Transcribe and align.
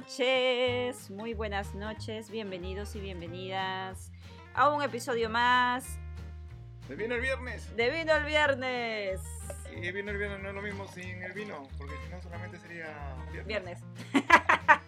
noches, 0.00 1.10
muy 1.10 1.34
buenas 1.34 1.74
noches, 1.74 2.30
bienvenidos 2.30 2.96
y 2.96 3.00
bienvenidas 3.00 4.10
a 4.54 4.70
un 4.70 4.82
episodio 4.82 5.28
más 5.28 5.98
De 6.88 6.96
vino 6.96 7.14
el 7.16 7.20
viernes. 7.20 7.76
de 7.76 7.90
Vino 7.90 8.14
el 8.14 8.24
Viernes. 8.24 9.20
Y 9.76 9.92
vino 9.92 10.10
el 10.10 10.16
viernes 10.16 10.40
no 10.42 10.48
es 10.48 10.54
lo 10.54 10.62
mismo 10.62 10.88
sin 10.88 11.22
el 11.22 11.32
vino, 11.32 11.68
porque 11.76 11.94
si 12.02 12.10
no 12.10 12.22
solamente 12.22 12.58
sería 12.58 13.14
viernes. 13.30 13.46
Viernes. 13.46 13.84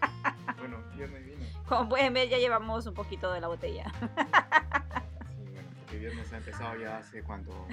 Bueno, 0.58 0.78
viernes 0.96 1.20
y 1.26 1.30
vino. 1.30 1.44
Como 1.68 1.88
pueden 1.88 2.14
ver, 2.14 2.28
ya 2.28 2.38
llevamos 2.38 2.86
un 2.86 2.94
poquito 2.94 3.32
de 3.32 3.40
la 3.40 3.48
botella. 3.48 3.84
Sí, 3.92 5.44
bueno, 5.52 5.68
porque 5.80 5.98
viernes 5.98 6.32
ha 6.32 6.36
empezado 6.38 6.76
ya 6.80 6.98
hace 6.98 7.22
cuánto, 7.22 7.66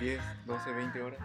10, 0.00 0.46
12, 0.46 0.72
20 0.72 1.02
horas. 1.02 1.20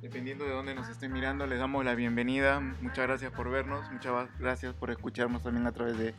Dependiendo 0.00 0.44
de 0.44 0.52
dónde 0.52 0.74
nos 0.74 0.88
estén 0.88 1.12
mirando, 1.12 1.46
les 1.46 1.58
damos 1.58 1.84
la 1.84 1.94
bienvenida. 1.94 2.60
Muchas 2.60 3.06
gracias 3.06 3.32
por 3.32 3.50
vernos, 3.50 3.90
muchas 3.90 4.28
gracias 4.38 4.72
por 4.74 4.90
escucharnos 4.90 5.42
también 5.42 5.66
a 5.66 5.72
través 5.72 5.98
de 5.98 6.14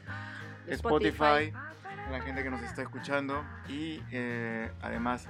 Spotify, 0.68 1.54
a 1.54 2.12
la 2.12 2.22
gente 2.22 2.44
que 2.44 2.50
nos 2.50 2.62
está 2.62 2.82
escuchando. 2.82 3.42
Y 3.70 4.02
eh, 4.12 4.70
además 4.82 5.28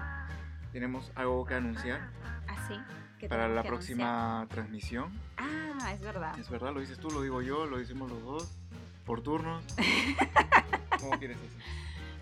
tenemos 0.71 1.11
algo 1.15 1.45
que 1.45 1.53
anunciar 1.53 2.09
Así. 2.47 2.73
que 3.19 3.27
para 3.29 3.47
la 3.47 3.61
próxima 3.63 4.47
transmisión. 4.49 5.11
anunciar. 5.37 5.77
Ah, 5.81 5.93
es 5.93 6.01
verdad. 6.01 6.39
Es 6.39 6.49
verdad, 6.49 6.73
lo 6.73 6.79
dices 6.79 6.97
tú, 6.97 7.11
lo 7.11 7.21
digo 7.21 7.43
yo, 7.43 7.67
lo 7.67 7.77
decimos 7.77 8.09
los 8.11 8.23
dos, 8.23 8.57
por 9.05 9.21
turnos. 9.21 9.63
¿Cómo 10.99 11.19
quieres 11.19 11.37
eso? 11.37 11.55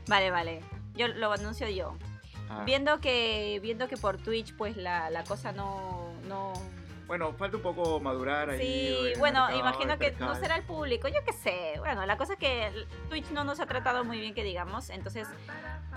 Vale, 0.07 0.29
vale. 0.29 0.61
Yo 0.93 1.07
lo 1.07 1.31
anuncio 1.31 1.69
yo. 1.69 1.95
Ah, 2.49 2.63
Viendo 2.65 2.99
que 3.01 3.59
viendo 3.61 3.87
que 3.89 3.97
por 3.97 4.17
Twitch 4.17 4.55
pues 4.55 4.77
la, 4.77 5.09
la 5.09 5.23
cosa 5.25 5.51
no 5.51 6.13
no 6.27 6.53
Bueno, 7.07 7.33
falta 7.33 7.57
un 7.57 7.63
poco 7.63 7.99
madurar 7.99 8.49
ahí. 8.49 8.59
Sí, 8.59 9.19
bueno, 9.19 9.47
mercado, 9.47 9.59
imagino 9.59 9.97
que 9.97 10.11
no 10.19 10.35
será 10.35 10.55
el 10.55 10.63
público, 10.63 11.07
yo 11.07 11.23
qué 11.25 11.33
sé. 11.33 11.73
Bueno, 11.79 12.05
la 12.05 12.17
cosa 12.17 12.33
es 12.33 12.39
que 12.39 12.71
Twitch 13.09 13.29
no 13.31 13.43
nos 13.43 13.59
ha 13.59 13.65
tratado 13.65 14.03
muy 14.03 14.19
bien, 14.19 14.33
que 14.33 14.43
digamos. 14.43 14.89
Entonces, 14.89 15.27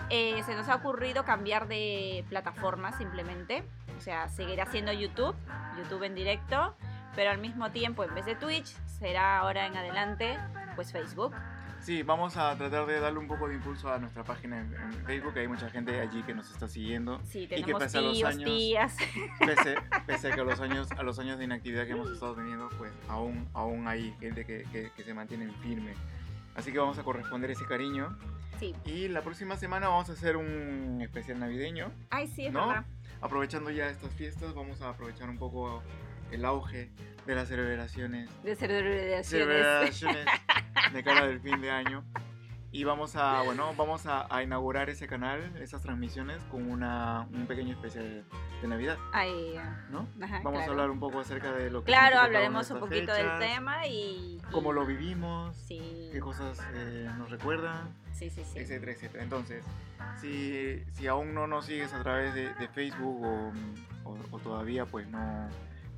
eh, 0.09 0.42
se 0.45 0.55
nos 0.55 0.69
ha 0.69 0.77
ocurrido 0.77 1.25
cambiar 1.25 1.69
de 1.69 2.25
plataforma 2.28 2.97
simplemente. 2.97 3.64
O 3.98 4.00
sea, 4.00 4.28
seguirá 4.28 4.67
siendo 4.67 4.92
YouTube, 4.92 5.34
YouTube 5.77 6.05
en 6.05 6.14
directo, 6.14 6.75
pero 7.15 7.31
al 7.31 7.39
mismo 7.39 7.70
tiempo, 7.70 8.05
en 8.05 8.15
vez 8.15 8.25
de 8.25 8.34
Twitch, 8.34 8.69
será 8.87 9.39
ahora 9.39 9.67
en 9.67 9.77
adelante, 9.77 10.39
pues 10.77 10.92
Facebook. 10.92 11.34
Sí, 11.83 12.03
vamos 12.03 12.36
a 12.36 12.55
tratar 12.56 12.86
de 12.86 13.00
darle 13.00 13.19
un 13.19 13.27
poco 13.27 13.48
de 13.48 13.55
impulso 13.55 13.91
a 13.92 13.98
nuestra 13.98 14.23
página 14.23 14.61
en, 14.61 14.75
en 14.75 14.92
Facebook. 15.06 15.33
Hay 15.39 15.48
mucha 15.48 15.70
gente 15.70 15.98
allí 15.98 16.22
que 16.22 16.34
nos 16.34 16.50
está 16.50 16.69
siguiendo. 16.69 17.20
Sí, 17.25 17.47
que 17.47 17.56
tenemos 17.56 17.83
pese 17.83 17.98
a 17.98 18.00
los 18.03 18.12
tíos, 18.14 18.28
años- 18.34 18.45
tías. 18.50 18.97
Pese, 19.39 19.75
pese 20.06 20.28
a 20.28 20.34
que 20.34 20.41
a 20.41 20.45
los 20.45 20.61
años, 20.61 20.91
a 20.92 21.03
los 21.03 21.19
años 21.19 21.39
de 21.39 21.45
inactividad 21.45 21.87
que 21.87 21.92
hemos 21.92 22.11
estado 22.11 22.34
teniendo, 22.34 22.69
pues 22.78 22.92
aún, 23.09 23.48
aún 23.55 23.89
hay 23.89 24.14
gente 24.20 24.45
que, 24.45 24.64
que, 24.70 24.91
que 24.95 25.03
se 25.03 25.14
mantiene 25.14 25.50
firme. 25.62 25.95
Así 26.55 26.70
que 26.70 26.78
vamos 26.78 26.98
a 26.98 27.03
corresponder 27.03 27.50
ese 27.50 27.64
cariño. 27.64 28.17
Sí. 28.59 28.75
Y 28.84 29.09
la 29.09 29.22
próxima 29.22 29.56
semana 29.56 29.89
vamos 29.89 30.11
a 30.11 30.12
hacer 30.12 30.37
un 30.37 30.98
especial 31.00 31.39
navideño. 31.39 31.91
Ay, 32.11 32.28
sí, 32.28 32.47
es 32.47 32.53
¿No? 32.53 32.67
verdad. 32.69 32.84
Aprovechando 33.22 33.70
ya 33.70 33.89
estas 33.89 34.12
fiestas, 34.12 34.53
vamos 34.55 34.83
a 34.83 34.91
aprovechar 34.91 35.31
un 35.31 35.39
poco 35.39 35.83
el 36.33 36.45
auge 36.45 36.91
de 37.27 37.34
las 37.34 37.48
celebraciones 37.48 38.28
De 38.42 38.55
celebraciones. 38.56 39.27
celebraciones 39.27 40.27
de 40.92 41.03
cara 41.05 41.27
del 41.27 41.41
fin 41.41 41.61
de 41.61 41.70
año. 41.70 42.05
Y 42.72 42.84
vamos 42.84 43.17
a, 43.17 43.42
bueno, 43.42 43.75
vamos 43.77 44.06
a, 44.06 44.33
a 44.33 44.45
inaugurar 44.45 44.91
ese 44.91 45.09
canal, 45.09 45.56
esas 45.61 45.83
transmisiones, 45.83 46.41
con 46.53 46.70
una, 46.70 47.27
un 47.33 47.47
pequeño 47.48 47.72
especial 47.72 48.25
de 48.62 48.69
Navidad, 48.69 48.97
Ay, 49.12 49.56
¿no? 49.91 50.06
ajá, 50.22 50.37
Vamos 50.45 50.59
claro. 50.61 50.61
a 50.61 50.70
hablar 50.75 50.91
un 50.91 51.00
poco 51.00 51.19
acerca 51.19 51.50
de 51.50 51.69
lo 51.69 51.81
que... 51.81 51.87
Claro, 51.87 52.21
hablaremos 52.21 52.71
un 52.71 52.78
poquito 52.78 53.12
estas 53.12 53.16
del 53.16 53.26
fechas, 53.26 53.41
tema 53.41 53.87
y... 53.88 54.41
Cómo 54.53 54.72
lo 54.72 54.87
vivimos, 54.87 55.56
Sí, 55.56 56.10
qué 56.12 56.21
cosas 56.21 56.60
eh, 56.75 57.10
nos 57.19 57.31
recuerdan, 57.31 57.88
sí, 58.12 58.31
sí, 58.31 58.44
sí. 58.44 58.60
etcétera, 58.60 58.93
etcétera. 58.93 59.25
Entonces, 59.25 59.65
si, 60.21 60.81
si 60.93 61.09
aún 61.09 61.34
no 61.34 61.49
nos 61.49 61.66
sigues 61.66 61.93
a 61.93 62.00
través 62.05 62.34
de, 62.34 62.55
de 62.55 62.69
Facebook 62.69 63.21
o, 63.25 63.53
o- 64.09 64.19
o 64.31 64.38
todavía 64.38 64.87
pues 64.87 65.09
no, 65.09 65.49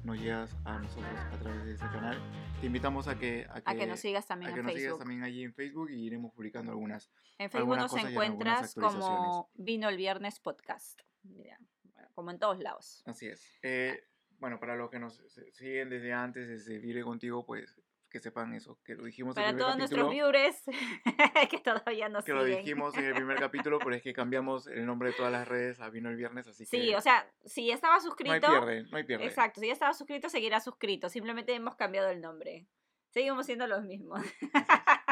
no 0.04 0.14
llegas 0.14 0.56
a 0.64 0.78
nosotros 0.78 1.18
a 1.32 1.38
través 1.38 1.64
de 1.64 1.74
ese 1.74 1.86
canal, 1.86 2.18
te 2.60 2.66
invitamos 2.66 3.08
a 3.08 3.18
que, 3.18 3.46
a 3.48 3.60
que, 3.60 3.70
A 3.70 3.74
que 3.74 3.86
nos 3.86 4.00
sigas 4.00 4.26
también 4.26 4.50
a 4.50 4.54
que 4.54 4.60
en 4.60 4.66
nos 4.66 4.74
sigas 4.74 4.98
también 4.98 5.22
allí 5.22 5.44
en 5.44 5.54
Facebook 5.54 5.90
y 5.90 6.06
iremos 6.06 6.32
publicando 6.32 6.72
algunas. 6.72 7.10
En 7.38 7.50
Facebook 7.50 7.74
algunas 7.74 7.92
nos 7.92 8.04
encuentras 8.04 8.74
como. 8.74 9.50
Vino 9.54 9.88
el 9.88 9.96
Viernes 9.96 10.40
Podcast. 10.40 11.00
Mira, 11.22 11.58
bueno, 11.84 12.08
como 12.14 12.30
en 12.30 12.38
todos 12.38 12.58
lados. 12.58 13.02
Así 13.06 13.26
es. 13.26 13.58
Eh, 13.62 14.02
bueno, 14.38 14.58
para 14.58 14.76
los 14.76 14.90
que 14.90 14.98
nos 14.98 15.22
siguen 15.52 15.88
desde 15.88 16.12
antes, 16.12 16.48
desde 16.48 16.78
Vire 16.78 17.02
Contigo, 17.04 17.46
pues 17.46 17.80
que 18.12 18.20
sepan 18.20 18.52
eso, 18.52 18.78
que 18.84 18.94
lo 18.94 19.04
dijimos 19.04 19.36
en 19.36 19.42
Para 19.42 19.48
el 19.48 19.54
primer 19.56 19.66
todos 19.66 19.78
nuestros 19.78 20.10
viewers 20.10 20.62
que 21.50 21.58
todavía 21.58 22.08
nos 22.08 22.24
Que 22.24 22.34
lo 22.34 22.44
dijimos 22.44 22.96
en 22.96 23.06
el 23.06 23.14
primer 23.14 23.38
capítulo, 23.38 23.78
pero 23.78 23.96
es 23.96 24.02
que 24.02 24.12
cambiamos 24.12 24.66
el 24.66 24.84
nombre 24.86 25.08
de 25.08 25.16
todas 25.16 25.32
las 25.32 25.48
redes 25.48 25.80
a 25.80 25.88
Vino 25.88 26.10
el 26.10 26.16
Viernes, 26.16 26.46
así 26.46 26.64
que 26.64 26.70
Sí, 26.70 26.94
o 26.94 27.00
sea, 27.00 27.26
si 27.44 27.66
ya 27.66 27.74
estaba 27.74 27.94
no 27.94 28.00
hay 28.00 28.06
suscrito... 28.06 28.46
pierde, 28.46 28.84
no 28.84 28.96
hay 28.98 29.04
pierde. 29.04 29.24
Exacto, 29.24 29.60
si 29.60 29.66
ya 29.66 29.72
estaba 29.72 29.94
suscrito, 29.94 30.28
seguirá 30.28 30.60
suscrito. 30.60 31.08
Simplemente 31.08 31.54
hemos 31.54 31.74
cambiado 31.74 32.10
el 32.10 32.20
nombre. 32.20 32.66
Seguimos 33.10 33.46
siendo 33.46 33.66
los 33.66 33.82
mismos. 33.84 34.20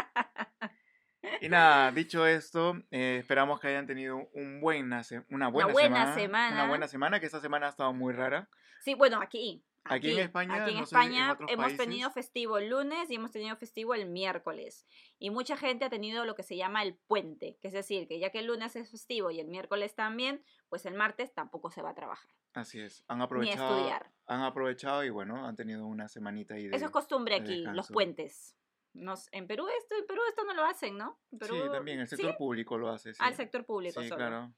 Y 1.42 1.48
nada, 1.48 1.90
dicho 1.92 2.26
esto, 2.26 2.76
eh, 2.90 3.18
esperamos 3.20 3.60
que 3.60 3.68
hayan 3.68 3.86
tenido 3.86 4.28
un 4.34 4.60
buena 4.60 5.02
una 5.28 5.48
buena, 5.48 5.72
buena 5.72 5.96
semana, 5.96 6.14
semana. 6.14 6.54
Una 6.54 6.68
buena 6.68 6.88
semana, 6.88 7.20
que 7.20 7.26
esta 7.26 7.40
semana 7.40 7.66
ha 7.66 7.70
estado 7.70 7.92
muy 7.92 8.12
rara. 8.12 8.48
Sí, 8.80 8.94
bueno, 8.94 9.20
aquí. 9.20 9.62
Aquí 9.84 10.12
en 10.12 10.18
España, 10.20 10.54
aquí 10.62 10.70
en 10.70 10.74
no 10.74 10.78
en 10.80 10.84
España 10.84 11.32
otros 11.32 11.50
hemos 11.50 11.64
países. 11.66 11.78
tenido 11.78 12.10
festivo 12.10 12.58
el 12.58 12.68
lunes 12.68 13.10
y 13.10 13.14
hemos 13.16 13.30
tenido 13.32 13.56
festivo 13.56 13.94
el 13.94 14.06
miércoles. 14.08 14.86
Y 15.18 15.30
mucha 15.30 15.56
gente 15.56 15.84
ha 15.86 15.90
tenido 15.90 16.24
lo 16.24 16.34
que 16.34 16.42
se 16.42 16.56
llama 16.56 16.82
el 16.82 16.94
puente, 16.94 17.56
que 17.60 17.68
es 17.68 17.72
decir, 17.74 18.06
que 18.06 18.18
ya 18.18 18.30
que 18.30 18.40
el 18.40 18.46
lunes 18.46 18.76
es 18.76 18.90
festivo 18.90 19.30
y 19.30 19.40
el 19.40 19.48
miércoles 19.48 19.94
también, 19.94 20.44
pues 20.68 20.84
el 20.86 20.94
martes 20.94 21.32
tampoco 21.32 21.70
se 21.70 21.82
va 21.82 21.90
a 21.90 21.94
trabajar. 21.94 22.30
Así 22.52 22.80
es, 22.80 23.04
han 23.08 23.22
aprovechado, 23.22 23.76
estudiar. 23.78 24.10
han 24.26 24.42
aprovechado 24.42 25.02
y 25.04 25.10
bueno, 25.10 25.46
han 25.46 25.56
tenido 25.56 25.86
una 25.86 26.08
semanita 26.08 26.54
ahí 26.54 26.68
de... 26.68 26.76
Eso 26.76 26.84
es 26.86 26.90
costumbre 26.90 27.36
de 27.36 27.40
aquí, 27.42 27.56
los 27.58 27.66
descanso. 27.68 27.92
puentes. 27.94 28.56
Nos, 28.92 29.28
en 29.32 29.46
Perú 29.46 29.66
esto, 29.78 29.94
en 29.96 30.04
Perú 30.06 30.20
esto 30.28 30.44
no 30.44 30.52
lo 30.52 30.64
hacen, 30.64 30.98
¿no? 30.98 31.20
En 31.30 31.38
Sí, 31.38 31.46
Perú- 31.46 31.70
también 31.72 32.00
el 32.00 32.08
¿sí? 32.08 32.16
sector 32.16 32.36
público 32.36 32.76
lo 32.76 32.90
hace. 32.90 33.14
Sí. 33.14 33.20
Al 33.22 33.34
sector 33.34 33.64
público 33.64 34.02
Sí, 34.02 34.08
solo. 34.08 34.18
claro. 34.18 34.52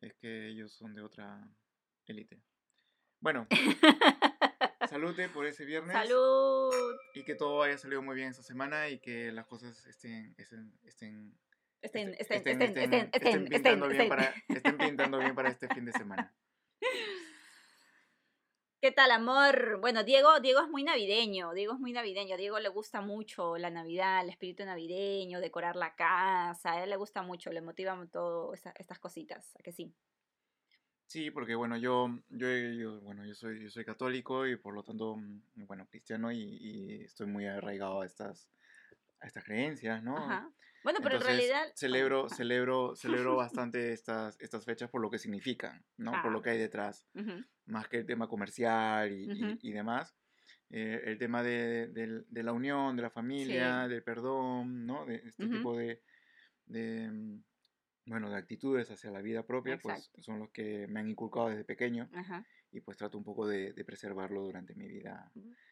Es 0.00 0.12
que 0.14 0.48
ellos 0.48 0.72
son 0.72 0.92
de 0.94 1.02
otra 1.02 1.48
élite. 2.06 2.42
Bueno, 3.20 3.46
salute 4.88 5.28
por 5.28 5.46
ese 5.46 5.64
viernes. 5.64 5.92
Salud. 5.94 6.72
Y 7.14 7.22
que 7.24 7.34
todo 7.34 7.62
haya 7.62 7.76
salido 7.78 8.02
muy 8.02 8.14
bien 8.16 8.28
esta 8.30 8.42
semana 8.42 8.88
y 8.88 8.98
que 8.98 9.30
las 9.32 9.46
cosas 9.46 9.86
estén, 9.86 10.34
estén, 10.38 10.72
estén, 10.84 11.38
Estén, 11.82 12.14
estén, 12.18 12.36
estén, 12.36 12.62
estén, 12.62 12.84
estén, 12.84 13.10
estén, 13.12 13.44
pintando 13.48 13.88
bien 13.88 14.08
para, 14.08 14.34
estén 14.48 14.76
pintando 14.76 15.18
bien 15.18 15.34
para 15.34 15.48
este 15.48 15.66
fin 15.68 15.86
de 15.86 15.92
semana. 15.92 16.34
¿Qué 18.82 18.92
tal, 18.92 19.10
amor? 19.10 19.78
Bueno, 19.80 20.04
Diego, 20.04 20.40
Diego 20.40 20.60
es 20.60 20.68
muy 20.68 20.82
navideño, 20.84 21.52
Diego 21.52 21.74
es 21.74 21.78
muy 21.80 21.92
navideño, 21.92 22.36
Diego 22.38 22.58
le 22.60 22.68
gusta 22.70 23.00
mucho 23.02 23.56
la 23.58 23.68
Navidad, 23.70 24.22
el 24.22 24.30
espíritu 24.30 24.64
navideño, 24.64 25.40
decorar 25.40 25.76
la 25.76 25.94
casa, 25.94 26.72
a 26.72 26.82
él 26.84 26.88
le 26.90 26.96
gusta 26.96 27.20
mucho, 27.22 27.50
le 27.52 27.60
motivan 27.60 28.08
todo 28.10 28.54
esa- 28.54 28.72
estas 28.78 28.98
cositas, 28.98 29.54
¿a 29.58 29.62
que 29.62 29.72
sí? 29.72 29.94
Sí, 31.10 31.32
porque 31.32 31.56
bueno, 31.56 31.76
yo, 31.76 32.08
yo, 32.28 32.46
yo- 32.48 33.00
bueno, 33.00 33.26
yo 33.26 33.34
soy, 33.34 33.60
yo 33.64 33.68
soy 33.68 33.84
católico 33.84 34.46
y 34.46 34.54
por 34.54 34.72
lo 34.74 34.84
tanto, 34.84 35.16
mm, 35.16 35.66
bueno, 35.66 35.88
cristiano 35.88 36.30
y, 36.30 36.38
y 36.38 37.02
estoy 37.02 37.26
muy 37.26 37.46
arraigado 37.48 38.02
a 38.02 38.06
estas, 38.06 38.48
a 39.20 39.26
estas 39.26 39.42
creencias, 39.42 40.04
¿no? 40.04 40.16
Ajá. 40.16 40.48
Bueno, 40.84 41.00
pero 41.02 41.16
Entonces, 41.16 41.30
en 41.44 41.50
realidad... 41.50 41.72
celebro, 41.74 42.28
celebro, 42.28 42.94
celebro 42.94 43.34
bastante 43.44 43.92
estas, 43.92 44.40
estas 44.40 44.64
fechas 44.64 44.88
por 44.88 45.00
lo 45.00 45.10
que 45.10 45.18
significan, 45.18 45.84
¿no? 45.96 46.12
Por 46.22 46.30
lo 46.30 46.40
que 46.42 46.50
hay 46.50 46.58
detrás, 46.58 47.04
más 47.66 47.88
que 47.88 47.98
el 47.98 48.06
tema 48.06 48.28
comercial 48.28 49.10
y, 49.10 49.24
y- 49.24 49.58
y 49.62 49.72
demás. 49.72 50.14
Eh, 50.70 51.02
el 51.06 51.18
tema 51.18 51.42
de, 51.42 51.88
del- 51.88 52.24
de 52.28 52.42
la 52.44 52.52
unión, 52.52 52.94
de 52.94 53.02
la 53.02 53.10
familia, 53.10 53.88
del 53.88 54.04
perdón, 54.04 54.86
¿no? 54.86 55.06
De 55.06 55.16
este 55.16 55.48
tipo 55.48 55.76
de, 55.76 56.02
de, 56.66 57.10
mm, 57.10 57.42
bueno, 58.10 58.28
de 58.28 58.36
actitudes 58.36 58.90
hacia 58.90 59.10
la 59.10 59.22
vida 59.22 59.44
propia, 59.46 59.78
pues 59.78 59.98
Exacto. 59.98 60.22
son 60.22 60.38
los 60.40 60.50
que 60.50 60.86
me 60.88 61.00
han 61.00 61.08
inculcado 61.08 61.48
desde 61.48 61.64
pequeño 61.64 62.08
Ajá. 62.12 62.44
y 62.72 62.80
pues 62.80 62.96
trato 62.96 63.16
un 63.16 63.24
poco 63.24 63.46
de, 63.46 63.72
de 63.72 63.84
preservarlo 63.84 64.42
durante 64.42 64.74
mi 64.74 64.88
vida, 64.88 65.30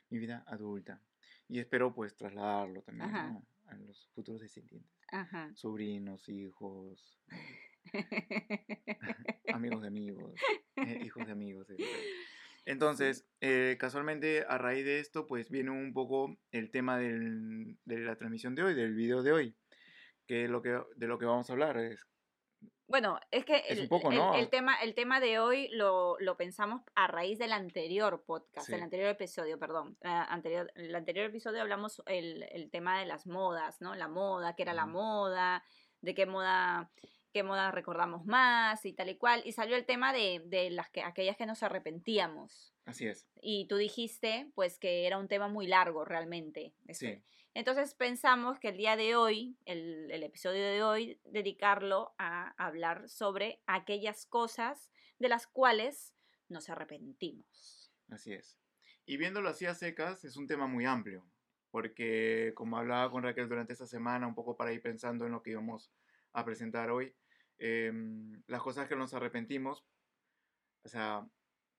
mi 0.09 0.19
vida 0.19 0.45
adulta. 0.47 1.03
Y 1.49 1.59
espero 1.59 1.93
pues 1.95 2.17
trasladarlo 2.17 2.83
también. 2.83 3.11
¿no? 3.13 3.45
a 3.67 3.75
los 3.77 4.09
futuros 4.15 4.41
descendientes 4.41 4.91
Ajá. 5.13 5.51
sobrinos, 5.55 6.27
hijos, 6.31 7.21
amigos 9.53 9.83
de 9.83 9.89
amigos, 9.89 10.41
eh, 10.77 11.01
hijos 11.05 11.27
de 11.27 11.33
amigos. 11.33 11.69
etc. 11.71 11.83
Entonces, 12.65 13.27
eh, 13.41 13.77
casualmente 13.79 14.45
a 14.49 14.59
raíz 14.59 14.85
de 14.85 15.01
esto, 15.01 15.27
pues 15.27 15.51
viene 15.51 15.71
un 15.71 15.93
poco 15.93 16.37
el 16.51 16.71
tema 16.71 16.99
del- 16.99 17.79
de 17.85 17.99
la 18.01 18.17
transmisión 18.17 18.55
de 18.55 18.63
hoy, 18.63 18.75
del 18.75 18.95
video 18.95 19.23
de 19.23 19.33
hoy, 19.33 19.57
que, 20.27 20.49
lo 20.49 20.61
que 20.63 20.79
de 20.97 21.07
lo 21.07 21.19
que 21.19 21.25
vamos 21.27 21.49
a 21.49 21.53
hablar 21.55 21.79
es 21.79 22.07
Bueno, 22.89 23.21
es 23.31 23.45
que 23.45 23.59
el, 23.69 23.81
un 23.81 23.89
poco, 23.89 24.11
el- 24.11 24.17
¿no? 24.17 24.35
el 24.35 24.49
tema, 24.49 24.75
el 24.83 24.95
tema 24.95 25.21
de 25.21 25.39
hoy 25.39 25.69
lo, 25.73 26.17
lo 26.21 26.37
pensamos 26.39 26.81
a 26.95 27.07
raíz 27.07 27.39
del 27.39 27.53
anterior 27.53 28.25
podcast, 28.25 28.67
Sí. 28.67 28.73
del 28.73 28.83
anterior 28.83 29.11
episodio, 29.11 29.59
perdón. 29.59 29.97
Ah, 30.03 30.25
anterior, 30.33 30.73
el 30.75 30.95
anterior 30.95 31.27
episodio 31.27 31.61
hablamos 31.61 32.03
el, 32.07 32.45
el 32.51 32.71
tema 32.71 32.99
de 32.99 33.05
las 33.07 33.27
modas, 33.27 33.81
¿no? 33.83 33.95
La 33.95 34.09
moda, 34.09 34.57
qué 34.57 34.63
era 34.63 34.73
la 34.73 34.87
moda, 34.87 35.63
de 36.01 36.15
qué 36.15 36.25
moda, 36.25 36.91
qué 37.35 37.43
moda 37.43 37.71
recordamos 37.73 38.25
más 38.25 38.85
y 38.87 38.95
tal 38.95 39.11
y 39.11 39.17
cual. 39.19 39.43
Y 39.45 39.53
salió 39.53 39.77
el 39.77 39.85
tema 39.85 40.15
de, 40.15 40.41
de 40.47 40.71
las 40.71 40.89
que, 40.89 41.03
aquellas 41.03 41.37
que 41.37 41.45
nos 41.45 41.63
arrepentíamos. 41.63 42.73
Así 42.87 43.07
es. 43.07 43.29
Y 43.43 43.67
tú 43.69 43.77
dijiste, 43.77 44.51
pues, 44.55 44.79
que 44.79 45.07
era 45.07 45.19
un 45.19 45.29
tema 45.29 45.49
muy 45.49 45.67
largo 45.67 46.07
realmente. 46.07 46.73
ese. 46.87 47.17
Sí. 47.17 47.23
Entonces 47.59 47.93
pensamos 47.93 48.61
que 48.61 48.69
el 48.69 48.77
día 48.77 48.95
de 48.95 49.17
hoy, 49.17 49.59
el, 49.65 50.23
episodio 50.23 50.63
de 50.63 50.85
hoy, 50.85 51.21
dedicarlo 51.25 52.15
a 52.17 52.51
hablar 52.57 53.09
sobre 53.09 53.61
aquellas 53.67 54.27
cosas 54.27 54.93
de 55.19 55.29
las 55.29 55.49
cuales 55.49 56.15
nos 56.49 56.71
arrepentimos. 56.71 57.93
Así 58.11 58.33
es. 58.33 58.61
Y 59.07 59.17
viéndolo 59.17 59.49
así 59.49 59.67
a 59.67 59.75
secas, 59.75 60.25
es 60.25 60.37
un 60.37 60.47
tema 60.47 60.69
muy 60.69 60.85
amplio, 60.85 61.29
porque 61.73 62.53
como 62.55 62.79
hablaba 62.79 63.11
con 63.11 63.25
Raquel 63.25 63.49
durante 63.49 63.73
esta 63.73 63.89
semana, 63.89 64.29
un 64.29 64.37
poco 64.37 64.57
para 64.57 64.73
ir 64.73 64.81
pensando 64.81 65.27
en 65.27 65.33
lo 65.33 65.43
que 65.43 65.51
íbamos 65.51 65.91
a 66.35 66.45
presentar 66.45 66.93
hoy, 66.93 67.13
em, 67.59 68.41
las 68.47 68.63
cosas 68.63 68.87
que 68.87 68.95
nos 68.95 69.15
arrepentimos, 69.15 69.85
o 70.85 70.89
sea, 70.89 71.29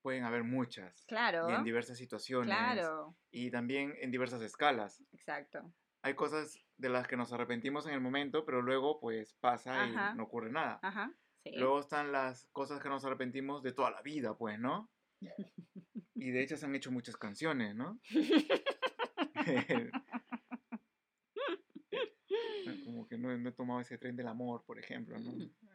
pueden 0.00 0.24
haber 0.24 0.44
muchas, 0.44 1.04
Claro, 1.06 1.50
y 1.50 1.54
en 1.54 1.64
diversas 1.64 1.98
situaciones, 1.98 2.54
claro, 2.56 3.16
y 3.30 3.50
también 3.50 3.94
en 4.00 4.10
diversas 4.10 4.40
escalas. 4.42 5.02
exacto. 5.12 5.72
Hay 6.02 6.14
cosas 6.14 6.58
de 6.78 6.88
las 6.88 7.06
que 7.06 7.16
nos 7.18 7.30
arrepentimos 7.32 7.86
en 7.86 7.92
el 7.92 8.00
momento, 8.00 8.44
pero 8.46 8.62
luego 8.62 8.98
pues 9.00 9.34
pasa 9.34 9.84
Ajá. 9.84 10.12
y 10.14 10.16
no 10.16 10.24
ocurre 10.24 10.50
nada. 10.50 10.78
Ajá, 10.82 11.12
sí. 11.44 11.52
Luego 11.56 11.80
están 11.80 12.10
las 12.10 12.48
cosas 12.52 12.80
que 12.82 12.88
nos 12.88 13.04
arrepentimos 13.04 13.62
de 13.62 13.72
toda 13.72 13.90
la 13.90 14.00
vida, 14.02 14.34
pues, 14.36 14.58
¿no? 14.58 14.90
Y 16.14 16.30
de 16.32 16.42
hecho 16.42 16.56
se 16.58 16.66
han 16.66 16.74
hecho 16.74 16.90
muchas 16.92 17.16
canciones, 17.16 17.74
¿no? 17.74 17.98
Como 22.84 23.06
que 23.08 23.09
no, 23.20 23.36
no 23.38 23.48
he 23.48 23.52
tomado 23.52 23.80
ese 23.80 23.98
tren 23.98 24.16
del 24.16 24.26
amor, 24.28 24.64
por 24.64 24.78
ejemplo, 24.78 25.16
¿no? 25.18 25.32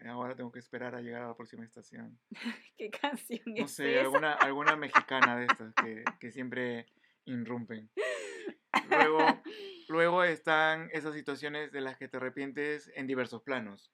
Ahora 0.09 0.35
tengo 0.35 0.51
que 0.51 0.59
esperar 0.59 0.95
a 0.95 1.01
llegar 1.01 1.21
a 1.21 1.27
la 1.29 1.35
próxima 1.35 1.63
estación. 1.63 2.19
¿Qué 2.77 2.89
canción 2.89 3.41
No 3.45 3.65
es 3.65 3.71
sé, 3.71 3.93
esa? 3.93 4.01
alguna, 4.01 4.33
alguna 4.33 4.75
mexicana 4.75 5.37
de 5.37 5.45
estas 5.45 5.73
que, 5.75 6.03
que 6.19 6.31
siempre 6.31 6.87
irrumpen. 7.25 7.89
Luego, 8.89 9.19
luego 9.87 10.23
están 10.23 10.89
esas 10.91 11.13
situaciones 11.13 11.71
de 11.71 11.81
las 11.81 11.97
que 11.97 12.07
te 12.07 12.17
arrepientes 12.17 12.91
en 12.95 13.07
diversos 13.07 13.41
planos. 13.41 13.91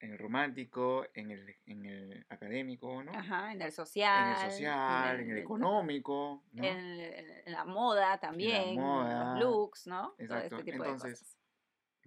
En 0.00 0.12
el 0.12 0.18
romántico, 0.18 1.04
en 1.12 1.32
el, 1.32 1.56
en 1.66 1.84
el 1.84 2.24
académico, 2.28 3.02
¿no? 3.02 3.10
Ajá, 3.12 3.50
en 3.52 3.60
el 3.60 3.72
social. 3.72 4.28
en 4.38 4.44
el 4.44 4.50
social, 4.52 5.20
en 5.20 5.30
el 5.32 5.38
económico, 5.38 6.44
¿no? 6.52 6.62
En, 6.62 6.76
el- 6.78 7.42
en 7.46 7.52
la 7.52 7.64
moda 7.64 8.16
también, 8.20 8.76
moda. 8.76 9.34
los 9.34 9.40
looks, 9.40 9.86
¿no? 9.88 10.10
Todo 10.10 10.14
Exacto. 10.20 10.56
este 10.58 10.70
tipo 10.70 10.84
Entonces, 10.84 11.02
de 11.02 11.10
cosas. 11.26 11.37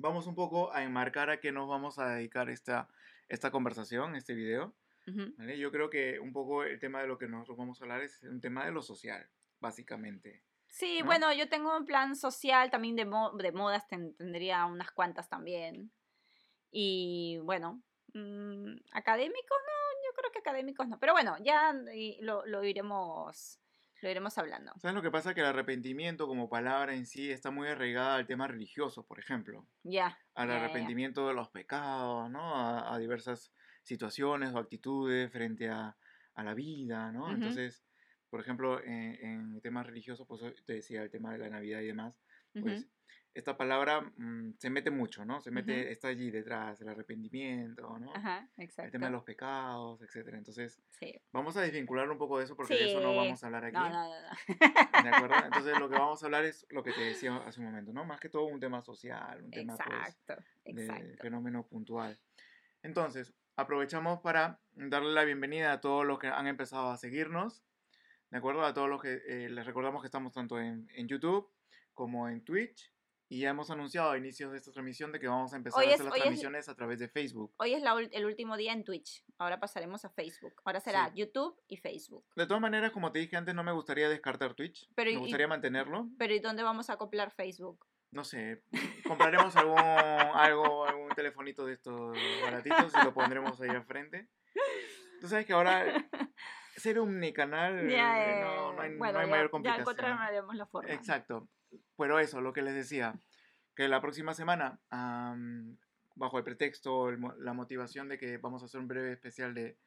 Vamos 0.02 0.28
un 0.28 0.36
poco 0.36 0.74
a 0.74 0.84
enmarcar 0.84 1.30
a 1.30 1.40
qué 1.40 1.52
nos 1.52 1.70
vamos 1.70 2.00
a 2.00 2.10
dedicar 2.16 2.50
esta, 2.50 2.88
esta 3.28 3.52
conversación, 3.52 4.16
este 4.16 4.34
video. 4.34 4.74
Ujú. 5.08 5.34
¿vale? 5.38 5.58
Yo 5.58 5.72
creo 5.72 5.90
que 5.90 6.20
un 6.20 6.32
poco 6.34 6.64
el 6.64 6.80
tema 6.80 7.02
de 7.02 7.08
lo 7.08 7.18
que 7.18 7.28
nosotros 7.28 7.58
vamos 7.58 7.80
a 7.82 7.86
hablar 7.86 8.02
es 8.02 8.22
un 8.24 8.40
tema 8.42 8.66
de 8.66 8.72
lo 8.72 8.82
social, 8.82 9.28
básicamente. 9.60 10.44
Sí, 10.68 11.00
¿no? 11.00 11.06
bueno, 11.06 11.34
yo 11.34 11.50
tengo 11.50 11.76
un 11.78 11.86
plan 11.86 12.16
social 12.16 12.70
también 12.72 12.96
de, 12.96 13.06
mo- 13.06 13.32
de 13.38 13.52
modas, 13.52 13.88
ten- 13.88 14.16
tendría 14.16 14.66
unas 14.66 14.92
cuantas 14.92 15.28
también. 15.30 15.92
Y 16.72 17.40
bueno, 17.44 17.82
mm, 18.14 18.76
académicos 18.94 19.58
no, 19.68 20.08
yo 20.08 20.14
creo 20.16 20.32
que 20.32 20.40
académicos 20.40 20.88
no. 20.88 21.00
Pero 21.00 21.14
bueno, 21.14 21.36
ya 21.44 21.74
lo, 22.22 22.46
lo 22.46 22.64
iremos 22.64 23.60
lo 24.02 24.10
iremos 24.10 24.38
hablando. 24.38 24.74
¿Sabes 24.80 24.96
lo 24.96 25.02
que 25.02 25.12
pasa? 25.12 25.34
Que 25.34 25.42
el 25.42 25.48
arrepentimiento 25.48 26.28
como 26.28 26.50
palabra 26.50 26.96
en 26.96 27.06
sí 27.06 27.32
está 27.32 27.52
muy 27.52 27.68
arraigada 27.68 28.16
al 28.16 28.26
tema 28.28 28.48
religioso, 28.48 29.06
por 29.06 29.20
ejemplo. 29.20 29.68
Ya. 29.84 30.18
Al 30.36 30.52
arrepentimiento 30.52 31.28
de 31.28 31.34
los 31.34 31.50
pecados, 31.50 32.30
¿no? 32.30 32.56
A, 32.56 32.94
a 32.94 32.98
diversas 32.98 33.54
situaciones 33.84 34.54
o 34.54 34.58
actitudes 34.60 35.32
frente 35.32 35.70
a, 35.70 35.98
a 36.34 36.44
la 36.44 36.54
vida, 36.54 37.12
¿no? 37.12 37.32
Entonces, 37.32 37.86
por 38.30 38.40
ejemplo, 38.40 38.82
en, 38.84 39.16
en 39.26 39.62
temas 39.62 39.86
religiosos, 39.86 40.26
pues 40.28 40.42
te 40.66 40.74
decía 40.74 41.04
el 41.04 41.12
tema 41.12 41.32
de 41.34 41.40
la 41.40 41.50
Navidad 41.50 41.82
y 41.82 41.88
demás, 41.88 42.20
pues. 42.54 42.88
Esta 43.34 43.56
palabra 43.56 44.02
mm, 44.02 44.56
se 44.58 44.70
mete 44.70 44.92
mucho, 44.92 45.24
¿no? 45.24 45.40
Se 45.42 45.52
mete, 45.52 45.92
está 45.92 46.10
allí 46.10 46.32
detrás, 46.32 46.82
el 46.82 46.90
arrepentimiento, 46.90 47.98
¿no? 48.00 48.14
Ajá, 48.14 48.50
El 48.58 48.66
exacto. 48.66 48.92
tema 48.92 49.06
de 49.08 49.14
los 49.14 49.24
pecados, 49.24 50.02
etcétera. 50.02 50.38
Entonces, 50.38 50.82
Sí. 51.00 51.14
vamos 51.32 51.56
a 51.58 51.62
desvincular 51.62 52.10
un 52.10 52.18
poco 52.18 52.38
de 52.40 52.44
eso 52.46 52.56
porque 52.56 52.76
de 52.76 52.90
eso 52.92 53.00
no 53.00 53.16
vamos 53.16 53.42
a 53.44 53.46
hablar 53.48 53.66
aquí. 53.66 53.76
No, 53.78 53.90
no, 53.90 54.10
no, 54.10 54.22
no. 54.22 55.04
¿De 55.04 55.10
acuerdo? 55.10 55.36
Entonces, 55.46 55.80
lo 55.80 55.90
que 55.90 55.96
vamos 55.96 56.22
a 56.22 56.26
hablar 56.26 56.44
es 56.46 56.66
lo 56.70 56.84
que 56.84 56.92
te 56.92 57.02
decía 57.02 57.38
hace 57.38 57.60
un 57.62 57.68
momento, 57.68 57.94
¿no? 57.94 58.04
Más 58.06 58.20
que 58.20 58.30
todo 58.30 58.46
un 58.46 58.60
tema 58.60 58.82
social, 58.82 59.42
un 59.44 59.52
tema 59.52 59.76
pues, 59.78 59.88
Exacto, 59.90 60.36
de 60.66 60.72
exacto. 60.84 61.22
fenómeno 61.22 61.66
puntual. 61.66 62.20
Entonces, 62.84 63.34
aprovechamos 63.56 64.20
para 64.22 64.60
darle 64.74 65.14
la 65.14 65.24
bienvenida 65.24 65.72
a 65.72 65.82
todos 65.82 66.06
los 66.06 66.20
que 66.20 66.28
han 66.28 66.48
empezado 66.48 66.90
a 66.90 66.98
seguirnos, 66.98 67.64
¿de 68.30 68.38
acuerdo? 68.38 68.66
A 68.66 68.74
todos 68.74 68.90
los 68.90 69.02
que 69.02 69.22
eh, 69.28 69.50
les 69.50 69.66
recordamos 69.66 70.02
que 70.02 70.08
estamos 70.08 70.34
tanto 70.34 70.60
en, 70.60 70.88
en 70.96 71.08
YouTube 71.08 71.50
como 71.94 72.28
en 72.30 72.44
Twitch. 72.44 72.92
Y 73.32 73.40
ya 73.40 73.50
hemos 73.52 73.72
anunciado 73.72 74.12
a 74.12 74.18
inicios 74.18 74.52
de 74.52 74.58
esta 74.58 74.74
transmisión 74.74 75.14
de 75.14 75.18
que 75.22 75.30
vamos 75.30 75.54
a 75.54 75.56
empezar 75.56 75.80
Hoy 75.80 75.86
a 75.86 75.90
es- 75.92 75.94
hacer 76.02 76.06
las 76.08 76.16
es- 76.16 76.22
transmisiones 76.22 76.68
a 76.68 76.76
través 76.76 77.00
de 77.00 77.08
Facebook. 77.08 77.54
Hoy 77.60 77.74
es 77.74 77.82
la 77.82 77.96
el 77.98 78.26
último 78.26 78.58
día 78.58 78.74
en 78.74 78.84
Twitch. 78.84 79.24
Ahora 79.38 79.58
pasaremos 79.58 80.04
a 80.04 80.10
Facebook. 80.10 80.52
Ahora 80.66 80.82
será 80.82 81.08
Sí. 81.08 81.20
YouTube 81.22 81.58
y 81.70 81.78
Facebook. 81.78 82.26
De 82.36 82.46
todas 82.46 82.60
maneras, 82.62 82.92
como 82.92 83.10
te 83.14 83.20
dije 83.20 83.38
antes, 83.38 83.56
no 83.56 83.64
me 83.64 83.72
gustaría 83.72 84.10
descartar 84.10 84.54
Twitch. 84.54 84.86
Pero 84.96 85.12
y- 85.12 85.14
me 85.14 85.20
gustaría 85.22 85.48
mantenerlo. 85.48 86.10
Pero 86.18 86.34
¿y 86.34 86.40
dónde 86.40 86.62
vamos 86.62 86.90
a 86.90 86.94
acoplar 86.94 87.32
Facebook? 87.32 87.88
No 88.12 88.26
sé, 88.26 88.64
compraremos 89.08 89.56
algún, 89.56 89.78
algo, 90.36 90.86
algún 90.86 91.08
telefonito 91.16 91.66
de 91.66 91.72
estos 91.76 92.18
baratitos 92.44 92.92
y 93.02 93.06
lo 93.06 93.14
pondremos 93.14 93.62
ahí 93.62 93.70
al 93.70 93.86
frente. 93.86 94.28
Tú 95.22 95.30
sabes 95.30 95.46
que 95.46 95.54
ahora 95.54 96.10
ser 96.82 97.00
omnicanal 97.00 97.90
Ya, 97.90 98.40
eh, 98.40 98.42
no, 98.44 98.74
no 98.74 98.82
hay, 98.82 98.92
no 98.92 98.98
bueno, 98.98 99.20
hay 99.20 99.26
ya- 99.26 99.32
mayor 99.32 99.46
Ya 99.48 99.52
complicación. 99.52 99.82
encontraremos 99.82 100.56
la 100.56 100.66
forma. 100.66 100.92
Exacto. 100.94 101.48
Pero 101.98 102.20
eso, 102.20 102.42
lo 102.42 102.52
que 102.54 102.62
les 102.62 102.74
decía, 102.74 103.14
que 103.76 103.88
la 103.88 104.02
próxima 104.02 104.34
semana, 104.34 104.80
am, 104.90 105.78
bajo 106.16 106.38
el 106.38 106.44
pretexto, 106.44 107.10
el 107.10 107.20
la 107.40 107.54
motivación 107.54 108.10
de 108.10 108.18
que 108.18 108.38
vamos 108.38 108.62
a 108.62 108.66
hacer 108.66 108.82
un 108.82 108.88
breve 108.88 109.14
especial 109.14 109.54
de, 109.54 109.78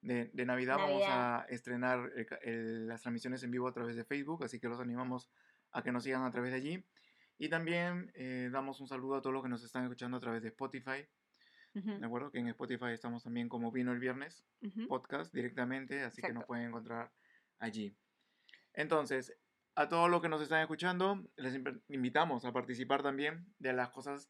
de, 0.00 0.30
de 0.32 0.46
Navidad, 0.46 0.76
vamos 0.76 1.00
Navidad. 1.02 1.36
a 1.40 1.46
estrenar 1.48 2.10
el 2.16 2.26
el- 2.42 2.88
las 2.88 3.02
transmisiones 3.02 3.42
en 3.44 3.50
vivo 3.50 3.68
a 3.68 3.72
través 3.72 3.94
de 3.96 4.04
Facebook, 4.04 4.42
así 4.44 4.58
que 4.58 4.68
los 4.68 4.80
animamos 4.80 5.30
a 5.72 5.82
que 5.82 5.92
nos 5.92 6.02
sigan 6.04 6.24
a 6.24 6.30
través 6.30 6.50
de 6.50 6.56
allí. 6.56 6.84
Y 7.38 7.48
también 7.48 8.10
eh, 8.14 8.48
damos 8.50 8.80
un 8.80 8.88
saludo 8.88 9.14
a 9.16 9.20
todos 9.22 9.32
los 9.34 9.42
que 9.44 9.48
nos 9.48 9.62
están 9.62 9.84
escuchando 9.84 10.16
a 10.16 10.20
través 10.20 10.42
de 10.42 10.48
Spotify, 10.48 11.06
Ujú, 11.74 11.98
¿de 12.00 12.06
acuerdo? 12.06 12.30
Que 12.30 12.38
en 12.38 12.48
Spotify 12.48 12.86
estamos 12.92 13.22
también 13.24 13.48
como 13.48 13.70
Vino 13.70 13.92
el 13.92 13.98
Viernes 14.00 14.44
ujú. 14.62 14.88
podcast 14.88 15.32
directamente, 15.34 16.02
así 16.02 16.20
que 16.22 16.28
nos 16.28 16.42
Exacto. 16.42 16.46
pueden 16.48 16.66
encontrar 16.68 17.12
allí. 17.58 17.96
Entonces, 18.74 19.36
a 19.74 19.88
todos 19.88 20.10
los 20.10 20.20
que 20.22 20.28
nos 20.28 20.40
están 20.42 20.60
escuchando, 20.60 21.22
les 21.36 21.54
inv- 21.56 21.82
invitamos 21.88 22.44
a 22.44 22.52
participar 22.52 23.02
también 23.02 23.46
de 23.58 23.72
las 23.72 23.90
cosas, 23.90 24.28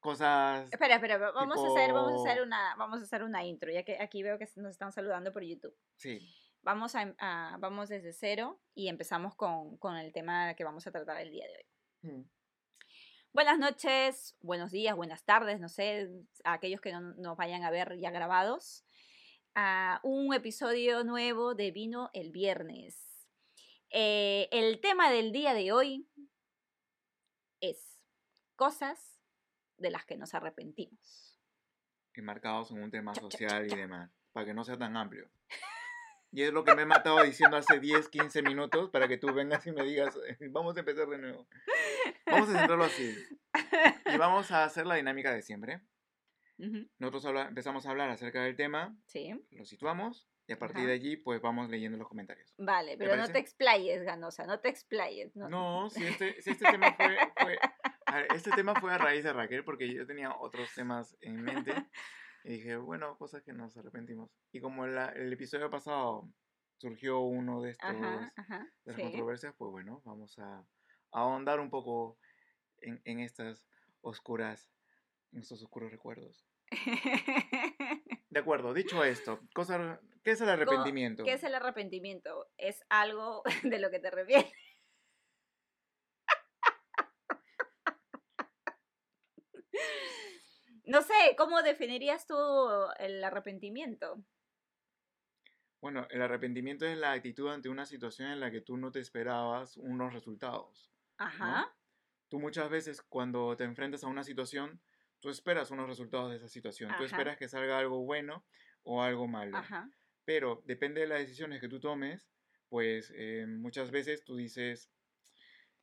cosas, 0.00 0.72
Espera, 0.72 0.96
espera, 0.96 1.18
va- 1.18 1.32
vamos 1.32 1.58
a 1.58 1.66
hacer, 1.68 1.92
vamos 1.92 2.12
a 2.12 2.16
hacer 2.22 2.34
tipo- 2.34 2.46
una, 2.46 2.76
vamos 2.76 3.00
a 3.00 3.02
hacer 3.02 3.22
una 3.24 3.44
intro, 3.44 3.70
ya 3.72 3.82
que 3.84 3.98
aquí 4.00 4.22
veo 4.22 4.38
que 4.38 4.46
nos 4.56 4.70
están 4.72 4.92
saludando 4.92 5.32
por 5.32 5.42
YouTube. 5.42 5.74
sí, 5.96 6.20
Vamos 6.62 6.96
a, 6.96 7.14
a- 7.18 7.56
vamos 7.60 7.88
desde 7.88 8.12
cero 8.12 8.60
y 8.74 8.88
empezamos 8.88 9.36
con, 9.36 9.76
con 9.78 9.96
el 9.96 10.12
tema 10.12 10.54
que 10.54 10.64
vamos 10.64 10.84
a 10.86 10.90
tratar 10.90 11.20
el 11.20 11.30
día 11.30 11.46
de 11.46 11.52
hoy. 11.52 12.12
mm, 12.12 12.24
Buenas 13.36 13.58
noches, 13.58 14.34
buenos 14.40 14.70
días, 14.70 14.96
buenas 14.96 15.22
tardes, 15.22 15.60
no 15.60 15.68
sé, 15.68 16.10
a 16.42 16.54
aquellos 16.54 16.80
que 16.80 16.90
no 16.90 17.02
nos 17.02 17.36
vayan 17.36 17.64
a 17.64 17.70
ver 17.70 17.98
ya 17.98 18.10
grabados. 18.10 18.82
A 19.54 20.00
un 20.02 20.32
episodio 20.32 21.04
nuevo 21.04 21.54
de 21.54 21.70
Vino 21.70 22.08
el 22.14 22.32
Viernes. 22.32 23.28
Eh, 23.90 24.48
el 24.52 24.80
tema 24.80 25.10
del 25.10 25.32
día 25.32 25.52
de 25.52 25.70
hoy 25.70 26.08
es 27.60 28.00
cosas 28.54 29.20
de 29.76 29.90
las 29.90 30.06
que 30.06 30.16
nos 30.16 30.32
arrepentimos. 30.32 31.38
enmarcados 32.14 32.70
en 32.70 32.82
un 32.82 32.90
tema 32.90 33.12
Cha, 33.12 33.20
cha, 33.20 33.28
cha, 33.28 33.48
social 33.48 33.66
y 33.70 33.76
demás, 33.76 34.10
para 34.32 34.46
que 34.46 34.54
no 34.54 34.64
sea 34.64 34.78
tan 34.78 34.96
amplio. 34.96 35.28
Y 36.36 36.42
es 36.42 36.52
lo 36.52 36.64
que 36.64 36.74
me 36.74 36.82
he 36.82 36.86
matado 36.86 37.22
diciendo 37.22 37.56
hace 37.56 37.80
10, 37.80 38.10
15 38.10 38.42
minutos 38.42 38.90
para 38.90 39.08
que 39.08 39.16
tú 39.16 39.32
vengas 39.32 39.66
y 39.66 39.72
me 39.72 39.82
digas, 39.84 40.14
vamos 40.50 40.76
a 40.76 40.80
empezar 40.80 41.06
de 41.08 41.16
nuevo. 41.16 41.46
Vamos 42.26 42.50
a 42.50 42.58
centrarlo 42.58 42.84
así. 42.84 43.16
Y 44.12 44.16
vamos 44.18 44.50
a 44.50 44.64
hacer 44.64 44.84
la 44.86 44.96
dinámica 44.96 45.32
de 45.32 45.40
siempre. 45.40 45.80
Nosotros 46.98 47.24
habla- 47.24 47.48
empezamos 47.48 47.86
a 47.86 47.90
hablar 47.90 48.10
acerca 48.10 48.42
del 48.42 48.54
tema, 48.54 48.94
Sí, 49.06 49.32
lo 49.52 49.64
situamos 49.64 50.28
y 50.46 50.52
a 50.52 50.58
partir 50.58 50.80
Ajá. 50.80 50.88
de 50.88 50.92
allí 50.92 51.16
pues 51.16 51.40
vamos 51.40 51.70
leyendo 51.70 51.96
los 51.96 52.06
comentarios. 52.08 52.54
vale, 52.58 52.98
pero 52.98 53.12
no 53.12 53.22
parece? 53.22 53.32
te 53.32 53.38
explayes, 53.38 54.02
Ganosa, 54.04 54.46
no 54.46 54.60
te 54.60 54.68
explayes. 54.68 55.34
No, 55.36 55.48
No, 55.48 55.88
si 55.88 56.04
este, 56.04 56.42
si 56.42 56.50
este 56.50 56.70
tema 56.70 56.92
fue, 56.98 57.16
fue- 57.40 57.58
a 58.04 58.16
ver, 58.16 58.26
este 58.34 58.50
tema 58.50 58.74
fue 58.78 58.92
a 58.92 58.98
raíz 58.98 59.24
de 59.24 59.32
Raquel 59.32 59.64
porque 59.64 59.90
yo 59.92 60.06
tenía 60.06 60.34
otros 60.36 60.68
temas 60.74 61.16
en 61.22 61.42
mente 61.42 61.72
Y 62.46 62.50
dije, 62.50 62.76
bueno, 62.76 63.18
cosas 63.18 63.42
que 63.42 63.52
nos 63.52 63.76
arrepentimos. 63.76 64.30
Y 64.52 64.60
como 64.60 64.86
la- 64.86 65.08
el 65.08 65.32
episodio 65.32 65.68
pasado 65.68 66.30
surgió 66.76 67.18
uno 67.18 67.60
de 67.60 67.72
estos 67.72 67.90
Ajá, 67.90 68.32
ajá. 68.36 68.72
de 68.84 68.92
las 68.92 69.00
sí. 69.00 69.02
controversias, 69.02 69.52
pues 69.58 69.72
bueno, 69.72 70.00
vamos 70.04 70.38
a, 70.38 70.58
a 70.60 70.64
ahondar 71.10 71.58
un 71.58 71.70
poco 71.70 72.18
en, 72.78 73.00
en 73.04 73.18
estas 73.18 73.66
oscuras, 74.00 74.70
en 75.32 75.40
estos 75.40 75.60
oscuros 75.60 75.90
recuerdos. 75.90 76.46
De 78.30 78.38
acuerdo, 78.40 78.74
dicho 78.74 79.02
esto, 79.02 79.40
cosa, 79.52 80.00
¿qué 80.22 80.30
es 80.30 80.40
el 80.40 80.48
arrepentimiento? 80.48 81.24
¿Qué 81.24 81.32
es 81.32 81.42
el 81.42 81.54
arrepentimiento? 81.54 82.46
Es 82.58 82.84
algo 82.90 83.42
de 83.64 83.80
lo 83.80 83.90
que 83.90 83.98
te 83.98 84.10
refieres. 84.12 84.52
No 90.86 91.02
sé, 91.02 91.14
¿cómo 91.36 91.62
definirías 91.62 92.26
tú 92.26 92.36
el 92.98 93.22
arrepentimiento? 93.22 94.22
Bueno, 95.80 96.06
el 96.10 96.22
arrepentimiento 96.22 96.86
es 96.86 96.96
la 96.96 97.12
actitud 97.12 97.48
ante 97.48 97.68
una 97.68 97.86
situación 97.86 98.30
en 98.30 98.40
la 98.40 98.50
que 98.50 98.60
tú 98.60 98.76
no 98.76 98.92
te 98.92 99.00
esperabas 99.00 99.76
unos 99.76 100.12
resultados. 100.12 100.92
Ajá. 101.18 101.74
Tú 102.28 102.38
muchas 102.38 102.70
veces 102.70 103.02
cuando 103.02 103.56
te 103.56 103.64
enfrentas 103.64 104.04
a 104.04 104.08
una 104.08 104.22
situación, 104.22 104.80
tú 105.20 105.28
esperas 105.28 105.70
unos 105.70 105.88
resultados 105.88 106.30
de 106.30 106.36
esa 106.36 106.48
situación. 106.48 106.92
Tú 106.96 107.04
esperas 107.04 107.36
que 107.36 107.48
salga 107.48 107.78
algo 107.78 108.04
bueno 108.04 108.44
o 108.84 109.02
algo 109.02 109.26
malo. 109.26 109.56
Ajá. 109.56 109.90
Pero 110.24 110.62
depende 110.66 111.00
de 111.00 111.08
las 111.08 111.18
decisiones 111.18 111.60
que 111.60 111.68
tú 111.68 111.80
tomes, 111.80 112.28
pues 112.68 113.12
eh, 113.14 113.44
muchas 113.48 113.90
veces 113.90 114.24
tú 114.24 114.36
dices, 114.36 114.90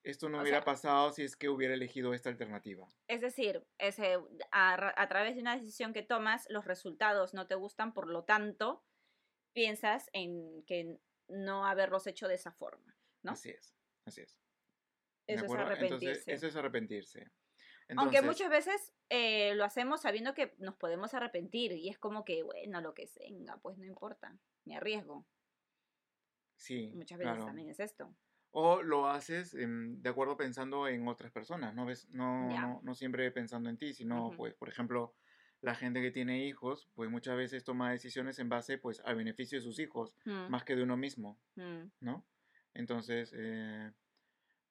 esto 0.03 0.29
no 0.29 0.37
O 0.39 0.41
hubiera 0.41 0.59
sea- 0.59 0.65
pasado 0.65 1.11
si 1.11 1.23
es 1.23 1.35
que 1.35 1.49
hubiera 1.49 1.73
elegido 1.73 2.13
esta 2.13 2.29
alternativa. 2.29 2.87
Es 3.07 3.21
decir, 3.21 3.65
ese, 3.77 4.17
a, 4.51 4.75
ra- 4.77 4.93
a 4.97 5.07
través 5.07 5.35
de 5.35 5.41
una 5.41 5.55
decisión 5.55 5.93
que 5.93 6.03
tomas, 6.03 6.45
los 6.49 6.65
resultados 6.65 7.33
no 7.33 7.47
te 7.47 7.55
gustan, 7.55 7.93
por 7.93 8.07
lo 8.07 8.23
tanto, 8.25 8.83
piensas 9.53 10.09
en 10.13 10.63
que 10.65 10.99
no 11.29 11.65
haberlos 11.65 12.05
hecho 12.07 12.27
de 12.27 12.35
esa 12.35 12.51
forma. 12.51 12.97
¿no? 13.23 13.31
Así 13.31 13.49
es, 13.49 13.75
así 14.05 14.21
es. 14.21 14.37
¿De 15.27 15.35
Eso 15.35 15.45
es 15.45 15.53
arrepentirse. 15.53 16.05
Entonces, 16.05 16.27
eso 16.27 16.47
es 16.47 16.55
arrepentirse. 16.57 17.31
Aunque 17.95 18.21
muchas 18.21 18.49
veces 18.49 18.93
eh, 19.09 19.53
lo 19.55 19.63
hacemos 19.65 20.01
sabiendo 20.01 20.33
que 20.33 20.55
nos 20.57 20.75
podemos 20.75 21.13
arrepentir 21.13 21.73
y 21.73 21.89
es 21.89 21.97
como 21.99 22.25
que, 22.25 22.41
bueno, 22.43 22.81
lo 22.81 22.93
que 22.93 23.09
venga, 23.19 23.57
pues 23.61 23.77
no 23.77 23.85
importa, 23.85 24.37
me 24.65 24.75
arriesgo. 24.75 25.25
Sí, 26.57 26.91
Muchas 26.95 27.17
veces 27.19 27.33
claro. 27.33 27.45
también 27.45 27.69
es 27.69 27.79
esto. 27.79 28.13
O 28.55 28.83
lo 28.83 29.07
haces 29.07 29.53
em, 29.55 29.99
de 30.01 30.09
acuerdo 30.09 30.37
pensando 30.37 30.87
en 30.87 31.07
otras 31.07 31.31
personas, 31.31 31.73
no, 31.73 31.85
ves, 31.85 32.07
no, 32.11 32.59
no, 32.59 32.81
no 32.83 32.93
siempre 32.95 33.31
pensando 33.31 33.69
en 33.69 33.77
ti, 33.77 33.93
sino, 33.93 34.33
pues, 34.35 34.53
por 34.55 34.69
ejemplo, 34.69 35.15
la 35.61 35.75
gente 35.75 36.01
que 36.01 36.11
tiene 36.11 36.45
hijos, 36.45 36.89
pues 36.93 37.09
muchas 37.09 37.35
veces 37.37 37.63
toma 37.63 37.91
decisiones 37.91 38.37
en 38.39 38.49
base, 38.49 38.77
pues, 38.77 39.01
al 39.05 39.15
beneficio 39.15 39.57
de 39.57 39.63
sus 39.63 39.79
hijos, 39.79 40.15
Mm, 40.25 40.49
más 40.51 40.63
que 40.63 40.75
de 40.75 40.83
uno 40.83 40.97
mismo, 40.97 41.39
mm, 41.55 41.91
¿no? 42.01 42.27
Entonces, 42.73 43.33
eh, 43.35 43.91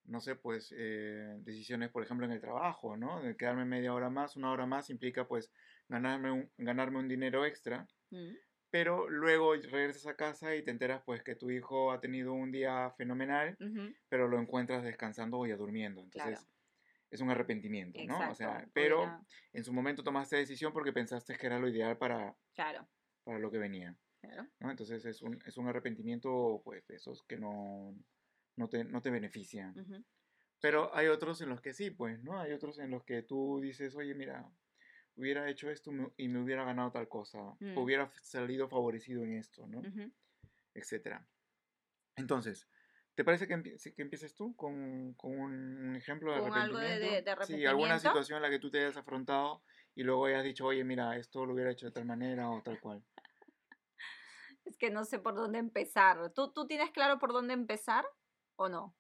no 0.04 0.20
sé, 0.20 0.36
pues, 0.36 0.74
eh, 0.76 1.36
decisiones, 1.40 1.90
por 1.90 2.02
ejemplo, 2.02 2.26
en 2.26 2.32
el 2.32 2.40
trabajo, 2.40 2.96
¿no? 2.96 3.22
De 3.22 3.36
quedarme 3.36 3.64
media 3.64 3.94
hora 3.94 4.10
más, 4.10 4.36
una 4.36 4.50
hora 4.52 4.66
más, 4.66 4.90
implica, 4.90 5.26
pues, 5.28 5.52
ganarme 5.88 6.30
un, 6.32 6.52
ganarme 6.58 6.98
un 6.98 7.08
dinero 7.08 7.44
extra, 7.46 7.88
mm. 8.10 8.36
Pero 8.72 9.10
luego 9.10 9.54
regresas 9.56 10.08
a 10.08 10.16
casa 10.16 10.56
y 10.56 10.64
te 10.64 10.72
enteras, 10.72 11.04
pues, 11.06 11.22
que 11.24 11.36
tu 11.36 11.50
hijo 11.52 11.92
ha 11.92 12.00
tenido 12.00 12.34
un 12.34 12.52
día 12.52 12.92
fenomenal, 12.98 13.60
Ujú, 13.60 13.94
pero 14.10 14.28
lo 14.28 14.40
encuentras 14.40 14.84
descansando 14.84 15.38
o 15.40 15.46
ya 15.46 15.56
durmiendo. 15.58 16.02
Entonces, 16.02 16.40
Claro. 16.40 16.48
es 17.10 17.20
un 17.22 17.30
arrepentimiento, 17.30 18.04
¿no? 18.04 18.30
O 18.30 18.34
sea, 18.36 18.50
Exacto, 18.50 18.72
pero 18.74 18.96
hubiera- 18.98 19.26
en 19.52 19.64
su 19.64 19.72
momento 19.74 20.04
tomaste 20.04 20.36
decisión 20.36 20.72
porque 20.74 20.92
pensaste 20.94 21.36
que 21.38 21.46
era 21.46 21.58
lo 21.60 21.68
ideal 21.68 21.98
para, 21.98 22.38
Claro, 22.54 22.88
para 23.24 23.38
lo 23.40 23.50
que 23.50 23.58
venía, 23.58 23.98
claro. 24.20 24.48
¿no? 24.60 24.70
Entonces, 24.70 25.04
es 25.06 25.22
un, 25.22 25.40
es 25.46 25.56
un 25.58 25.68
arrepentimiento, 25.68 26.62
pues, 26.64 26.86
de 26.88 26.96
esos 26.96 27.24
que 27.24 27.38
no, 27.38 27.96
no, 28.56 28.68
te, 28.70 28.84
no 28.84 29.02
te 29.02 29.10
benefician. 29.10 29.80
ujú. 29.80 30.04
Pero 30.60 30.94
hay 30.96 31.08
otros 31.08 31.40
en 31.42 31.50
los 31.50 31.60
que 31.60 31.74
sí, 31.74 31.90
pues, 31.90 32.22
¿no? 32.22 32.40
Hay 32.40 32.52
otros 32.52 32.78
en 32.78 32.90
los 32.90 33.04
que 33.04 33.22
tú 33.22 33.60
dices, 33.60 33.96
oye, 33.96 34.14
mira, 34.14 34.52
hubiera 35.16 35.49
hecho 35.49 35.71
esto 35.71 35.90
y 36.16 36.28
me 36.28 36.40
hubiera 36.42 36.64
ganado 36.64 36.90
tal 36.90 37.09
cosa, 37.09 37.38
Mm. 37.61 37.76
hubiera 37.78 38.11
salido 38.23 38.69
favorecido 38.69 39.23
en 39.25 39.35
esto, 39.35 39.66
¿no? 39.66 39.81
Ujú. 39.81 40.11
etcétera. 40.75 41.26
Entonces, 42.16 42.66
¿te 43.14 43.25
parece 43.25 43.47
que, 43.47 43.54
empie- 43.54 43.95
que 43.95 44.02
empieces 44.02 44.35
tú 44.35 44.57
con, 44.57 45.12
con 45.14 45.33
un 45.33 45.97
ejemplo 45.97 46.33
de 46.33 46.40
Con 46.40 46.52
algo 46.54 46.78
de- 46.78 46.87
arrepentimiento? 46.87 47.40
de- 47.40 47.47
Sí, 47.47 47.66
alguna 47.66 47.99
situación 47.99 48.37
en 48.37 48.42
la 48.42 48.50
que 48.50 48.59
tú 48.59 48.71
te 48.71 48.78
hayas 48.78 48.97
afrontado 48.97 49.62
y 49.95 50.02
luego 50.02 50.25
hayas 50.26 50.45
dicho, 50.45 50.64
oye, 50.66 50.83
mira, 50.85 51.16
esto 51.16 51.45
lo 51.45 51.52
hubiera 51.54 51.71
hecho 51.71 51.87
de 51.87 51.92
tal 51.92 52.04
manera 52.07 52.49
o 52.50 52.62
tal 52.62 52.81
cual. 52.81 53.02
Es 54.64 54.76
que 54.78 54.90
no 54.90 55.04
sé 55.04 55.19
por 55.19 55.35
dónde 55.35 55.59
empezar. 55.59 56.33
¿Tú, 56.33 56.52
¿Tú 56.52 56.66
tienes 56.66 56.90
claro 56.92 57.19
por 57.19 57.33
dónde 57.33 57.52
empezar 57.52 58.04
o 58.57 58.69
no? 58.69 58.97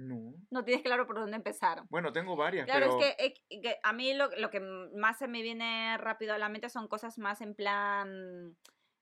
No. 0.00 0.34
No 0.50 0.64
tienes 0.64 0.82
claro 0.82 1.06
por 1.06 1.16
dónde 1.16 1.36
empezar. 1.36 1.82
Bueno, 1.90 2.12
tengo 2.12 2.36
varias, 2.36 2.64
Claro, 2.66 2.96
pero... 2.98 3.00
es 3.00 3.16
que, 3.16 3.26
eh, 3.50 3.60
que 3.62 3.76
a 3.82 3.92
mí 3.92 4.14
lo, 4.14 4.30
lo 4.38 4.50
que 4.50 4.60
más 4.60 5.18
se 5.18 5.28
me 5.28 5.42
viene 5.42 5.96
rápido 5.98 6.32
a 6.34 6.38
la 6.38 6.48
mente 6.48 6.68
son 6.70 6.88
cosas 6.88 7.18
más 7.18 7.40
en 7.42 7.54
plan, 7.54 8.56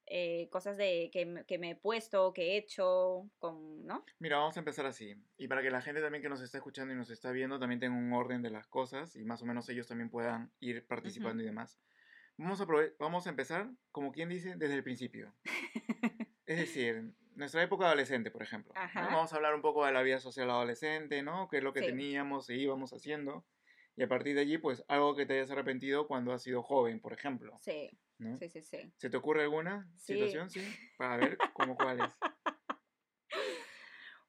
eh, 0.06 0.48
cosas 0.50 0.76
de 0.76 1.10
que, 1.12 1.24
me- 1.26 1.44
que 1.44 1.58
me 1.58 1.70
he 1.70 1.76
puesto, 1.76 2.32
que 2.32 2.54
he 2.54 2.56
hecho, 2.56 3.30
con, 3.38 3.84
¿no? 3.86 4.04
Mira, 4.18 4.38
vamos 4.38 4.56
a 4.56 4.60
empezar 4.60 4.86
así. 4.86 5.14
Y 5.36 5.46
para 5.48 5.62
que 5.62 5.70
la 5.70 5.82
gente 5.82 6.00
también 6.00 6.22
que 6.22 6.28
nos 6.28 6.40
está 6.40 6.58
escuchando 6.58 6.92
y 6.92 6.96
nos 6.96 7.10
está 7.10 7.30
viendo 7.30 7.58
también 7.60 7.78
tenga 7.80 7.96
un 7.96 8.12
orden 8.12 8.42
de 8.42 8.50
las 8.50 8.66
cosas 8.66 9.14
y 9.16 9.24
más 9.24 9.40
o 9.42 9.46
menos 9.46 9.68
ellos 9.68 9.86
también 9.86 10.10
puedan 10.10 10.50
ir 10.60 10.86
participando 10.86 11.42
y 11.42 11.46
demás. 11.46 11.78
Vamos 12.38 12.60
a, 12.60 12.66
vamos 12.98 13.26
a 13.26 13.30
empezar, 13.30 13.70
como 13.92 14.12
quien 14.12 14.28
dice, 14.28 14.54
desde 14.56 14.74
el 14.74 14.82
principio. 14.82 15.34
Es 16.46 16.56
decir, 16.58 17.12
nuestra 17.38 17.62
época 17.62 17.86
adolescente, 17.86 18.30
por 18.30 18.42
ejemplo. 18.42 18.74
Vamos 18.94 19.32
a 19.32 19.36
hablar 19.36 19.54
un 19.54 19.62
poco 19.62 19.86
de 19.86 19.92
la 19.92 20.02
vida 20.02 20.18
social 20.18 20.50
adolescente, 20.50 21.22
¿no? 21.22 21.48
Qué 21.48 21.58
es 21.58 21.62
lo 21.62 21.72
que 21.72 21.80
Sí. 21.80 21.86
teníamos 21.86 22.50
e 22.50 22.56
íbamos 22.56 22.92
haciendo. 22.92 23.46
Y 23.96 24.02
a 24.02 24.08
partir 24.08 24.34
de 24.34 24.42
allí, 24.42 24.58
pues 24.58 24.84
algo 24.88 25.14
que 25.16 25.24
te 25.24 25.34
hayas 25.34 25.50
arrepentido 25.50 26.06
cuando 26.08 26.32
has 26.32 26.42
sido 26.42 26.62
joven, 26.62 27.00
por 27.00 27.12
ejemplo. 27.12 27.56
Sí, 27.60 27.90
¿no? 28.18 28.36
sí, 28.36 28.48
sí, 28.48 28.62
sí. 28.62 28.92
¿Se 28.96 29.08
te 29.08 29.16
ocurre 29.16 29.42
alguna 29.44 29.88
Sí. 29.96 30.14
situación? 30.14 30.50
Sí. 30.50 30.60
Para 30.96 31.16
ver 31.16 31.38
cómo 31.52 31.76
cuál 31.76 32.00
es. 32.00 32.16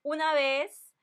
Una 0.01 0.33
vez, 0.33 0.95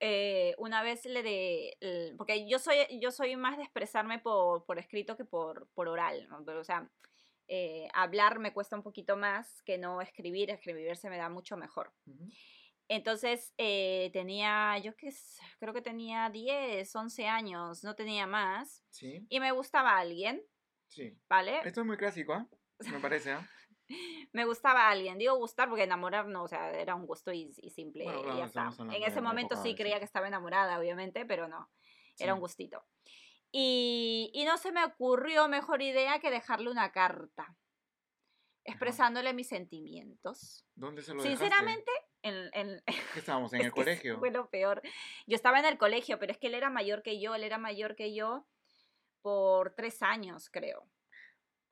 eh, 0.00 0.54
una 0.58 0.82
vez 0.82 1.04
le 1.06 1.22
de, 1.22 2.14
porque 2.18 2.48
yo 2.48 2.58
soy, 2.58 2.76
yo 3.00 3.10
soy 3.10 3.36
más 3.36 3.56
de 3.56 3.62
expresarme 3.62 4.18
por, 4.18 4.64
por 4.66 4.78
escrito 4.78 5.16
que 5.16 5.24
por, 5.24 5.68
por 5.74 5.88
oral, 5.88 6.28
¿no? 6.28 6.44
Pero, 6.44 6.60
o 6.60 6.64
sea, 6.64 6.90
eh, 7.48 7.88
hablar 7.94 8.38
me 8.38 8.52
cuesta 8.52 8.76
un 8.76 8.82
poquito 8.82 9.16
más 9.16 9.62
que 9.62 9.78
no 9.78 10.00
escribir, 10.02 10.50
escribir 10.50 10.96
se 10.96 11.08
me 11.08 11.16
da 11.16 11.28
mucho 11.28 11.56
mejor. 11.56 11.92
Entonces 12.88 13.52
eh, 13.58 14.10
tenía, 14.12 14.78
yo 14.78 14.92
sé, 14.92 15.42
creo 15.58 15.74
que 15.74 15.82
tenía 15.82 16.30
10, 16.30 16.94
11 16.94 17.26
años, 17.26 17.84
no 17.84 17.94
tenía 17.94 18.26
más, 18.26 18.84
Sí, 18.90 19.26
y 19.28 19.40
me 19.40 19.52
gustaba 19.52 19.98
alguien, 19.98 20.42
sí. 20.88 21.18
¿vale? 21.28 21.60
Esto 21.64 21.80
es 21.80 21.86
muy 21.86 21.96
clásico, 21.96 22.32
¿ah? 22.32 22.46
Me 22.90 22.98
parece, 22.98 23.32
¿ah? 23.32 23.48
Me 24.32 24.44
gustaba 24.44 24.90
alguien, 24.90 25.18
digo 25.18 25.34
gustar 25.36 25.68
porque 25.68 25.84
enamorar 25.84 26.26
no, 26.26 26.44
o 26.44 26.48
sea, 26.48 26.72
era 26.72 26.94
un 26.94 27.06
gusto 27.06 27.32
y, 27.32 27.54
y 27.56 27.70
simple, 27.70 28.04
Bueno, 28.04 28.34
y 28.34 28.38
ya 28.38 28.44
está. 28.44 28.70
En 28.78 29.02
ese 29.02 29.20
momento 29.20 29.54
época 29.54 29.68
sí 29.68 29.74
creía 29.74 29.98
que 29.98 30.04
estaba 30.04 30.28
enamorada, 30.28 30.78
obviamente, 30.78 31.24
pero 31.24 31.48
no, 31.48 31.70
era 32.18 32.34
un 32.34 32.40
gustito. 32.40 32.84
Y, 33.50 34.30
y 34.34 34.44
no 34.44 34.58
se 34.58 34.72
me 34.72 34.84
ocurrió 34.84 35.48
mejor 35.48 35.80
idea 35.82 36.18
que 36.18 36.30
dejarle 36.30 36.70
una 36.70 36.92
carta, 36.92 37.56
expresándole 38.64 39.32
mis 39.32 39.48
sentimientos. 39.48 40.66
¿Dónde 40.74 41.02
se 41.02 41.14
lo? 41.14 41.22
Sinceramente, 41.22 41.90
en, 42.22 42.50
en, 42.52 42.82
¿Qué 43.14 43.20
estábamos? 43.20 43.52
¿En 43.54 43.62
el 43.62 43.72
colegio? 43.72 44.18
Fue 44.18 44.30
lo 44.30 44.50
peor. 44.50 44.82
Yo 45.26 45.34
estaba 45.34 45.58
en 45.58 45.64
el 45.64 45.78
colegio, 45.78 46.18
pero 46.18 46.32
es 46.32 46.38
que 46.38 46.48
él 46.48 46.54
era 46.54 46.70
mayor 46.70 47.02
que 47.02 47.20
yo, 47.20 47.34
él 47.34 47.44
era 47.44 47.58
mayor 47.58 47.96
que 47.96 48.14
yo 48.14 48.46
por 49.22 49.74
tres 49.74 50.02
años, 50.02 50.50
creo. 50.50 50.88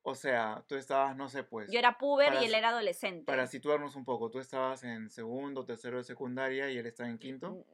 O 0.08 0.14
sea, 0.14 0.64
tú 0.68 0.76
estabas, 0.76 1.16
no 1.16 1.28
sé, 1.28 1.42
pues, 1.42 1.68
Yo 1.70 1.80
era 1.80 1.98
puber 1.98 2.28
para 2.28 2.42
y 2.42 2.46
él 2.46 2.54
era 2.54 2.68
adolescente. 2.68 3.24
para 3.24 3.48
situarnos 3.48 3.96
un 3.96 4.04
poco, 4.04 4.30
tú 4.30 4.38
estabas 4.38 4.84
en 4.84 5.10
segundo, 5.10 5.64
tercero 5.64 5.96
de 5.98 6.04
secundaria 6.04 6.70
y 6.70 6.78
él 6.78 6.86
estaba 6.86 7.08
en 7.08 7.18
quinto. 7.18 7.64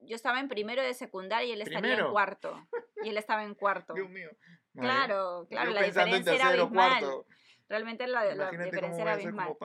Yo 0.00 0.14
estaba 0.14 0.38
en 0.38 0.48
primero 0.48 0.82
de 0.82 0.92
secundaria 0.92 1.48
y 1.48 1.52
él 1.52 1.62
estaría 1.62 1.94
en 1.94 2.10
cuarto. 2.10 2.62
Y 3.04 3.08
él 3.10 3.16
estaba 3.18 3.44
en 3.44 3.54
cuarto. 3.54 3.94
Dios 3.94 4.08
mío. 4.10 4.30
Claro, 4.74 5.46
claro, 5.48 5.70
Yo 5.70 5.74
la 5.74 5.82
diferencia 5.82 6.34
era 6.34 6.48
abismal. 6.48 6.70
cuarto. 7.00 7.26
Realmente 7.68 8.06
la, 8.06 8.24
la 8.34 8.50
diferencia 8.50 9.02
era 9.02 9.12
abismal. 9.14 9.56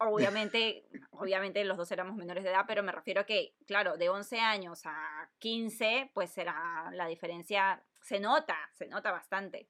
Obviamente, 0.00 0.86
obviamente 1.12 1.64
los 1.64 1.76
dos 1.78 1.90
éramos 1.92 2.16
menores 2.16 2.44
de 2.44 2.50
edad, 2.50 2.64
pero 2.66 2.82
me 2.82 2.92
refiero 2.92 3.22
a 3.22 3.24
que, 3.24 3.54
claro, 3.66 3.96
de 3.96 4.10
11 4.10 4.38
años 4.40 4.82
a 4.84 5.30
15, 5.38 6.10
pues 6.14 6.36
era 6.36 6.90
la 6.92 7.06
diferencia, 7.06 7.82
se 8.02 8.20
nota, 8.20 8.56
se 8.74 8.86
nota 8.88 9.10
bastante. 9.12 9.68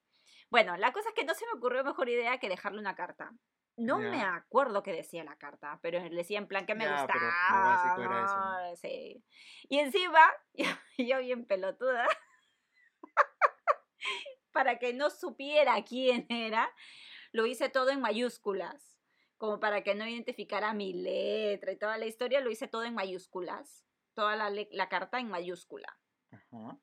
Bueno, 0.51 0.77
la 0.77 0.93
cosa 0.93 1.11
es 1.11 1.15
que 1.15 1.25
no 1.25 1.35
se 1.35 1.47
me 1.47 1.53
ocurrió 1.53 1.85
mejor 1.85 2.09
idea 2.09 2.39
que 2.39 2.49
dejarle 2.49 2.81
una 2.81 2.95
carta. 2.97 3.33
No 3.77 4.01
Ya. 4.03 4.11
me 4.11 4.23
acuerdo 4.23 4.83
qué 4.83 4.93
decía 4.93 5.25
la 5.25 5.37
carta, 5.37 5.79
pero 5.83 5.99
decía 6.11 6.39
en 6.39 6.47
plan 6.49 6.67
que 6.67 6.75
me 6.75 6.85
Ya, 6.85 6.91
gustaba. 7.03 7.13
pero 7.49 7.59
lo 7.61 7.65
básico 7.69 8.03
era 8.03 8.25
eso. 8.25 8.37
¿no? 8.37 8.77
Sí. 8.77 9.25
Y 9.69 9.79
encima, 9.79 10.21
yo, 10.55 10.67
yo 10.99 11.19
bien 11.21 11.47
pelotuda, 11.47 12.07
para 14.53 14.79
que 14.79 14.93
no 14.93 15.11
supiera 15.11 15.83
quién 15.89 16.27
era, 16.29 16.73
lo 17.33 17.47
hice 17.47 17.69
todo 17.69 17.91
en 17.91 18.01
mayúsculas, 18.01 18.99
como 19.39 19.59
para 19.59 19.83
que 19.83 19.95
no 19.95 20.07
identificara 20.07 20.73
mi 20.75 20.93
letra 20.93 21.73
y 21.73 21.77
toda 21.79 21.99
la 21.99 22.07
historia, 22.07 22.41
lo 22.41 22.51
hice 22.51 22.69
todo 22.69 22.85
en 22.85 22.95
mayúsculas, 22.95 23.85
toda 24.15 24.37
la, 24.37 24.89
carta 24.89 25.19
en 25.19 25.29
mayúscula. 25.29 25.99
Ajá. 26.31 26.79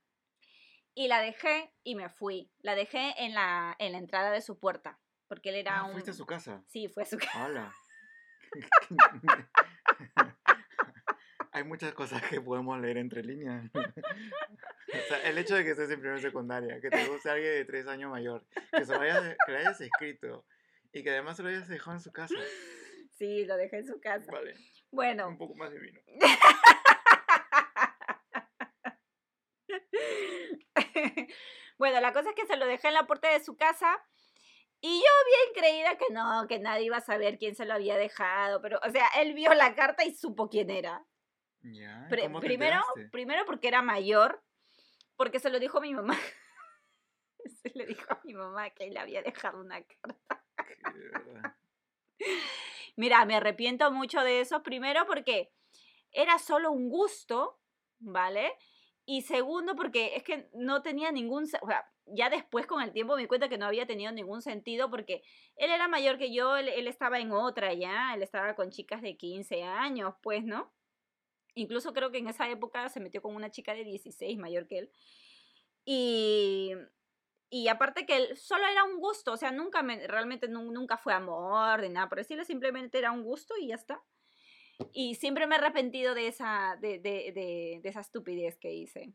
Y 0.96 1.08
la 1.08 1.22
dejé 1.22 1.74
y 1.84 1.96
me 1.96 2.10
fui. 2.10 2.52
La 2.60 2.76
dejé 2.76 3.14
en 3.24 3.34
la, 3.34 3.76
en 3.80 3.94
la 3.94 4.00
entrada 4.00 4.32
de 4.32 4.42
su 4.42 4.60
puerta, 4.60 5.00
porque 5.28 5.50
él 5.50 5.56
era 5.56 5.80
Ah, 5.80 5.84
un... 5.86 5.94
fuiste 5.94 6.12
a 6.12 6.16
su 6.16 6.26
casa. 6.26 6.64
Sí, 6.68 6.88
fue 6.90 7.04
a 7.04 7.06
su 7.06 7.18
casa. 7.20 7.74
Hay 11.52 11.64
muchas 11.64 11.94
cosas 11.94 12.22
que 12.30 12.40
podemos 12.40 12.80
leer 12.80 12.98
entre 12.98 13.24
líneas. 13.24 13.66
O 14.92 15.02
sea, 15.08 15.22
el 15.30 15.38
hecho 15.38 15.56
de 15.56 15.64
que 15.64 15.70
estés 15.70 15.92
en 15.92 16.00
primera 16.00 16.20
secundaria, 16.20 16.82
que 16.82 16.90
te 16.90 17.06
guste 17.06 17.30
alguien 17.30 17.54
de 17.54 17.64
tres 17.64 17.86
años 17.86 18.10
mayor, 18.10 18.44
que, 18.72 18.84
se 18.84 18.96
lo 18.96 19.02
hayas, 19.02 19.22
que 19.46 19.52
lo 19.52 19.60
hayas 19.60 19.80
escrito 19.80 20.48
y 20.92 21.04
que 21.04 21.12
además 21.12 21.38
se 21.38 21.44
lo 21.44 21.50
hayas 21.50 21.68
dejado 21.68 21.98
en 21.98 22.02
su 22.02 22.12
casa. 22.12 22.34
Sí, 23.12 23.46
lo 23.46 23.56
dejé 23.56 23.78
en 23.78 23.86
su 23.86 24.00
casa. 24.00 24.32
Vale, 24.32 24.56
Bueno, 24.90 25.28
un 25.28 25.38
poco 25.38 25.54
más 25.54 25.72
de 25.72 25.80
vino. 25.80 26.02
bueno, 31.78 32.02
la 32.02 32.12
cosa 32.12 32.30
es 32.30 32.36
que 32.36 32.48
se 32.48 32.58
lo 32.58 32.66
dejé 32.66 32.88
en 32.88 32.96
la 32.96 33.06
puerta 33.06 33.32
de 33.32 33.44
su 33.44 33.56
casa 33.56 34.04
y 34.82 35.00
yo 35.00 35.12
bien 35.26 35.54
creída 35.54 35.98
que 35.98 36.14
no, 36.14 36.48
que 36.48 36.58
nadie 36.58 36.86
iba 36.86 36.96
a 36.98 37.02
saber 37.02 37.38
quién 37.38 37.56
se 37.56 37.66
lo 37.66 37.74
había 37.74 37.98
dejado, 37.98 38.62
pero, 38.62 38.80
o 38.82 38.90
sea, 38.90 39.08
él 39.20 39.34
vio 39.34 39.54
la 39.54 39.76
carta 39.76 40.06
y 40.06 40.16
supo 40.16 40.48
quién 40.50 40.70
era. 40.70 41.06
Ya, 41.62 42.06
¿y 42.08 42.10
Pri- 42.10 42.22
¿cómo 42.24 42.40
te 42.40 42.48
primero, 42.48 42.76
enteraste? 42.78 43.10
primero 43.12 43.46
porque 43.46 43.68
era 43.68 43.82
mayor, 43.82 44.42
porque 45.16 45.40
se 45.40 45.50
lo 45.50 45.60
dijo 45.60 45.78
a 45.80 45.82
mi 45.82 45.94
mamá. 45.94 46.16
se 47.64 47.72
le 47.76 47.86
dijo 47.86 48.12
a 48.14 48.22
mi 48.24 48.34
mamá 48.34 48.70
que 48.72 48.86
él 48.86 48.94
le 48.94 49.00
había 49.00 49.22
dejado 49.22 49.60
una 49.60 49.84
carta. 49.84 50.44
Mira, 52.96 53.24
me 53.26 53.36
arrepiento 53.36 53.92
mucho 53.92 54.22
de 54.22 54.42
eso, 54.42 54.62
primero 54.62 55.06
porque 55.06 55.52
era 56.12 56.38
solo 56.40 56.72
un 56.72 56.90
gusto, 56.90 57.60
¿vale? 58.00 58.52
Y 59.06 59.22
segundo 59.22 59.76
porque 59.76 60.16
es 60.16 60.24
que 60.24 60.50
no 60.54 60.82
tenía 60.82 61.12
ningún, 61.12 61.44
o 61.62 61.68
sea, 61.68 61.90
ya 62.06 62.30
después 62.30 62.66
con 62.68 62.82
el 62.82 62.92
tiempo 62.92 63.16
me 63.16 63.22
di 63.22 63.28
cuenta 63.28 63.50
que 63.50 63.58
no 63.58 63.66
había 63.66 63.88
tenido 63.88 64.12
ningún 64.12 64.42
sentido 64.42 64.90
porque 64.90 65.24
él 65.56 65.72
era 65.72 65.88
mayor 65.88 66.18
que 66.18 66.34
yo, 66.34 66.58
él, 66.58 66.68
él 66.70 66.88
estaba 66.88 67.20
en 67.20 67.32
otra 67.32 67.74
ya, 67.74 68.14
él 68.14 68.22
estaba 68.24 68.56
con 68.56 68.70
chicas 68.70 69.02
de 69.02 69.16
15 69.18 69.64
años, 69.64 70.16
pues, 70.22 70.44
¿no? 70.44 70.74
Incluso 71.56 71.94
creo 71.94 72.12
que 72.12 72.20
en 72.20 72.28
esa 72.28 72.50
época 72.50 72.90
se 72.90 73.00
metió 73.00 73.22
con 73.22 73.36
una 73.36 73.52
chica 73.52 73.74
de 73.74 73.84
16 73.84 74.38
mayor 74.38 74.68
que 74.68 74.80
él. 74.80 74.92
Y, 75.86 76.72
y 77.50 77.68
aparte 77.68 78.06
que 78.06 78.18
él 78.18 78.38
solo 78.38 78.66
era 78.68 78.84
un 78.84 79.00
gusto, 79.00 79.34
o 79.34 79.38
sea, 79.38 79.52
nunca 79.52 79.82
me, 79.82 80.06
realmente 80.08 80.48
nu- 80.48 80.72
nunca 80.72 80.98
fue 80.98 81.14
amor 81.14 81.82
ni 81.82 81.90
nada 81.90 82.08
por 82.10 82.20
decirlo, 82.20 82.46
simplemente 82.46 82.98
era 83.00 83.12
un 83.12 83.24
gusto 83.24 83.56
y 83.58 83.68
ya 83.68 83.76
está. 83.76 84.02
Y 84.94 85.16
siempre 85.16 85.46
me 85.48 85.56
he 85.56 85.58
arrepentido 85.58 86.14
de 86.16 86.28
esa, 86.28 86.78
de, 86.80 87.00
de, 87.00 87.32
de, 87.34 87.80
de 87.84 87.90
esa 87.90 88.00
estupidez 88.02 88.58
que 88.58 88.72
hice. 88.74 89.14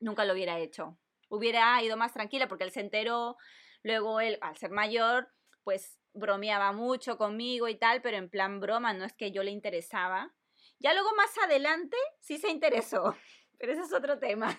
Nunca 0.00 0.24
lo 0.24 0.32
hubiera 0.34 0.58
hecho. 0.58 0.98
Hubiera 1.28 1.80
ido 1.82 1.96
más 1.96 2.12
tranquila 2.12 2.48
porque 2.48 2.64
él 2.64 2.72
se 2.72 2.80
enteró, 2.80 3.36
luego 3.82 4.20
él, 4.20 4.38
al 4.42 4.56
ser 4.56 4.70
mayor, 4.70 5.28
pues 5.64 5.98
bromeaba 6.14 6.72
mucho 6.72 7.16
conmigo 7.16 7.68
y 7.68 7.76
tal, 7.76 8.02
pero 8.02 8.16
en 8.16 8.28
plan 8.28 8.60
broma, 8.60 8.92
no 8.92 9.04
es 9.04 9.12
que 9.12 9.32
yo 9.32 9.42
le 9.42 9.50
interesaba. 9.50 10.32
Ya 10.78 10.92
luego 10.94 11.14
más 11.16 11.36
adelante 11.38 11.96
sí 12.20 12.38
se 12.38 12.50
interesó, 12.50 13.16
pero 13.58 13.72
ese 13.72 13.82
es 13.82 13.92
otro 13.92 14.18
tema. 14.18 14.56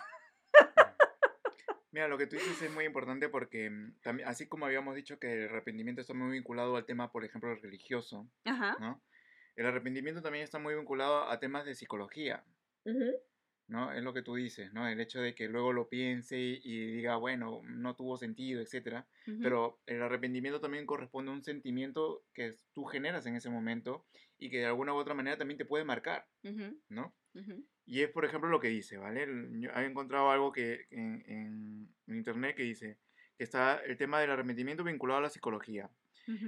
Mira, 1.91 2.07
lo 2.07 2.17
que 2.17 2.25
tú 2.25 2.37
dices 2.37 2.59
es 2.61 2.71
muy 2.71 2.85
importante 2.85 3.29
porque 3.29 3.69
mm, 3.69 3.99
también, 4.01 4.27
así 4.27 4.47
como 4.47 4.65
habíamos 4.65 4.95
dicho 4.95 5.19
que 5.19 5.43
el 5.43 5.49
arrepentimiento 5.49 6.01
está 6.01 6.13
muy 6.13 6.31
vinculado 6.31 6.75
al 6.75 6.85
tema, 6.85 7.11
por 7.11 7.23
ejemplo, 7.23 7.53
religioso, 7.55 8.27
Ajá. 8.45 8.77
¿no? 8.79 9.03
El 9.55 9.67
arrepentimiento 9.67 10.23
también 10.23 10.43
está 10.43 10.57
muy 10.57 10.73
vinculado 10.73 11.29
a 11.29 11.39
temas 11.39 11.65
de 11.65 11.75
psicología, 11.75 12.43
¿no? 13.73 13.91
Es 13.93 14.03
lo 14.03 14.13
que 14.13 14.21
tú 14.23 14.35
dices, 14.35 14.73
¿no? 14.73 14.87
El 14.87 15.01
hecho 15.01 15.21
de 15.21 15.35
que 15.35 15.47
luego 15.49 15.73
lo 15.73 15.89
piense 15.89 16.39
y, 16.39 16.87
diga, 16.97 17.17
bueno, 17.17 17.61
no 17.65 17.95
tuvo 17.95 18.17
sentido, 18.17 18.61
etcétera. 18.61 19.07
ujú, 19.27 19.43
Pero 19.43 19.81
el 19.87 20.01
arrepentimiento 20.01 20.61
también 20.61 20.85
corresponde 20.85 21.31
a 21.31 21.35
un 21.35 21.43
sentimiento 21.43 22.25
que 22.33 22.55
tú 22.73 22.85
generas 22.85 23.25
en 23.25 23.35
ese 23.35 23.49
momento 23.49 24.07
y 24.37 24.49
que 24.49 24.59
de 24.59 24.65
alguna 24.67 24.93
u 24.93 24.97
otra 24.97 25.13
manera 25.15 25.37
también 25.37 25.57
te 25.57 25.65
puede 25.65 25.85
marcar, 25.85 26.29
¿no? 26.89 27.15
ujú, 27.33 27.65
Y 27.85 28.01
es, 28.01 28.09
por 28.11 28.25
ejemplo, 28.25 28.49
lo 28.49 28.59
que 28.59 28.69
dice, 28.69 28.97
¿vale? 28.97 29.27
Yo 29.59 29.69
he 29.71 29.85
encontrado 29.85 30.31
algo 30.31 30.51
que 30.51 30.87
en, 30.91 31.23
en- 31.27 31.95
en 32.07 32.15
internet 32.15 32.55
que 32.55 32.63
dice 32.63 32.99
que 33.37 33.43
está 33.43 33.77
el 33.83 33.97
tema 33.97 34.19
del 34.21 34.31
arrepentimiento 34.31 34.83
vinculado 34.83 35.19
a 35.19 35.23
la 35.23 35.29
psicología. 35.29 35.91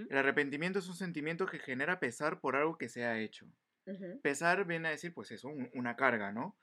El 0.09 0.17
arrepentimiento 0.17 0.79
es 0.79 0.87
un 0.89 0.95
sentimiento 0.95 1.45
que 1.47 1.59
genera 1.59 1.99
pesar 1.99 2.39
por 2.41 2.55
algo 2.55 2.77
que 2.77 2.89
se 2.89 3.05
ha 3.05 3.19
hecho. 3.19 3.47
Pesar 4.21 4.65
viene 4.65 4.89
a 4.89 4.91
decir, 4.91 5.13
pues 5.13 5.31
eso, 5.31 5.49
un- 5.49 5.69
una 5.75 5.95
carga, 5.95 6.31
¿no? 6.31 6.57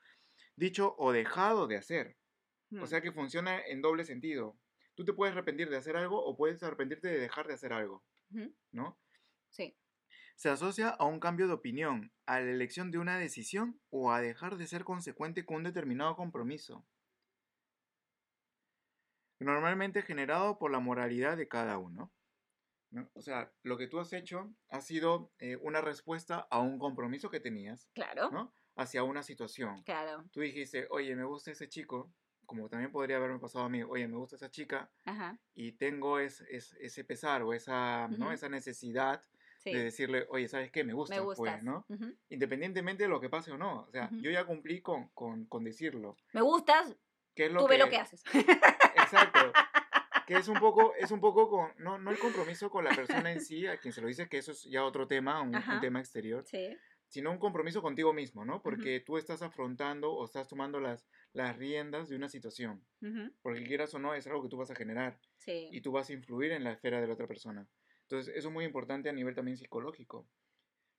Dicho 0.55 0.95
o 0.97 1.11
dejado 1.11 1.67
de 1.67 1.77
hacer. 1.77 2.17
O 2.71 2.75
ujú. 2.77 2.87
sea 2.87 3.01
que 3.01 3.11
funciona 3.11 3.59
en 3.65 3.81
doble 3.81 4.05
sentido. 4.05 4.57
Tú 4.95 5.05
te 5.05 5.13
puedes 5.13 5.33
arrepentir 5.33 5.69
de 5.69 5.77
hacer 5.77 5.95
algo 5.95 6.23
o 6.23 6.35
puedes 6.35 6.61
arrepentirte 6.63 7.07
de 7.07 7.19
dejar 7.19 7.47
de 7.47 7.53
hacer 7.55 7.73
algo, 7.73 8.03
¿no? 8.71 8.99
Sí. 9.49 9.75
Se 10.35 10.49
asocia 10.49 10.89
a 10.89 11.05
un 11.05 11.19
cambio 11.19 11.47
de 11.47 11.53
opinión, 11.53 12.11
a 12.25 12.39
la 12.39 12.51
elección 12.51 12.91
de 12.91 12.97
una 12.99 13.17
decisión 13.17 13.79
o 13.89 14.11
a 14.11 14.21
dejar 14.21 14.57
de 14.57 14.67
ser 14.67 14.83
consecuente 14.83 15.45
con 15.45 15.57
un 15.57 15.63
determinado 15.63 16.15
compromiso. 16.15 16.85
Normalmente 19.39 20.01
generado 20.01 20.57
por 20.57 20.71
la 20.71 20.79
moralidad 20.79 21.37
de 21.37 21.47
cada 21.47 21.77
uno. 21.77 22.11
¿no? 22.91 23.09
O 23.13 23.21
sea, 23.21 23.51
lo 23.63 23.77
que 23.77 23.87
tú 23.87 23.99
has 23.99 24.13
hecho 24.13 24.53
ha 24.69 24.81
sido 24.81 25.31
eh, 25.39 25.57
una 25.57 25.81
respuesta 25.81 26.47
a 26.49 26.59
un 26.59 26.77
compromiso 26.79 27.29
que 27.29 27.39
tenías, 27.39 27.89
Claro. 27.93 28.29
¿no? 28.31 28.53
Hacia 28.75 29.03
una 29.03 29.21
situación. 29.23 29.83
Claro. 29.83 30.23
Tú 30.31 30.41
dijiste, 30.41 30.87
oye, 30.89 31.15
me 31.15 31.23
gusta 31.23 31.51
ese 31.51 31.67
chico, 31.69 32.11
como 32.45 32.69
también 32.69 32.91
podría 32.91 33.17
haberme 33.17 33.39
pasado 33.39 33.65
a 33.65 33.69
mí, 33.69 33.83
oye, 33.83 34.07
me 34.07 34.17
gusta 34.17 34.35
esa 34.35 34.49
chica 34.49 34.89
Ajá. 35.05 35.37
y 35.53 35.73
tengo 35.73 36.19
es- 36.19 36.41
es- 36.49 36.75
ese 36.79 37.03
pesar 37.03 37.41
o 37.43 37.53
esa, 37.53 38.07
¿no? 38.09 38.31
Esa 38.31 38.49
necesidad 38.49 39.21
Sí. 39.59 39.71
de 39.73 39.83
decirle, 39.83 40.25
oye, 40.29 40.47
¿sabes 40.49 40.71
qué? 40.71 40.83
Me 40.83 40.93
gusta, 40.93 41.15
Me 41.15 41.21
pues. 41.35 41.63
¿no? 41.63 41.85
Independientemente 42.29 43.03
de 43.03 43.09
lo 43.09 43.21
que 43.21 43.29
pase 43.29 43.51
o 43.51 43.57
no. 43.57 43.81
O 43.87 43.91
sea, 43.91 44.09
yo 44.11 44.29
ya 44.31 44.43
cumplí 44.45 44.81
con, 44.81 45.07
con, 45.09 45.45
con 45.45 45.63
decirlo. 45.63 46.17
Me 46.33 46.41
gustas, 46.41 46.95
¿Qué 47.35 47.45
es 47.45 47.51
lo 47.51 47.61
tú 47.61 47.67
que, 47.67 47.73
ve 47.73 47.77
lo 47.79 47.89
que 47.89 47.97
haces. 47.97 48.23
Exacto. 48.95 49.39
Que 50.25 50.35
es 50.37 50.47
un 50.47 50.57
poco, 50.57 50.93
es 50.97 51.11
un 51.11 51.19
poco 51.19 51.49
con, 51.49 51.73
no, 51.79 51.97
no 51.97 52.09
el 52.09 52.17
compromiso 52.17 52.69
con 52.69 52.85
la 52.85 52.95
persona 52.95 53.29
en 53.33 53.41
sí, 53.41 53.67
a 53.67 53.77
quien 53.77 53.93
se 53.93 53.99
lo 53.99 54.07
dices, 54.07 54.29
que 54.29 54.37
eso 54.37 54.53
es 54.53 54.63
ya 54.63 54.85
otro 54.85 55.05
tema, 55.05 55.41
un, 55.41 55.53
un 55.53 55.81
tema 55.81 55.99
exterior, 55.99 56.45
Sí. 56.47 56.77
Sino 57.13 57.29
un 57.29 57.37
compromiso 57.37 57.83
contigo 57.83 58.11
mismo, 58.11 58.43
¿no? 58.43 58.63
Porque 58.63 58.99
tú 58.99 59.19
estás 59.19 59.43
afrontando 59.43 60.11
o 60.11 60.25
estás 60.25 60.47
tomando 60.47 60.79
las, 60.79 61.07
las 61.31 61.55
riendas 61.57 62.09
de 62.09 62.15
una 62.15 62.27
situación. 62.27 62.83
Porque 63.43 63.63
quieras 63.63 63.93
o 63.93 63.99
no, 63.99 64.15
es 64.15 64.25
algo 64.25 64.41
que 64.41 64.49
tú 64.49 64.57
vas 64.57 64.71
a 64.71 64.75
generar 64.75 65.19
Sí. 65.37 65.69
y 65.71 65.81
tú 65.81 65.91
vas 65.91 66.09
a 66.09 66.13
influir 66.13 66.51
en 66.53 66.63
la 66.63 66.71
esfera 66.71 66.99
de 66.99 67.05
la 67.05 67.13
otra 67.13 67.27
persona. 67.27 67.67
Entonces, 68.01 68.33
eso 68.35 68.47
es 68.47 68.53
muy 68.53 68.65
importante 68.65 69.09
a 69.09 69.13
nivel 69.13 69.35
también 69.35 69.57
psicológico. 69.57 70.27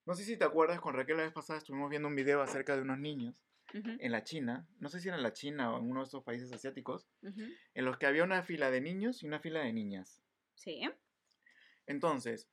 No 0.07 0.15
sé 0.15 0.23
si 0.23 0.37
te 0.37 0.45
acuerdas, 0.45 0.81
con 0.81 0.95
Raquel 0.95 1.17
la 1.17 1.25
vez 1.25 1.33
pasada 1.33 1.59
estuvimos 1.59 1.91
viendo 1.91 2.07
un 2.07 2.15
video 2.15 2.43
acerca 2.43 2.77
de 2.77 2.83
unos 2.83 3.01
niños 3.01 3.43
en 3.73 4.13
la 4.13 4.23
China, 4.23 4.69
no 4.79 4.89
sé 4.89 5.01
si 5.01 5.09
era 5.09 5.17
en 5.17 5.25
la 5.25 5.33
China 5.33 5.75
o 5.75 5.79
en 5.81 5.91
uno 5.91 5.99
de 5.99 6.05
estos 6.05 6.23
países 6.23 6.53
asiáticos, 6.53 7.09
en 7.23 7.85
los 7.85 7.99
que 7.99 8.07
había 8.07 8.23
una 8.23 8.45
fila 8.45 8.71
de 8.71 8.81
niños 8.81 9.25
y 9.25 9.27
una 9.27 9.41
fila 9.41 9.63
de 9.65 9.73
niñas. 9.73 10.23
Sí. 10.55 10.81
Entonces, 11.87 12.49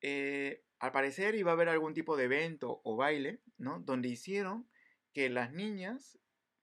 eh, 0.00 0.64
al 0.80 0.92
parecer 0.92 1.34
iba 1.34 1.50
a 1.50 1.54
haber 1.54 1.68
algún 1.68 1.94
tipo 1.94 2.16
de 2.16 2.24
evento 2.24 2.80
o 2.84 2.96
baile, 2.96 3.40
¿no? 3.56 3.80
Donde 3.80 4.08
hicieron 4.08 4.68
que 5.12 5.28
las 5.30 5.52
niñas... 5.52 6.18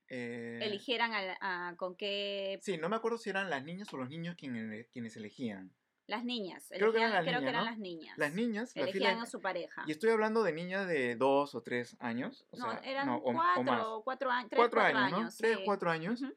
eh, 0.08 0.58
Eligieran 0.62 1.12
a, 1.40 1.74
con 1.76 1.96
qué. 1.96 2.58
Sí, 2.62 2.78
no 2.78 2.88
me 2.88 2.96
acuerdo 2.96 3.18
si 3.18 3.30
eran 3.30 3.50
las 3.50 3.64
niñas 3.64 3.92
o 3.92 3.96
los 3.96 4.08
niños 4.08 4.36
quienes, 4.36 4.86
quienes 4.88 5.16
elegían. 5.16 5.72
Las 6.06 6.24
niñas. 6.24 6.68
Creo 6.70 6.92
que 6.92 6.98
eran 6.98 7.10
elegían- 7.10 7.14
las 7.14 7.24
creo 7.24 7.40
que 7.40 7.46
niñas, 7.46 7.50
eran 7.50 7.64
¿no? 7.64 7.70
las 7.70 7.78
niñas. 7.80 8.18
Las 8.18 8.32
niñas, 8.32 8.76
Elegían 8.76 9.18
a 9.18 9.26
su 9.26 9.40
pareja. 9.40 9.82
Y 9.88 9.90
estoy 9.90 10.10
hablando 10.10 10.44
de 10.44 10.52
niñas 10.52 10.86
de 10.86 11.16
dos 11.16 11.54
o 11.56 11.62
tres 11.62 11.96
años. 11.98 12.46
O 12.50 12.56
no, 12.58 12.70
sea, 12.70 12.78
eran 12.84 13.06
no, 13.08 13.16
o- 13.16 13.30
o 13.30 13.34
cuatro, 13.34 13.62
más. 13.64 13.84
cuatro 14.04 14.30
años. 14.30 14.50
Tres, 14.50 14.58
Cuatro 14.60 14.80
cuatro, 14.80 14.98
años, 14.98 15.20
¿no? 15.20 15.28
Tres, 15.36 15.58
cuatro 15.64 15.90
años. 15.90 16.22
Ujú, 16.22 16.32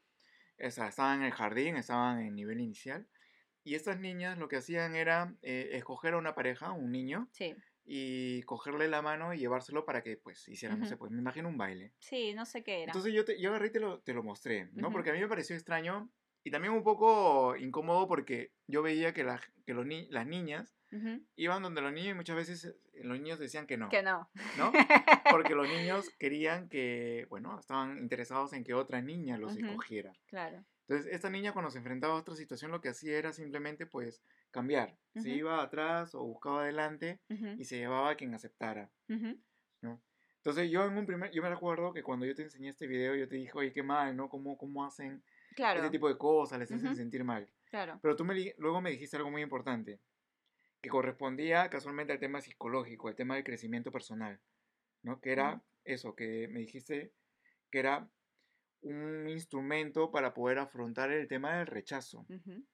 O 0.65 0.71
sea, 0.71 0.87
estaban 0.87 1.19
en 1.19 1.25
el 1.27 1.31
jardín, 1.33 1.75
estaban 1.77 2.19
en 2.21 2.35
nivel 2.35 2.59
inicial. 2.59 3.07
Y 3.63 3.75
estas 3.75 3.99
niñas 3.99 4.37
lo 4.37 4.47
que 4.47 4.57
hacían 4.57 4.95
era 4.95 5.35
eh, 5.41 5.69
escoger 5.73 6.13
a 6.13 6.17
una 6.17 6.33
pareja, 6.35 6.71
un 6.71 6.91
niño, 6.91 7.27
Sí. 7.31 7.55
y 7.85 8.41
cogerle 8.43 8.87
la 8.87 9.01
mano 9.01 9.33
y 9.33 9.39
llevárselo 9.39 9.83
para 9.85 10.01
que 10.03 10.15
pues 10.17 10.47
hicieran, 10.47 10.79
no 10.79 10.85
sé, 10.85 10.95
pues 10.97 11.11
me 11.11 11.19
imagino 11.19 11.49
un 11.49 11.57
baile. 11.57 11.91
Sí, 11.99 12.33
no 12.33 12.45
sé 12.45 12.63
qué 12.63 12.83
era. 12.83 12.91
Entonces 12.91 13.13
yo, 13.13 13.25
te, 13.25 13.39
yo 13.41 13.49
agarré 13.49 13.67
y 13.67 13.71
te 13.71 13.79
lo, 13.79 13.99
te 13.99 14.13
lo 14.13 14.23
mostré, 14.23 14.69
¿no? 14.73 14.91
Porque 14.91 15.09
a 15.09 15.13
mí 15.13 15.19
me 15.19 15.27
pareció 15.27 15.55
extraño 15.55 16.09
y 16.43 16.51
también 16.51 16.73
un 16.73 16.83
poco 16.83 17.55
incómodo 17.57 18.07
porque 18.07 18.53
yo 18.67 18.81
veía 18.81 19.13
que, 19.13 19.23
la- 19.23 19.41
que 19.65 19.73
los 19.73 19.85
ni- 19.85 20.07
las 20.09 20.25
niñas 20.25 20.75
iban 21.35 21.61
donde 21.61 21.81
los 21.81 21.91
niños 21.93 22.11
y 22.11 22.13
muchas 22.15 22.35
veces 22.35 22.65
eh, 22.93 23.03
los 23.03 23.19
niños 23.19 23.37
decían 23.39 23.67
que 23.67 23.77
no, 23.77 23.89
Que 23.89 24.01
no. 24.01 24.29
¿no? 24.57 24.71
Porque 25.29 25.53
los 25.53 25.67
niños 25.67 26.09
querían 26.17 26.67
que, 26.69 27.27
bueno, 27.29 27.59
estaban 27.59 27.97
interesados 27.99 28.53
en 28.53 28.63
que 28.63 28.73
otra 28.73 29.01
niña 29.01 29.37
los 29.37 29.55
escogiera. 29.83 30.13
Claro. 30.27 30.63
Entonces, 30.89 31.13
esta 31.13 31.29
niña 31.29 31.53
cuando 31.53 31.71
se 31.71 31.77
enfrentaba 31.79 32.15
a 32.15 32.17
otra 32.17 32.35
situación, 32.35 32.71
lo 32.71 32.81
que 32.81 32.89
hacía 32.89 33.17
era 33.17 33.33
simplemente, 33.33 33.85
pues, 33.87 34.23
cambiar. 34.51 34.97
Se 35.15 35.29
Ujú. 35.29 35.31
iba 35.31 35.61
atrás 35.61 36.15
o 36.15 36.23
buscaba 36.25 36.63
adelante 36.63 37.21
Ujú, 37.29 37.49
y 37.57 37.65
se 37.65 37.77
llevaba 37.77 38.09
a 38.11 38.15
quien 38.17 38.33
aceptara. 38.33 38.91
ujú. 39.09 39.39
¿no? 39.81 40.01
Entonces, 40.37 40.69
yo 40.71 40.85
en 40.85 40.97
un 40.97 41.05
primer, 41.05 41.31
yo 41.31 41.41
me 41.41 41.49
recuerdo 41.49 41.93
que 41.93 42.03
cuando 42.03 42.25
yo 42.25 42.35
te 42.35 42.43
enseñé 42.43 42.69
este 42.69 42.87
video, 42.87 43.15
yo 43.15 43.27
te 43.27 43.35
dije, 43.35 43.51
oye, 43.55 43.73
qué 43.73 43.83
mal, 43.83 44.15
¿no? 44.15 44.29
¿Cómo, 44.29 44.57
cómo 44.57 44.85
hacen 44.85 45.23
Claro, 45.57 45.83
este 45.83 45.89
tipo 45.89 46.07
de 46.07 46.17
cosas? 46.17 46.59
Les 46.59 46.71
hacen 46.71 46.95
sentir 46.95 47.23
mal. 47.23 47.51
claro. 47.65 48.01
Pero 48.01 48.15
tú 48.15 48.23
me, 48.25 48.53
luego 48.57 48.81
me 48.81 48.91
dijiste 48.91 49.17
algo 49.17 49.31
muy 49.31 49.41
importante, 49.41 49.99
que 50.81 50.89
correspondía 50.89 51.69
casualmente 51.69 52.13
al 52.13 52.19
tema 52.19 52.41
psicológico, 52.41 53.07
al 53.09 53.15
tema 53.15 53.35
del 53.35 53.43
crecimiento 53.43 53.91
personal, 53.91 54.41
¿no? 55.03 55.21
Que 55.21 55.31
era 55.33 55.63
eso, 55.85 56.15
que 56.15 56.47
me 56.49 56.61
dijiste 56.61 57.13
que 57.71 57.79
era 57.79 58.11
un 58.81 59.29
instrumento 59.29 60.11
para 60.11 60.33
poder 60.33 60.59
afrontar 60.59 61.11
el 61.11 61.27
tema 61.27 61.57
del 61.57 61.67
rechazo, 61.67 62.25
Ujú. 62.29 62.65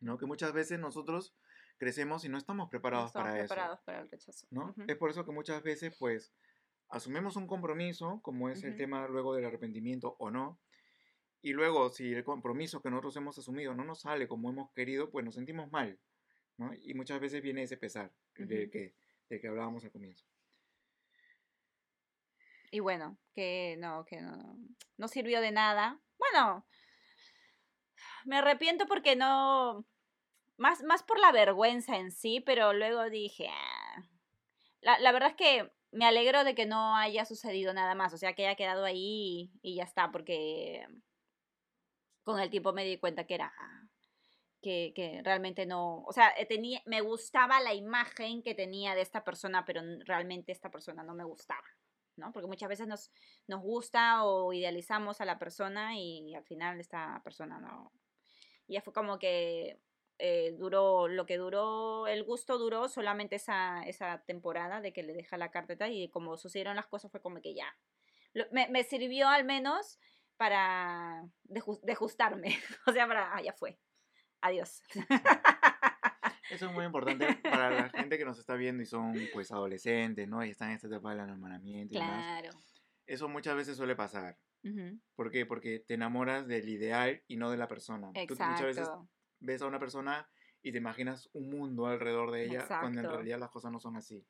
¿no? 0.00 0.18
Que 0.18 0.26
muchas 0.26 0.52
veces 0.52 0.78
nosotros 0.78 1.34
crecemos 1.78 2.24
y 2.24 2.28
no 2.28 2.38
estamos 2.38 2.68
No 2.68 2.70
preparados 2.70 3.08
estamos 3.08 3.28
para 3.28 3.38
preparados 3.38 3.80
para 3.80 4.00
el 4.00 4.10
rechazo. 4.10 4.46
eso, 4.46 4.46
¿no? 4.50 4.70
Ujú. 4.70 4.82
Es 4.86 4.96
por 4.96 5.10
eso 5.10 5.24
que 5.24 5.32
muchas 5.32 5.62
veces, 5.62 5.94
pues, 5.98 6.34
asumimos 6.88 7.36
un 7.36 7.46
compromiso, 7.46 8.20
como 8.22 8.50
es 8.50 8.64
el 8.64 8.70
Ujú. 8.70 8.78
tema 8.78 9.08
luego 9.08 9.34
del 9.34 9.44
arrepentimiento 9.46 10.16
o 10.18 10.30
no, 10.30 10.60
y 11.42 11.52
luego 11.52 11.90
si 11.90 12.12
el 12.14 12.24
compromiso 12.24 12.82
que 12.82 12.90
nosotros 12.90 13.16
hemos 13.16 13.38
asumido 13.38 13.74
no 13.74 13.84
nos 13.84 14.02
sale 14.02 14.28
como 14.28 14.50
hemos 14.50 14.72
querido, 14.72 15.10
pues 15.10 15.24
nos 15.24 15.34
sentimos 15.36 15.70
mal, 15.72 16.00
¿no? 16.58 16.72
Y 16.74 16.94
muchas 16.94 17.20
veces 17.20 17.42
viene 17.42 17.62
ese 17.64 17.76
pesar 17.76 18.14
del 18.38 18.68
Ujú. 18.68 18.70
que, 18.70 18.94
del 19.28 19.40
que 19.40 19.48
hablábamos 19.48 19.84
al 19.84 19.92
comienzo. 19.92 20.26
Y 22.70 22.80
bueno, 22.80 23.18
que 23.34 23.76
no, 23.78 24.04
que 24.04 24.20
no, 24.20 24.56
no 24.96 25.08
sirvió 25.08 25.40
de 25.40 25.50
nada. 25.52 26.00
Bueno, 26.18 26.66
me 28.24 28.36
arrepiento 28.38 28.86
porque 28.86 29.16
no, 29.16 29.84
más, 30.56 30.82
más 30.82 31.02
por 31.02 31.18
la 31.20 31.32
vergüenza 31.32 31.98
en 31.98 32.12
sí, 32.12 32.40
pero 32.40 32.72
luego 32.72 33.10
dije, 33.10 33.48
"Ah". 33.50 34.04
la, 34.82 34.98
la 35.00 35.12
verdad 35.12 35.30
es 35.30 35.36
que 35.36 35.72
me 35.92 36.06
alegro 36.06 36.44
de 36.44 36.54
que 36.54 36.66
no 36.66 36.96
haya 36.96 37.24
sucedido 37.24 37.72
nada 37.74 37.94
más, 37.94 38.12
o 38.14 38.18
sea, 38.18 38.34
que 38.34 38.46
haya 38.46 38.56
quedado 38.56 38.84
ahí 38.84 39.52
y, 39.62 39.72
y 39.72 39.76
ya 39.76 39.84
está, 39.84 40.10
porque 40.12 40.86
con 42.22 42.38
el 42.38 42.48
tiempo 42.50 42.72
me 42.72 42.84
di 42.84 42.96
cuenta 42.98 43.26
que 43.26 43.34
era, 43.34 43.52
que, 44.62 44.92
que 44.94 45.20
realmente 45.24 45.66
no, 45.66 46.02
o 46.04 46.12
sea, 46.12 46.32
tenía, 46.48 46.80
me 46.86 47.00
gustaba 47.00 47.60
la 47.60 47.74
imagen 47.74 48.42
que 48.42 48.54
tenía 48.54 48.94
de 48.94 49.02
esta 49.02 49.24
persona, 49.24 49.64
pero 49.64 49.82
realmente 50.04 50.52
esta 50.52 50.70
persona 50.70 51.02
no 51.04 51.14
me 51.14 51.24
gustaba. 51.24 51.64
¿No? 52.18 52.32
Porque 52.32 52.46
muchas 52.48 52.68
veces 52.68 52.86
nos, 52.86 53.10
nos 53.46 53.62
gusta 53.62 54.24
o 54.24 54.52
idealizamos 54.52 55.20
a 55.20 55.24
la 55.24 55.38
persona 55.38 55.96
y 55.98 56.34
al 56.34 56.44
final 56.44 56.80
esta 56.80 57.20
persona 57.24 57.58
no. 57.60 57.92
Y 58.66 58.74
ya 58.74 58.82
fue 58.82 58.92
como 58.92 59.18
que 59.18 59.80
eh, 60.18 60.54
duró, 60.58 61.08
lo 61.08 61.26
que 61.26 61.38
duró, 61.38 62.06
el 62.06 62.24
gusto 62.24 62.58
duró 62.58 62.88
solamente 62.88 63.36
esa, 63.36 63.82
esa 63.84 64.22
temporada 64.24 64.80
de 64.80 64.92
que 64.92 65.02
le 65.02 65.14
deja 65.14 65.36
la 65.38 65.50
carpeta 65.50 65.88
y 65.88 66.08
como 66.10 66.36
sucedieron 66.36 66.76
las 66.76 66.86
cosas 66.86 67.10
fue 67.10 67.20
como 67.22 67.40
que 67.40 67.54
ya. 67.54 67.76
Lo- 68.34 68.46
me, 68.52 68.68
me 68.68 68.84
sirvió 68.84 69.28
al 69.28 69.44
menos 69.44 69.98
para 70.36 71.24
deju- 71.44 71.80
dejustarme. 71.82 72.56
o 72.86 72.92
sea, 72.92 73.06
para, 73.06 73.34
ah, 73.34 73.42
ya 73.42 73.52
fue. 73.52 73.78
Adiós. 74.40 74.82
Eso 76.50 76.66
es 76.66 76.72
muy 76.72 76.84
importante 76.84 77.26
para 77.42 77.70
la 77.70 77.90
gente 77.90 78.16
que 78.16 78.24
nos 78.24 78.38
está 78.38 78.54
viendo 78.54 78.82
y 78.82 78.86
son 78.86 79.14
pues 79.32 79.50
adolescentes, 79.52 80.26
¿no? 80.28 80.44
Y 80.44 80.50
están 80.50 80.70
en 80.70 80.76
esta 80.76 80.86
etapa 80.86 81.10
del 81.10 81.20
enamoramiento 81.20 81.94
y 81.94 81.98
claro. 81.98 82.50
Eso 83.06 83.28
muchas 83.28 83.56
veces 83.56 83.76
suele 83.76 83.96
pasar. 83.96 84.38
Ujú. 84.64 84.98
¿Por 85.14 85.30
qué? 85.30 85.46
Porque 85.46 85.80
te 85.80 85.94
enamoras 85.94 86.46
del 86.46 86.68
ideal 86.68 87.22
y 87.26 87.36
no 87.36 87.50
de 87.50 87.56
la 87.56 87.68
persona. 87.68 88.12
Tú 88.12 88.34
muchas 88.34 88.62
veces 88.62 88.78
Exacto. 88.78 89.08
ves 89.40 89.62
a 89.62 89.66
una 89.66 89.78
persona 89.78 90.28
y 90.62 90.72
te 90.72 90.78
imaginas 90.78 91.28
un 91.32 91.50
mundo 91.50 91.86
alrededor 91.86 92.30
de 92.30 92.44
ella 92.44 92.66
cuando 92.66 93.00
en 93.00 93.06
Exacto. 93.06 93.16
realidad 93.16 93.38
las 93.38 93.50
cosas 93.50 93.72
no 93.72 93.80
son 93.80 93.96
así. 93.96 94.26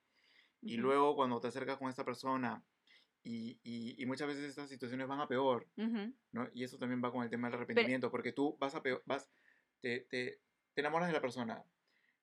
Y 0.62 0.74
Ujú. 0.74 0.82
luego 0.82 1.16
cuando 1.16 1.40
te 1.40 1.48
acercas 1.48 1.78
con 1.78 1.88
esta 1.88 2.04
persona 2.04 2.64
y, 3.22 3.60
y- 3.62 4.02
y 4.02 4.06
muchas 4.06 4.28
veces 4.28 4.44
estas 4.44 4.68
situaciones 4.70 5.08
van 5.08 5.20
a 5.20 5.28
peor, 5.28 5.68
Ujú. 5.76 6.14
¿no? 6.32 6.48
Y 6.54 6.64
eso 6.64 6.78
también 6.78 7.02
va 7.04 7.12
con 7.12 7.22
el 7.24 7.30
tema 7.30 7.48
del 7.48 7.56
arrepentimiento, 7.56 8.10
porque 8.10 8.32
tú 8.32 8.56
vas 8.60 8.74
a 8.74 8.82
peor, 8.82 9.02
vas, 9.06 9.30
te, 9.80 10.00
te, 10.00 10.40
te 10.74 10.80
enamoras 10.80 11.08
de 11.08 11.14
la 11.14 11.20
persona, 11.20 11.64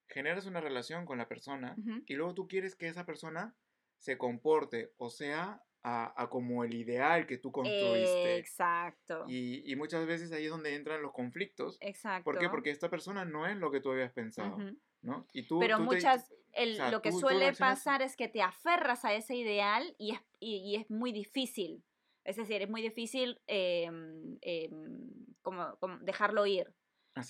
generas 0.08 0.46
una 0.46 0.62
relación 0.62 1.06
con 1.06 1.18
la 1.18 1.28
persona 1.28 1.76
y 2.06 2.13
luego 2.15 2.34
tú 2.34 2.48
quieres 2.48 2.76
que 2.76 2.88
esa 2.88 3.06
persona 3.06 3.56
se 3.98 4.18
comporte 4.18 4.94
o 4.98 5.10
sea 5.10 5.62
a, 5.84 6.13
a 6.22 6.30
como 6.30 6.63
el 6.63 6.74
ideal 6.74 7.28
que 7.28 7.38
tú 7.38 7.52
construiste. 7.52 8.38
Exacto. 8.38 9.26
Y, 9.28 9.70
y 9.72 9.76
muchas 9.76 10.06
veces 10.08 10.32
ahí 10.32 10.46
es 10.46 10.50
donde 10.50 10.74
entran 10.76 11.02
los 11.02 11.12
conflictos. 11.12 11.78
Exacto. 11.80 12.24
¿Por 12.24 12.39
qué? 12.39 12.50
Porque 12.50 12.72
esta 12.72 12.89
persona 12.89 13.24
no 13.24 13.46
es 13.48 13.56
lo 13.58 13.70
que 13.72 13.82
tú 13.82 13.91
habías 13.91 14.12
pensado. 14.12 14.58
¿no? 15.02 15.28
Y 15.34 15.44
tú, 15.44 15.60
Pero 15.60 15.78
tú 15.78 15.84
te- 15.88 15.96
muchas, 15.96 16.34
el, 16.54 16.74
o 16.74 16.76
sea, 16.78 16.89
lo 16.89 17.04
que 17.04 17.12
tú- 17.12 17.20
suele 17.20 17.54
pasar 17.54 18.02
es 18.02 18.15
que 18.15 18.28
te 18.28 18.41
aferras 18.41 19.06
a 19.06 19.13
ese 19.13 19.36
ideal 19.36 19.96
y 20.00 20.13
es, 20.15 20.20
y, 20.39 20.56
y 20.58 20.76
es 20.78 20.89
muy 20.89 21.12
difícil. 21.12 21.84
Es 22.24 22.38
decir, 22.38 22.63
es 22.63 22.70
muy 22.72 22.82
difícil 22.82 23.39
em, 23.46 24.39
em, 24.41 25.12
como, 25.44 25.76
como 25.78 26.00
dejarlo 26.00 26.48
ir. 26.48 26.74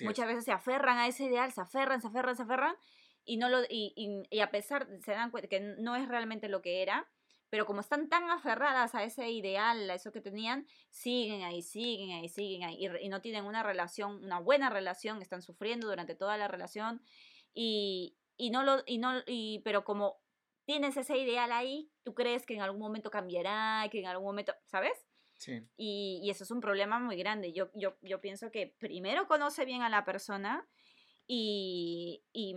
Muchas 0.02 0.28
veces 0.28 0.46
se 0.46 0.52
aferran 0.52 0.98
a 0.98 1.08
ese 1.08 1.26
ideal, 1.26 1.52
se 1.52 1.62
aferran, 1.62 2.02
se 2.02 2.08
aferran, 2.08 2.36
se 2.36 2.44
aferran 2.44 2.76
y, 3.24 3.38
no 3.38 3.50
lo, 3.50 3.64
y, 3.70 3.94
y- 4.30 4.40
a 4.40 4.52
pesar, 4.52 4.88
se 5.04 5.12
dan 5.12 5.32
cuenta 5.32 5.48
que 5.50 5.60
no 5.60 5.96
es 5.96 6.08
realmente 6.08 6.48
lo 6.50 6.62
que 6.62 6.82
era, 6.82 7.08
pero 7.50 7.66
como 7.66 7.80
están 7.82 8.10
tan 8.10 8.30
aferradas 8.30 8.96
a 8.96 9.04
ese 9.04 9.30
ideal, 9.32 9.90
a 9.90 9.94
eso 9.96 10.12
que 10.12 10.22
tenían, 10.22 10.68
siguen 10.90 11.44
ahí, 11.44 11.62
siguen 11.62 12.12
ahí, 12.12 12.30
siguen 12.30 12.64
ahí 12.64 12.78
y, 12.80 13.06
y 13.06 13.10
no 13.10 13.22
tienen 13.22 13.46
una 13.46 13.64
relación, 13.64 14.24
una 14.24 14.40
buena 14.40 14.70
relación, 14.70 15.22
están 15.22 15.42
sufriendo 15.42 15.88
durante 15.88 16.16
toda 16.16 16.38
la 16.38 16.48
relación 16.48 17.02
y, 17.54 18.18
y 18.38 18.50
no 18.50 18.64
lo, 18.64 18.84
y 18.86 18.98
no, 18.98 19.22
y, 19.28 19.60
pero 19.64 19.84
como 19.86 20.18
tienes 20.66 20.98
ese 20.98 21.18
ideal 21.18 21.52
ahí, 21.52 21.92
tú 22.04 22.14
crees 22.16 22.46
que 22.46 22.56
en 22.56 22.62
algún 22.62 22.82
momento 22.82 23.12
cambiará, 23.12 23.88
que 23.92 24.00
en 24.00 24.08
algún 24.08 24.26
momento, 24.28 24.54
¿sabes? 24.66 25.06
Sí, 25.38 25.62
Y, 25.78 26.22
y 26.24 26.30
eso 26.30 26.44
es 26.44 26.52
un 26.52 26.62
problema 26.62 27.00
muy 27.00 27.18
grande. 27.18 27.52
Yo, 27.52 27.70
yo, 27.74 27.98
yo 28.02 28.22
pienso 28.22 28.52
que 28.52 28.76
primero 28.80 29.28
conoce 29.28 29.66
bien 29.66 29.82
a 29.82 29.90
la 29.90 30.06
persona 30.06 30.68
y, 31.28 32.24
y, 32.32 32.56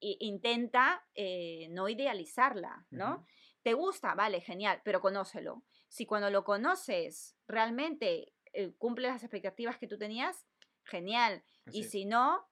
y 0.00 0.16
intenta 0.20 1.04
eh, 1.14 1.68
no 1.70 1.88
idealizarla, 1.88 2.86
¿no? 2.90 3.26
Te 3.62 3.74
gusta, 3.74 4.14
vale, 4.14 4.40
genial, 4.40 4.80
pero 4.84 5.00
conócelo. 5.00 5.64
Si 5.88 6.06
cuando 6.06 6.30
lo 6.30 6.44
conoces 6.44 7.36
realmente 7.48 8.32
eh, 8.52 8.72
cumple 8.78 9.08
las 9.08 9.22
expectativas 9.22 9.76
que 9.76 9.88
tú 9.88 9.98
tenías, 9.98 10.46
genial. 10.84 11.42
así 11.66 11.80
Y 11.80 11.84
si 11.84 12.04
no, 12.04 12.48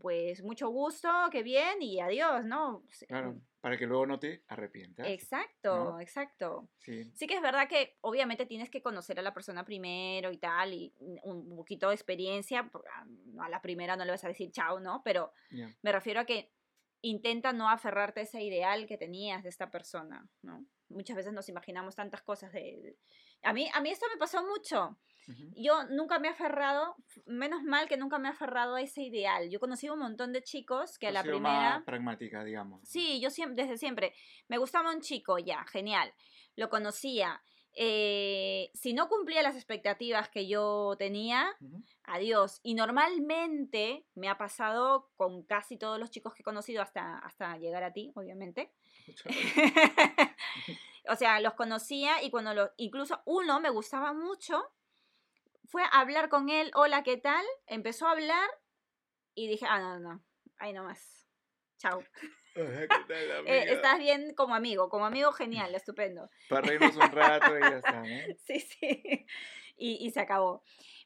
pues 0.00 0.42
mucho 0.42 0.68
gusto, 0.68 1.08
qué 1.30 1.42
bien 1.42 1.80
y 1.80 2.00
adiós, 2.00 2.44
¿no? 2.44 2.84
Claro, 3.06 3.40
para 3.60 3.76
que 3.76 3.86
luego 3.86 4.06
no 4.06 4.18
te 4.18 4.42
arrepientas. 4.48 5.06
Exacto, 5.08 5.92
¿no? 5.92 6.00
exacto. 6.00 6.68
Sí, 6.78 7.04
Sí 7.14 7.26
que 7.26 7.34
es 7.36 7.42
verdad 7.42 7.68
que 7.68 7.96
obviamente 8.00 8.46
tienes 8.46 8.68
que 8.70 8.82
conocer 8.82 9.18
a 9.18 9.22
la 9.22 9.32
persona 9.32 9.64
primero 9.64 10.30
y 10.32 10.38
tal, 10.38 10.72
y 10.74 10.92
un 10.98 11.54
poquito 11.56 11.88
de 11.88 11.94
experiencia, 11.94 12.64
por- 12.68 12.84
a 12.88 13.48
la 13.48 13.62
primera 13.62 13.96
no 13.96 14.04
le 14.04 14.10
vas 14.10 14.24
a 14.24 14.28
decir 14.28 14.50
chao, 14.50 14.80
¿no? 14.80 15.02
Pero 15.04 15.32
me 15.82 15.92
refiero 15.92 16.20
a 16.20 16.24
que 16.24 16.52
intenta 17.02 17.52
no 17.52 17.68
aferrarte 17.70 18.20
a 18.20 18.22
ese 18.24 18.42
ideal 18.42 18.86
que 18.86 18.98
tenías 18.98 19.42
de 19.44 19.50
esta 19.50 19.70
persona, 19.70 20.28
¿no? 20.42 20.66
Muchas 20.88 21.16
veces 21.16 21.32
nos 21.32 21.48
imaginamos 21.48 21.94
tantas 21.94 22.22
cosas 22.22 22.52
de... 22.52 22.96
A 23.46 23.52
mí, 23.52 23.68
a 23.72 23.80
mí 23.80 23.90
esto 23.90 24.06
me 24.12 24.18
pasó 24.18 24.44
mucho. 24.44 24.98
Yo 25.56 25.84
nunca 25.90 26.18
me 26.18 26.28
he 26.28 26.30
aferrado, 26.30 26.94
menos 27.26 27.62
mal 27.62 27.88
que 27.88 27.96
nunca 27.96 28.18
me 28.18 28.28
he 28.28 28.30
aferrado 28.32 28.76
a 28.76 28.82
ese 28.82 29.02
ideal. 29.02 29.50
Yo 29.50 29.58
conocí 29.58 29.88
un 29.88 29.98
montón 29.98 30.32
de 30.32 30.42
chicos 30.42 30.98
que 30.98 31.08
a 31.08 31.12
la 31.12 31.22
sido 31.22 31.34
primera... 31.34 31.76
más 31.76 31.84
pragmática, 31.84 32.44
digamos. 32.44 32.88
Sí, 32.88 33.20
yo 33.20 33.30
siempre, 33.30 33.64
desde 33.64 33.78
siempre. 33.78 34.14
Me 34.48 34.58
gustaba 34.58 34.92
un 34.92 35.00
chico, 35.00 35.38
ya, 35.38 35.64
genial. 35.64 36.12
Lo 36.54 36.68
conocía. 36.68 37.42
Eh, 37.72 38.70
si 38.74 38.94
no 38.94 39.08
cumplía 39.08 39.42
las 39.42 39.54
expectativas 39.54 40.28
que 40.28 40.48
yo 40.48 40.94
tenía, 40.98 41.56
adiós. 42.04 42.60
Y 42.62 42.74
normalmente 42.74 44.06
me 44.14 44.28
ha 44.28 44.38
pasado 44.38 45.10
con 45.16 45.42
casi 45.42 45.76
todos 45.76 45.98
los 45.98 46.10
chicos 46.10 46.34
que 46.34 46.42
he 46.42 46.44
conocido 46.44 46.82
hasta, 46.82 47.18
hasta 47.18 47.56
llegar 47.58 47.82
a 47.82 47.92
ti, 47.92 48.12
obviamente. 48.14 48.72
O 51.08 51.16
sea, 51.16 51.40
los 51.40 51.54
conocía 51.54 52.22
y 52.22 52.30
cuando 52.30 52.54
lo, 52.54 52.72
incluso 52.76 53.22
uno 53.24 53.60
me 53.60 53.70
gustaba 53.70 54.12
mucho, 54.12 54.62
fue 55.64 55.82
a 55.82 56.00
hablar 56.00 56.28
con 56.28 56.48
él, 56.48 56.70
hola, 56.74 57.02
¿qué 57.02 57.16
tal? 57.16 57.44
Empezó 57.66 58.06
a 58.06 58.12
hablar 58.12 58.48
y 59.34 59.48
dije, 59.48 59.66
ah, 59.68 59.78
no, 59.78 59.98
no, 59.98 60.24
ahí 60.58 60.72
nomás. 60.72 61.26
Chao. 61.78 62.02
¿qué 62.54 62.88
tal, 63.08 63.30
Eh, 63.46 63.64
estás 63.68 63.98
bien 63.98 64.34
como 64.34 64.54
amigo, 64.54 64.88
como 64.88 65.04
amigo 65.06 65.32
genial, 65.32 65.74
estupendo. 65.74 66.30
Para 66.48 66.62
reírnos 66.62 66.96
un 66.96 67.12
rato 67.12 67.56
y 67.58 67.60
ya 67.60 67.76
está, 67.76 68.00
¿no? 68.00 68.06
Sí, 68.46 68.60
sí. 68.60 69.26
Y, 69.76 70.06
y 70.06 70.10
se 70.10 70.20
acabó. 70.20 70.62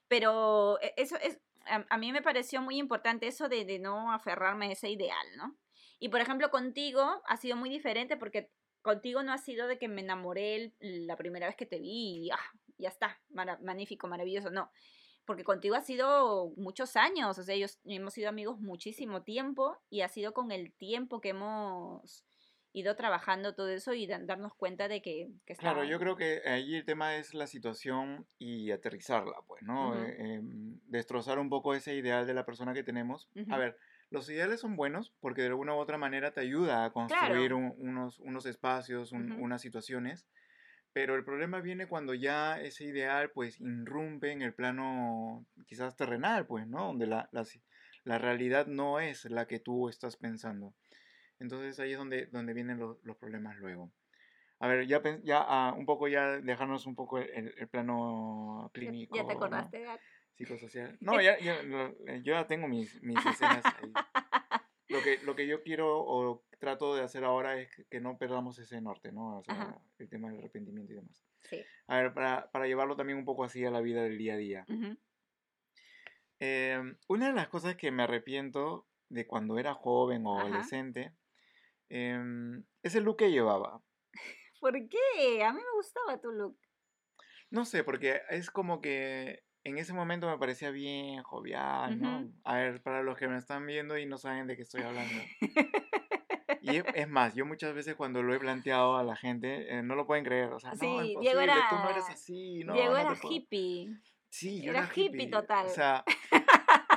Pero 0.09 0.81
e- 0.81 0.95
eso 0.97 1.17
es, 1.17 1.41
a, 1.67 1.85
a 1.89 1.99
mí 1.99 2.13
me 2.13 2.23
pareció 2.23 2.63
muy 2.63 2.79
importante 2.79 3.27
eso 3.27 3.49
de, 3.49 3.65
de 3.65 3.79
no 3.79 4.13
aferrarme 4.13 4.67
a 4.67 4.73
ese 4.73 4.91
ideal, 4.91 5.27
¿no? 5.37 5.57
Y 5.99 6.09
por 6.09 6.21
ejemplo, 6.21 6.51
contigo 6.51 7.21
ha 7.27 7.37
sido 7.37 7.57
muy 7.57 7.69
diferente 7.69 8.17
porque 8.17 8.51
contigo 8.83 9.23
no 9.23 9.33
ha 9.33 9.39
sido 9.39 9.67
de 9.67 9.79
que 9.79 9.89
me 9.89 10.01
enamoré 10.01 10.57
el- 10.81 11.07
la 11.07 11.17
primera 11.17 11.47
vez 11.47 11.57
que 11.57 11.67
te 11.67 11.79
vi 11.79 12.27
y 12.27 12.31
ah, 12.31 12.39
ya 12.79 12.89
está, 12.89 13.21
magnífico, 13.31 14.09
maravilloso, 14.09 14.51
no. 14.51 14.71
porque 15.27 15.45
contigo 15.45 15.77
ha 15.77 15.81
sido 15.83 16.53
muchos 16.57 16.97
años, 16.97 17.39
o 17.39 17.43
sea, 17.45 17.55
ellos 17.55 17.79
hemos 17.85 18.15
sido 18.15 18.29
amigos 18.29 18.59
muchísimo 18.59 19.23
tiempo 19.23 19.77
y 19.89 20.01
ha 20.01 20.09
sido 20.09 20.33
con 20.33 20.51
el 20.51 20.73
tiempo 20.73 21.21
que 21.21 21.29
hemos 21.29 22.25
ido 22.73 22.97
trabajando 22.97 23.55
todo 23.55 23.69
eso 23.69 23.93
y 23.95 24.07
darnos 24.07 24.55
cuenta 24.55 24.89
de 24.89 25.03
que, 25.03 25.29
que 25.45 25.55
Claro, 25.55 25.85
yo 25.85 25.99
creo 25.99 26.17
que 26.17 26.41
ahí 26.47 26.77
el 26.77 26.85
tema 26.85 27.17
es 27.17 27.35
la 27.35 27.47
situación 27.47 28.27
y 28.39 28.71
aterrizarla, 28.71 29.37
pues, 29.47 29.63
¿no? 29.63 29.95
Eh, 29.97 30.17
em, 30.19 30.81
destrozar 30.87 31.39
un 31.39 31.49
poco 31.49 31.75
ese 31.75 31.95
ideal 31.95 32.27
de 32.27 32.35
la 32.35 32.45
persona 32.47 32.73
que 32.73 32.83
tenemos. 32.83 33.29
A 33.51 33.59
ver, 33.59 33.77
los 34.11 34.29
ideales 34.29 34.61
son 34.61 34.77
buenos 34.77 35.15
porque 35.21 35.43
de 35.43 35.49
alguna 35.49 35.75
u 35.75 35.79
otra 35.79 35.99
manera 35.99 36.33
te 36.33 36.41
ayuda 36.41 36.85
a 36.85 36.93
construir 36.93 37.55
unos, 37.55 38.19
unos 38.21 38.47
espacios, 38.47 39.13
unas 39.13 39.63
situaciones 39.63 40.27
pero 40.93 41.15
el 41.15 41.25
problema 41.25 41.61
viene 41.61 41.87
cuando 41.87 42.15
ya 42.15 42.61
ese 42.61 42.85
ideal 42.85 43.31
pues 43.31 43.61
irrumpe 43.61 44.33
en 44.33 44.43
el 44.43 44.55
plano 44.55 45.47
quizás 45.67 45.97
terrenal, 45.97 46.47
pues, 46.47 46.67
¿no? 46.67 46.87
Donde 46.87 47.07
la, 47.07 47.29
la, 47.33 47.45
la 48.05 48.19
realidad 48.19 48.67
no 48.67 48.99
es 48.99 49.25
la 49.27 49.47
que 49.47 49.61
tú 49.61 49.89
estás 49.89 50.17
pensando. 50.17 50.75
Entonces 51.39 51.79
ahí 51.79 51.93
es 51.93 51.99
donde, 51.99 52.27
donde 52.27 52.55
vienen 52.55 52.79
los, 52.79 52.99
los 53.05 53.17
problemas 53.17 53.57
luego. 53.57 53.93
A 54.59 54.69
ver, 54.69 54.87
ya, 54.87 55.01
ya 55.23 55.73
uh, 55.73 55.79
un 55.79 55.87
poco 55.87 56.09
ya 56.09 56.39
dejarnos 56.41 56.87
un 56.87 56.95
poco 56.95 57.19
el, 57.19 57.55
el 57.57 57.69
plano 57.69 58.71
clínico. 58.75 59.17
¿Ya 59.17 59.27
te 59.27 59.33
acordaste, 59.33 59.85
¿no? 59.85 59.97
Psicosocial. 60.41 60.97
No, 61.01 61.21
ya, 61.21 61.39
ya, 61.39 61.63
yo 61.63 62.33
ya 62.33 62.47
tengo 62.47 62.67
mis, 62.67 63.03
mis 63.03 63.19
escenas 63.27 63.65
ahí. 63.65 63.93
Lo 64.89 65.03
que, 65.03 65.19
lo 65.19 65.37
que 65.37 65.47
yo 65.47 65.63
quiero 65.63 66.01
o 66.01 66.43
trato 66.59 66.97
de 66.97 67.03
hacer 67.03 67.25
ahora 67.25 67.61
es 67.61 67.69
que, 67.91 68.01
no 68.01 68.19
perdamos 68.19 68.59
ese 68.59 68.81
norte, 68.81 69.13
¿no? 69.13 69.39
O 69.39 69.45
sea, 69.45 69.79
el 69.99 70.09
tema 70.09 70.29
del 70.29 70.39
arrepentimiento 70.39 70.93
y 70.93 70.97
demás. 70.97 71.25
Sí. 71.43 71.63
A 71.87 72.01
ver, 72.01 72.15
para, 72.15 72.51
para, 72.51 72.67
llevarlo 72.67 72.97
también 72.97 73.19
un 73.19 73.25
poco 73.25 73.45
así 73.45 73.65
a 73.65 73.71
la 73.71 73.81
vida 73.81 74.03
del 74.03 74.19
día 74.19 74.35
a 74.35 74.37
día. 74.37 74.67
Em, 76.39 76.97
una 77.07 77.29
de 77.29 77.35
las 77.35 77.49
cosas 77.49 77.77
que 77.77 77.91
me 77.91 78.03
arrepiento 78.03 78.89
de 79.11 79.27
cuando 79.27 79.59
era 79.59 79.75
joven 79.75 80.27
o 80.27 80.41
adolescente 80.41 81.15
em, 81.91 82.65
es 82.83 82.95
el 82.95 83.05
look 83.05 83.19
que 83.19 83.31
llevaba. 83.31 83.83
¿Por 84.61 84.73
qué? 84.89 85.45
A 85.45 85.53
mí 85.53 85.59
me 85.59 85.77
gustaba 85.77 86.21
tu 86.21 86.33
look. 86.33 86.59
No 87.51 87.65
sé, 87.65 87.85
porque 87.85 88.23
es 88.31 88.51
como 88.51 88.81
que 88.81 89.45
en 89.65 89.79
ese 89.79 89.93
momento 89.93 90.29
me 90.29 90.39
parecía 90.39 90.71
bien 90.71 91.23
jovial, 91.23 92.01
¿no? 92.01 92.31
A 92.45 92.57
ver, 92.57 92.83
para 92.83 93.03
los 93.03 93.19
que 93.19 93.29
me 93.29 93.37
están 93.37 93.67
viendo 93.67 93.99
y 93.99 94.07
no 94.07 94.19
saben 94.19 94.47
de 94.47 94.57
qué 94.57 94.63
estoy 94.63 94.83
hablando. 94.83 95.15
Y 96.63 96.77
es, 96.95 97.09
más, 97.09 97.35
yo 97.35 97.47
muchas 97.47 97.75
veces 97.75 97.95
cuando 97.95 98.23
lo 98.23 98.35
he 98.35 98.39
planteado 98.39 98.97
a 98.97 99.03
la 99.03 99.17
gente, 99.17 99.75
eh, 99.75 99.83
no 99.83 99.95
lo 99.95 100.07
pueden 100.07 100.25
creer. 100.25 100.53
O 100.53 100.61
sea, 100.61 100.75
sí, 100.75 100.87
no, 100.87 101.01
es 101.01 101.21
Diego 101.21 101.41
era, 101.41 101.55
tú 101.71 101.77
no 101.77 101.89
eres 101.89 102.05
así, 102.11 102.65
no. 102.65 102.75
Diego 102.75 102.97
era 102.97 103.17
hippie. 103.23 103.97
Sí, 104.29 104.63
yo 104.63 104.71
era, 104.71 104.81
era 104.81 104.91
hippie, 104.95 105.29
total. 105.29 105.67
O 105.67 105.71
sea, 105.71 106.05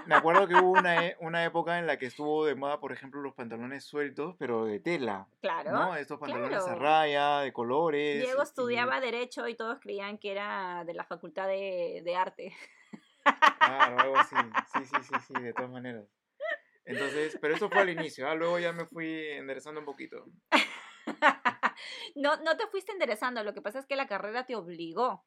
me 0.05 0.15
acuerdo 0.15 0.47
que 0.47 0.55
hubo 0.55 0.71
una, 0.71 1.07
e, 1.07 1.17
una 1.19 1.43
época 1.45 1.79
en 1.79 1.87
la 1.87 1.97
que 1.97 2.07
estuvo 2.07 2.45
de 2.45 2.55
moda, 2.55 2.79
por 2.79 2.91
ejemplo, 2.91 3.21
los 3.21 3.33
pantalones 3.33 3.83
sueltos, 3.83 4.35
pero 4.37 4.65
de 4.65 4.79
tela. 4.79 5.27
Claro. 5.41 5.71
¿no? 5.71 5.95
Estos 5.95 6.19
pantalones 6.19 6.63
a 6.63 6.75
raya, 6.75 7.39
de 7.39 7.53
colores. 7.53 8.21
Diego 8.23 8.41
estudiaba 8.41 8.99
Derecho 8.99 9.47
y 9.47 9.55
todos 9.55 9.79
creían 9.79 10.17
que 10.17 10.31
era 10.31 10.83
de 10.85 10.93
la 10.93 11.03
Facultad 11.03 11.47
de, 11.47 12.01
de 12.03 12.15
Arte. 12.15 12.55
Claro, 13.59 13.99
algo 13.99 14.17
así. 14.17 14.35
Sí, 14.73 14.85
sí, 14.85 15.03
sí, 15.03 15.15
sí, 15.27 15.41
de 15.41 15.53
todas 15.53 15.71
maneras. 15.71 16.05
Entonces, 16.85 17.37
pero 17.39 17.55
eso 17.55 17.69
fue 17.69 17.81
al 17.81 17.89
inicio, 17.89 18.27
¿ah? 18.27 18.35
luego 18.35 18.59
ya 18.59 18.73
me 18.73 18.85
fui 18.85 19.29
enderezando 19.29 19.79
un 19.79 19.85
poquito. 19.85 20.25
no, 22.15 22.35
no 22.37 22.57
te 22.57 22.67
fuiste 22.67 22.91
enderezando, 22.91 23.43
lo 23.43 23.53
que 23.53 23.61
pasa 23.61 23.79
es 23.79 23.85
que 23.85 23.95
la 23.95 24.07
carrera 24.07 24.45
te 24.45 24.55
obligó. 24.55 25.25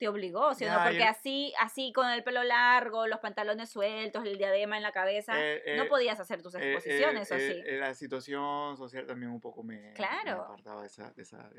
Te 0.00 0.08
obligó, 0.08 0.54
¿sí? 0.54 0.64
no? 0.64 0.82
Porque 0.82 1.04
así, 1.04 1.52
así 1.60 1.92
con 1.92 2.08
el 2.08 2.24
pelo 2.24 2.42
largo, 2.42 3.06
los 3.06 3.20
pantalones 3.20 3.68
sueltos, 3.68 4.24
el 4.24 4.38
diadema 4.38 4.78
en 4.78 4.82
la 4.82 4.92
cabeza, 4.92 5.34
eh, 5.36 5.76
no 5.76 5.82
eh, 5.82 5.88
podías 5.88 6.18
hacer 6.18 6.40
tus 6.40 6.54
eh, 6.54 6.72
exposiciones, 6.72 7.30
¿o 7.30 7.38
sí? 7.38 7.62
La 7.66 7.92
situación 7.92 8.78
social 8.78 9.04
también 9.06 9.30
un 9.30 9.42
poco 9.42 9.62
me, 9.62 9.92
claro. 9.92 10.44
apartaba 10.44 10.80
de 10.80 10.86
esa, 10.86 11.12
esa, 11.18 11.50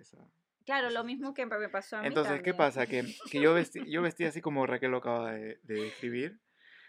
Claro, 0.66 0.90
lo 0.90 1.04
mismo 1.04 1.36
que 1.36 1.46
me 1.46 1.70
pasó 1.70 1.98
a 1.98 2.02
mí. 2.02 2.08
Entonces, 2.08 2.42
¿qué 2.42 2.56
pasa? 2.56 2.88
Que, 2.88 3.06
que 3.30 3.40
yo, 3.40 3.54
vestí, 3.54 3.88
yo 3.88 4.02
vestí 4.02 4.26
así 4.26 4.42
como 4.42 4.66
Raquel 4.66 4.90
lo 4.90 4.98
acaba 4.98 5.34
de, 5.34 5.60
de 5.62 5.76
describir. 5.76 6.40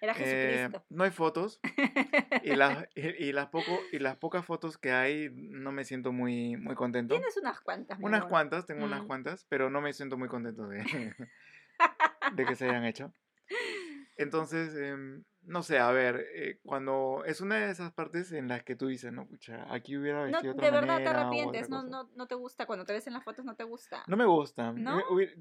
Era 0.02 0.14
eh, 0.14 0.16
Jesucristo. 0.16 0.84
no 0.90 1.04
hay 1.04 1.12
fotos. 1.12 1.60
y, 2.42 2.56
las, 2.56 2.88
y, 2.96 3.30
las 3.30 3.46
poco, 3.50 3.78
y 3.92 4.00
las 4.00 4.16
pocas 4.16 4.44
fotos 4.44 4.76
que 4.76 4.90
hay 4.90 5.30
no 5.32 5.70
me 5.70 5.84
siento 5.84 6.10
muy, 6.10 6.56
muy 6.56 6.74
contento. 6.74 7.14
Tienes 7.14 7.36
unas 7.36 7.60
cuantas. 7.60 8.00
Unas 8.02 8.24
cuantas, 8.24 8.66
tengo 8.66 8.84
unas 8.84 9.04
mm. 9.04 9.06
cuantas, 9.06 9.46
pero 9.48 9.70
no 9.70 9.80
me 9.80 9.92
siento 9.92 10.18
muy 10.18 10.26
contento 10.26 10.66
de, 10.66 10.82
de 12.34 12.44
que 12.44 12.56
se 12.56 12.68
hayan 12.68 12.84
hecho. 12.84 13.12
Entonces, 14.16 14.74
em, 14.74 15.22
no 15.44 15.62
sé, 15.62 15.78
a 15.78 15.90
ver, 15.90 16.24
eh, 16.34 16.60
cuando 16.64 17.24
es 17.26 17.40
una 17.40 17.56
de 17.56 17.70
esas 17.70 17.92
partes 17.92 18.30
en 18.32 18.48
las 18.48 18.62
que 18.62 18.76
tú 18.76 18.86
dices, 18.86 19.12
no, 19.12 19.26
pucha, 19.26 19.66
aquí 19.70 19.96
hubiera 19.96 20.22
vestido 20.22 20.54
no, 20.54 20.62
De 20.62 20.70
verdad 20.70 20.98
te 20.98 21.08
arrepientes, 21.08 21.68
no, 21.68 21.82
no, 21.82 22.08
no 22.14 22.26
te 22.26 22.34
gusta, 22.34 22.66
cuando 22.66 22.84
te 22.84 22.92
ves 22.92 23.06
en 23.08 23.12
las 23.14 23.24
fotos 23.24 23.44
no 23.44 23.56
te 23.56 23.64
gusta. 23.64 24.04
No 24.06 24.16
me 24.16 24.24
gusta. 24.24 24.74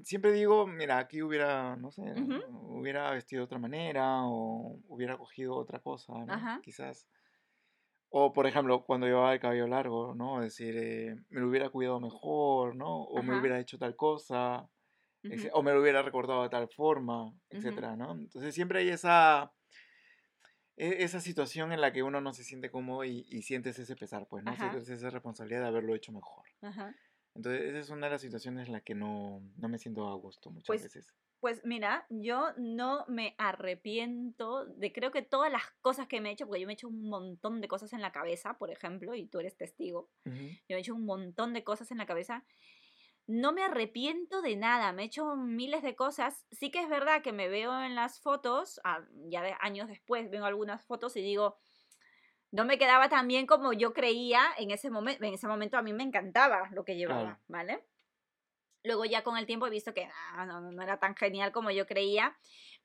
Siempre 0.02 0.32
digo, 0.32 0.66
mira, 0.66 0.98
aquí 0.98 1.22
hubiera, 1.22 1.76
no 1.76 1.90
sé, 1.90 2.02
hubiera 2.50 3.10
vestido 3.12 3.40
de 3.40 3.44
otra 3.44 3.58
manera 3.58 4.24
o 4.24 4.80
hubiera 4.88 5.16
cogido 5.16 5.54
otra 5.54 5.78
cosa, 5.78 6.12
¿no? 6.12 6.60
Quizás. 6.62 7.06
O, 8.14 8.32
por 8.32 8.46
ejemplo, 8.46 8.84
cuando 8.84 9.06
llevaba 9.06 9.32
el 9.32 9.40
cabello 9.40 9.66
largo, 9.66 10.14
¿no? 10.14 10.42
Es 10.42 10.56
decir, 10.58 10.76
eh, 10.76 11.16
me 11.30 11.40
lo 11.40 11.48
hubiera 11.48 11.70
cuidado 11.70 11.98
mejor, 11.98 12.76
¿no? 12.76 13.04
O 13.04 13.22
me 13.22 13.38
hubiera 13.38 13.58
hecho 13.58 13.78
tal 13.78 13.96
cosa, 13.96 14.68
o 15.52 15.62
me 15.62 15.72
lo 15.72 15.80
hubiera 15.80 16.02
recordado 16.02 16.42
de 16.42 16.50
tal 16.50 16.68
forma, 16.68 17.32
etcétera, 17.48 17.96
¿no? 17.96 18.12
Entonces 18.12 18.54
siempre 18.54 18.80
hay 18.80 18.90
esa 18.90 19.50
esa 20.76 21.20
situación 21.20 21.72
en 21.72 21.80
la 21.80 21.92
que 21.92 22.02
uno 22.02 22.20
no 22.20 22.32
se 22.32 22.44
siente 22.44 22.70
cómodo 22.70 23.04
y, 23.04 23.42
sientes 23.42 23.78
ese 23.78 23.96
pesar, 23.96 24.26
pues, 24.28 24.44
¿no? 24.44 24.56
Sientes 24.56 24.88
esa 24.88 25.10
responsabilidad 25.10 25.60
de 25.60 25.68
haberlo 25.68 25.94
hecho 25.94 26.12
mejor. 26.12 26.44
Entonces, 27.34 27.62
esa 27.62 27.78
es 27.78 27.90
una 27.90 28.06
de 28.06 28.12
las 28.12 28.20
situaciones 28.20 28.66
en 28.66 28.72
la 28.72 28.80
que 28.80 28.94
no, 28.94 29.42
no 29.56 29.68
me 29.68 29.78
siento 29.78 30.08
a 30.08 30.14
gusto 30.16 30.50
muchas 30.50 30.66
pues, 30.66 30.82
veces. 30.82 31.14
Pues 31.40 31.64
mira, 31.64 32.06
yo 32.08 32.52
no 32.56 33.04
me 33.08 33.34
arrepiento 33.38 34.66
de 34.66 34.92
creo 34.92 35.10
que 35.10 35.22
todas 35.22 35.50
las 35.50 35.62
cosas 35.80 36.06
que 36.06 36.20
me 36.20 36.28
he 36.28 36.32
hecho, 36.32 36.46
porque 36.46 36.60
yo 36.60 36.66
me 36.66 36.74
he 36.74 36.74
hecho 36.74 36.88
un 36.88 37.08
montón 37.08 37.60
de 37.60 37.68
cosas 37.68 37.92
en 37.94 38.00
la 38.00 38.12
cabeza, 38.12 38.58
por 38.58 38.70
ejemplo, 38.70 39.14
y 39.14 39.26
tú 39.26 39.40
eres 39.40 39.56
testigo. 39.56 40.10
Yo 40.24 40.32
me 40.32 40.76
he 40.76 40.78
hecho 40.78 40.94
un 40.94 41.04
montón 41.04 41.52
de 41.52 41.64
cosas 41.64 41.90
en 41.90 41.98
la 41.98 42.06
cabeza 42.06 42.44
no 43.26 43.52
me 43.52 43.62
arrepiento 43.62 44.42
de 44.42 44.56
nada, 44.56 44.92
me 44.92 45.02
he 45.02 45.06
hecho 45.06 45.36
miles 45.36 45.82
de 45.82 45.94
cosas. 45.94 46.44
Sí 46.50 46.70
que 46.70 46.80
es 46.80 46.88
verdad 46.88 47.22
que 47.22 47.32
me 47.32 47.48
veo 47.48 47.82
en 47.82 47.94
las 47.94 48.20
fotos, 48.20 48.80
ah, 48.84 49.00
ya 49.28 49.42
de 49.42 49.54
años 49.60 49.88
después 49.88 50.30
veo 50.30 50.44
algunas 50.44 50.84
fotos 50.84 51.16
y 51.16 51.22
digo, 51.22 51.58
no 52.50 52.64
me 52.64 52.78
quedaba 52.78 53.08
tan 53.08 53.28
bien 53.28 53.46
como 53.46 53.72
yo 53.72 53.94
creía 53.94 54.42
en 54.58 54.70
ese 54.70 54.90
momento. 54.90 55.24
En 55.24 55.34
ese 55.34 55.48
momento 55.48 55.78
a 55.78 55.82
mí 55.82 55.92
me 55.92 56.02
encantaba 56.02 56.68
lo 56.72 56.84
que 56.84 56.96
llevaba, 56.96 57.40
¿vale? 57.48 57.84
Luego 58.84 59.04
ya 59.04 59.22
con 59.22 59.38
el 59.38 59.46
tiempo 59.46 59.66
he 59.66 59.70
visto 59.70 59.94
que 59.94 60.08
ah, 60.34 60.44
no, 60.44 60.60
no, 60.60 60.82
era 60.82 60.98
tan 60.98 61.14
genial 61.14 61.52
como 61.52 61.70
yo 61.70 61.86
creía. 61.86 62.36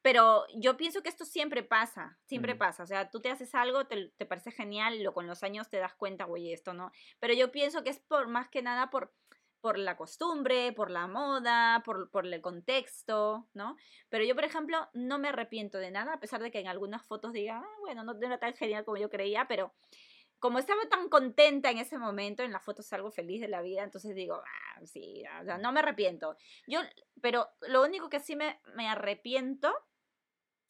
Pero 0.03 0.45
yo 0.55 0.77
pienso 0.77 1.01
que 1.01 1.09
esto 1.09 1.25
siempre 1.25 1.63
pasa, 1.63 2.17
siempre 2.27 2.53
mm. 2.53 2.57
pasa. 2.59 2.83
O 2.83 2.85
sea, 2.85 3.09
tú 3.09 3.19
te 3.19 3.29
haces 3.29 3.53
algo, 3.55 3.87
te, 3.87 4.09
te 4.15 4.25
parece 4.25 4.51
genial, 4.51 5.01
lo 5.03 5.13
con 5.13 5.27
los 5.27 5.43
años 5.43 5.69
te 5.69 5.77
das 5.77 5.95
cuenta, 5.95 6.27
oye, 6.27 6.53
esto 6.53 6.73
no. 6.73 6.91
Pero 7.19 7.33
yo 7.33 7.51
pienso 7.51 7.83
que 7.83 7.89
es 7.89 7.99
por 7.99 8.27
más 8.27 8.47
que 8.47 8.61
nada 8.61 8.89
por 8.91 9.11
por 9.67 9.77
la 9.77 9.97
costumbre, 9.97 10.71
por 10.71 10.89
la 10.89 11.07
moda, 11.07 11.83
por, 11.83 12.09
por, 12.09 12.25
el 12.25 12.39
contexto, 12.39 13.49
¿no? 13.53 13.75
Pero 14.07 14.23
yo, 14.23 14.33
por 14.33 14.45
ejemplo, 14.45 14.87
no 14.93 15.19
me 15.19 15.27
arrepiento 15.27 15.77
de 15.77 15.91
nada, 15.91 16.13
a 16.13 16.19
pesar 16.21 16.41
de 16.41 16.51
que 16.51 16.59
en 16.61 16.69
algunas 16.69 17.05
fotos 17.05 17.33
diga, 17.33 17.57
ah, 17.57 17.77
bueno, 17.81 18.05
no 18.05 18.13
era 18.25 18.39
tan 18.39 18.55
genial 18.55 18.85
como 18.85 18.95
yo 18.95 19.09
creía, 19.09 19.45
pero 19.45 19.73
como 20.39 20.57
estaba 20.57 20.87
tan 20.89 21.09
contenta 21.09 21.69
en 21.69 21.79
ese 21.79 21.97
momento, 21.97 22.43
en 22.43 22.53
las 22.53 22.63
fotos 22.63 22.85
salgo 22.85 23.11
feliz 23.11 23.41
de 23.41 23.49
la 23.49 23.61
vida, 23.61 23.83
entonces 23.83 24.15
digo, 24.15 24.35
ah, 24.35 24.85
sí, 24.85 25.25
o 25.41 25.43
sea, 25.43 25.57
no 25.57 25.73
me 25.73 25.81
arrepiento. 25.81 26.37
Yo, 26.65 26.79
pero 27.21 27.49
lo 27.67 27.83
único 27.83 28.07
que 28.07 28.21
sí 28.21 28.37
me, 28.37 28.61
me 28.73 28.87
arrepiento 28.87 29.73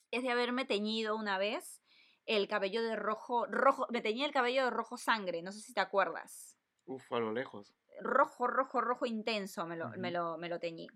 es 0.09 0.23
de 0.23 0.31
haberme 0.31 0.65
teñido 0.65 1.15
una 1.15 1.37
vez 1.37 1.83
el 2.25 2.47
cabello 2.47 2.81
de 2.81 2.95
rojo, 2.95 3.45
rojo, 3.45 3.85
me 3.91 4.01
teñí 4.01 4.23
el 4.23 4.31
cabello 4.31 4.63
de 4.63 4.71
rojo 4.71 4.97
sangre, 4.97 5.43
no 5.43 5.51
sé 5.51 5.59
si 5.59 5.75
te 5.75 5.81
acuerdas. 5.81 6.57
Uf, 6.85 7.13
a 7.13 7.19
lo 7.19 7.31
lejos 7.31 7.77
rojo, 8.01 8.47
rojo, 8.47 8.81
rojo 8.81 9.05
intenso 9.05 9.65
me 9.65 9.75
lo, 9.75 9.89
me 9.91 10.11
lo, 10.11 10.37
me 10.37 10.49
lo 10.49 10.59
teñí. 10.59 10.87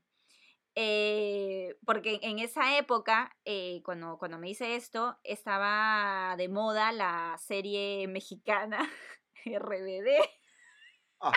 Eh, 0.76 1.76
porque 1.86 2.20
en 2.22 2.40
esa 2.40 2.78
época, 2.78 3.36
eh, 3.44 3.82
cuando, 3.84 4.18
cuando 4.18 4.38
me 4.38 4.50
hice 4.50 4.76
esto, 4.76 5.20
estaba 5.24 6.36
de 6.38 6.48
moda 6.48 6.94
la 6.94 7.36
serie 7.40 8.08
mexicana 8.08 8.90
RBD. 9.46 10.10
Ah, 11.20 11.34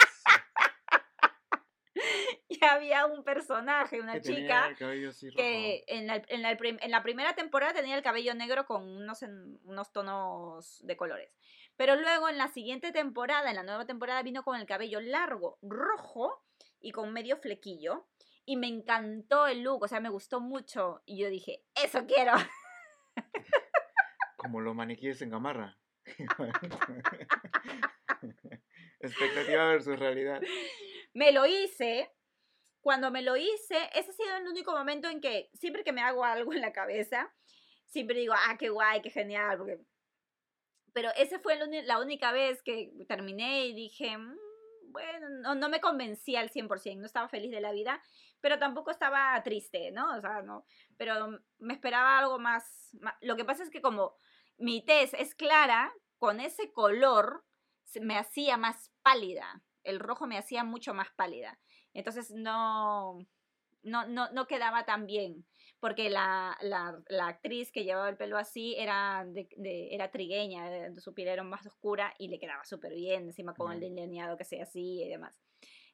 y 2.48 2.64
había 2.64 3.07
un 3.07 3.24
personaje, 3.24 4.00
una 4.00 4.20
chica, 4.20 4.74
que 4.77 5.85
en 5.88 6.07
la, 6.07 6.22
en, 6.29 6.42
la, 6.42 6.57
en 6.61 6.90
la, 6.90 7.03
primera 7.03 7.35
temporada 7.35 7.74
tenía 7.74 7.96
el 7.96 8.03
cabello 8.03 8.35
negro 8.35 8.66
con 8.66 8.83
unos, 8.85 9.22
unos 9.64 9.92
tonos 9.92 10.81
de 10.87 10.96
colores. 10.96 11.31
Pero 11.77 11.97
luego 11.97 12.29
en 12.29 12.39
la 12.39 12.49
siguiente 12.49 12.93
temporada, 12.93 13.51
en 13.51 13.57
la 13.57 13.63
nueva 13.63 13.87
temporada, 13.87 14.23
vino 14.23 14.43
con 14.45 14.59
el 14.59 14.67
cabello 14.67 15.01
largo, 15.01 15.59
rojo 15.63 16.45
y 16.81 16.93
con 16.93 17.13
medio 17.13 17.37
flequillo. 17.37 18.07
y 18.47 18.57
me 18.59 18.67
encantó 18.67 19.47
el 19.47 19.63
look, 19.63 19.85
o 19.85 19.89
sea, 19.89 20.01
me 20.01 20.11
gustó 20.11 20.39
mucho. 20.41 21.03
Y 21.07 21.19
yo 21.19 21.31
dije, 21.31 21.65
eso 21.83 22.05
quiero. 22.07 22.33
Como 24.37 24.61
los 24.61 24.75
maniquíes 24.75 25.23
en 25.23 25.31
gamarra. 25.31 25.79
Expectativa 29.01 29.69
versus 29.69 29.99
realidad. 29.99 30.43
Me 31.15 31.33
lo 31.33 31.47
hice. 31.47 32.11
Cuando 32.81 33.11
me 33.11 33.23
lo 33.23 33.39
hice, 33.39 33.89
ese 33.95 34.11
ha 34.11 34.13
sido 34.13 34.37
el 34.37 34.47
único 34.47 34.73
momento 34.73 35.09
en 35.09 35.23
que 35.23 35.49
siempre 35.55 35.85
que 35.85 35.93
me 35.93 36.03
hago 36.03 36.23
algo 36.23 36.53
en 36.53 36.61
la 36.61 36.75
cabeza, 36.75 37.35
siempre 37.87 38.19
digo, 38.19 38.35
ah, 38.37 38.59
qué 38.59 38.69
guay, 38.69 39.01
qué 39.01 39.09
genial, 39.09 39.57
porque... 39.57 39.79
Pero 40.94 41.11
esa 41.16 41.40
fue 41.40 41.59
la 41.85 41.98
única 41.98 42.30
vez 42.30 42.62
que 42.62 42.92
terminé 43.09 43.66
y 43.66 43.74
dije, 43.74 44.16
mm, 44.16 44.37
bueno, 44.92 45.28
no, 45.42 45.54
no, 45.57 45.68
me 45.68 45.80
convencía 45.80 46.38
al 46.38 46.50
100%, 46.50 47.00
no 47.00 47.07
estaba 47.07 47.28
feliz 47.28 47.50
de 47.50 47.61
la 47.61 47.72
vida, 47.72 48.00
pero 48.40 48.61
tampoco 48.61 48.92
estaba 48.92 49.42
triste, 49.42 49.90
¿no? 49.90 50.16
O 50.16 50.20
sea, 50.20 50.42
no, 50.42 50.64
pero 50.96 51.40
me 51.59 51.74
esperaba 51.74 52.16
algo 52.18 52.38
más, 52.38 52.90
más 53.00 53.14
lo 53.20 53.35
que 53.37 53.44
pasa 53.44 53.64
es 53.64 53.70
que 53.70 53.83
como 53.83 54.14
mi 54.57 54.85
tez 54.85 55.14
es 55.14 55.35
clara, 55.35 55.92
con 56.16 56.38
ese 56.38 56.72
color 56.72 57.44
me 58.00 58.16
hacía 58.16 58.57
más 58.57 58.92
pálida, 59.02 59.62
el 59.83 59.98
rojo 59.98 60.28
me 60.28 60.38
hacía 60.38 60.62
mucho 60.62 60.94
más 60.94 61.11
pálida, 61.16 61.59
entonces 61.92 62.30
no, 62.30 63.18
no, 63.83 64.07
no, 64.07 64.30
no 64.30 64.46
quedaba 64.46 64.85
tan 64.85 65.07
bien 65.07 65.44
porque 65.85 66.09
la, 66.09 66.57
la, 66.62 66.99
la, 67.09 67.27
actriz 67.27 67.70
que 67.70 67.85
llevaba 67.85 68.09
el 68.09 68.16
pelo 68.16 68.38
así 68.38 68.75
era, 68.79 69.23
de, 69.27 69.47
era 69.90 70.11
trigueña, 70.11 70.70
de, 70.70 70.99
su 70.99 71.12
piel 71.12 71.29
era 71.29 71.42
más 71.42 71.66
oscura 71.66 72.14
y 72.18 72.29
le 72.29 72.38
quedaba 72.38 72.64
súper 72.64 72.94
bien, 72.94 73.25
encima 73.25 73.53
con 73.53 73.70
el 73.70 73.81
delineado 73.81 74.38
que 74.38 74.47
sea 74.47 74.62
así 74.62 75.03
y 75.03 75.09
demás. 75.11 75.38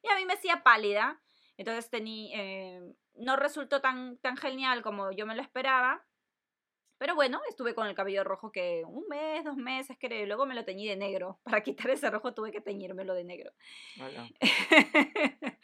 Y 0.01 0.07
a 0.07 0.15
mí 0.15 0.25
me 0.25 0.35
hacía 0.35 0.63
pálida, 0.63 1.21
entonces 1.57 1.89
tenía, 1.89 2.41
eh, 2.41 2.95
no 3.15 3.35
resultó 3.35 3.81
tan, 3.81 4.17
tan 4.19 4.37
genial 4.37 4.81
como 4.81 5.11
yo 5.11 5.25
me 5.25 5.35
lo 5.35 5.41
esperaba, 5.41 6.05
pero 6.97 7.13
bueno, 7.13 7.41
estuve 7.49 7.75
con 7.75 7.85
el 7.85 7.93
cabello 7.93 8.23
rojo 8.23 8.49
que 8.49 8.85
un 8.87 9.05
mes, 9.09 9.43
dos 9.43 9.57
meses 9.57 9.97
creo, 9.99 10.23
y 10.23 10.25
luego 10.25 10.45
me 10.45 10.55
lo 10.55 10.63
teñí 10.63 10.87
de 10.87 10.95
negro. 10.95 11.41
Para 11.43 11.63
quitar 11.63 11.89
ese 11.89 12.09
rojo 12.09 12.33
tuve 12.33 12.53
que 12.53 12.61
teñírmelo 12.61 13.13
de 13.13 13.25
negro. 13.25 13.51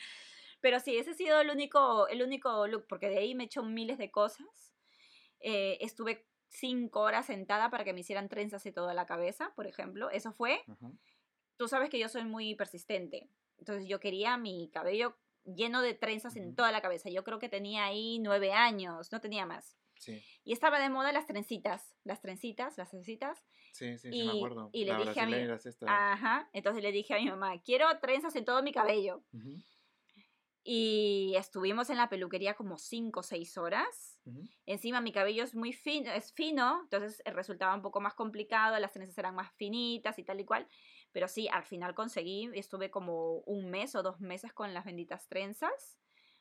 Pero 0.61 0.79
sí, 0.79 0.97
ese 0.97 1.11
ha 1.11 1.13
sido 1.13 1.39
el 1.39 1.49
único, 1.49 2.07
el 2.07 2.21
único 2.21 2.67
look, 2.67 2.85
porque 2.87 3.09
de 3.09 3.19
ahí 3.19 3.35
me 3.35 3.43
he 3.43 3.45
hecho 3.45 3.63
miles 3.63 3.97
de 3.97 4.11
cosas. 4.11 4.73
Eh, 5.39 5.77
estuve 5.81 6.27
cinco 6.49 7.01
horas 7.01 7.27
sentada 7.27 7.69
para 7.69 7.83
que 7.83 7.93
me 7.93 7.99
hicieran 7.99 8.29
trenzas 8.29 8.65
y 8.65 8.71
toda 8.71 8.93
la 8.93 9.05
cabeza, 9.05 9.53
por 9.55 9.67
ejemplo. 9.67 10.09
Eso 10.09 10.33
fue. 10.33 10.63
Tú 11.57 11.67
sabes 11.67 11.89
que 11.89 11.99
yo 11.99 12.09
soy 12.09 12.23
muy 12.23 12.55
persistente. 12.55 13.29
Entonces 13.57 13.87
yo 13.87 13.99
quería 13.99 14.37
mi 14.37 14.69
cabello 14.71 15.17
lleno 15.43 15.81
de 15.81 15.93
trenzas 15.93 16.35
en 16.35 16.55
toda 16.55 16.71
la 16.71 16.81
cabeza. 16.81 17.09
Yo 17.09 17.23
creo 17.23 17.39
que 17.39 17.49
tenía 17.49 17.85
ahí 17.85 18.19
nueve 18.19 18.51
años, 18.51 19.11
no 19.11 19.21
tenía 19.21 19.45
más. 19.45 19.77
Sí. 19.99 20.21
Y 20.43 20.53
estaba 20.53 20.79
de 20.79 20.89
moda 20.89 21.11
las 21.11 21.25
trencitas, 21.25 21.95
las 22.03 22.21
trencitas, 22.21 22.77
las 22.77 22.89
trencitas. 22.89 23.43
Sí, 23.71 23.97
sí, 23.97 24.09
y, 24.11 24.27
me 24.27 24.37
acuerdo. 24.37 24.69
Y 24.71 24.85
le 24.85 24.95
dije 24.95 25.19
a 25.19 25.25
mi, 25.25 25.35
Ajá, 25.87 26.49
entonces 26.53 26.83
le 26.83 26.91
dije 26.91 27.15
a 27.15 27.17
mi 27.17 27.25
mamá, 27.25 27.59
quiero 27.63 27.87
trenzas 27.99 28.35
en 28.35 28.45
todo 28.45 28.61
mi 28.61 28.71
cabello. 28.71 29.23
Y 30.69 31.33
estuvimos 31.37 31.89
en 31.89 31.95
la 31.95 32.09
peluquería 32.09 32.53
como 32.53 32.77
5 32.77 33.21
o 33.21 33.23
6 33.23 33.57
horas. 33.57 34.19
Encima 34.65 34.99
mi 34.99 35.13
cabello 35.13 35.45
es 35.45 35.55
muy 35.55 35.71
fino, 35.71 36.11
es 36.11 36.33
fino, 36.33 36.81
entonces 36.83 37.21
eh, 37.23 37.31
resultaba 37.31 37.73
un 37.73 37.81
poco 37.81 38.01
más 38.01 38.15
complicado, 38.15 38.77
las 38.77 38.91
trenzas 38.91 39.17
eran 39.17 39.33
más 39.33 39.49
finitas 39.53 40.19
y 40.19 40.25
tal 40.25 40.41
y 40.41 40.45
cual. 40.45 40.67
Pero 41.13 41.29
sí, 41.29 41.47
al 41.47 41.63
final 41.63 41.95
conseguí, 41.95 42.51
estuve 42.53 42.91
como 42.91 43.37
un 43.45 43.69
mes 43.69 43.95
o 43.95 44.03
dos 44.03 44.19
meses 44.19 44.51
con 44.51 44.73
las 44.73 44.83
benditas 44.83 45.29
trenzas, 45.29 45.97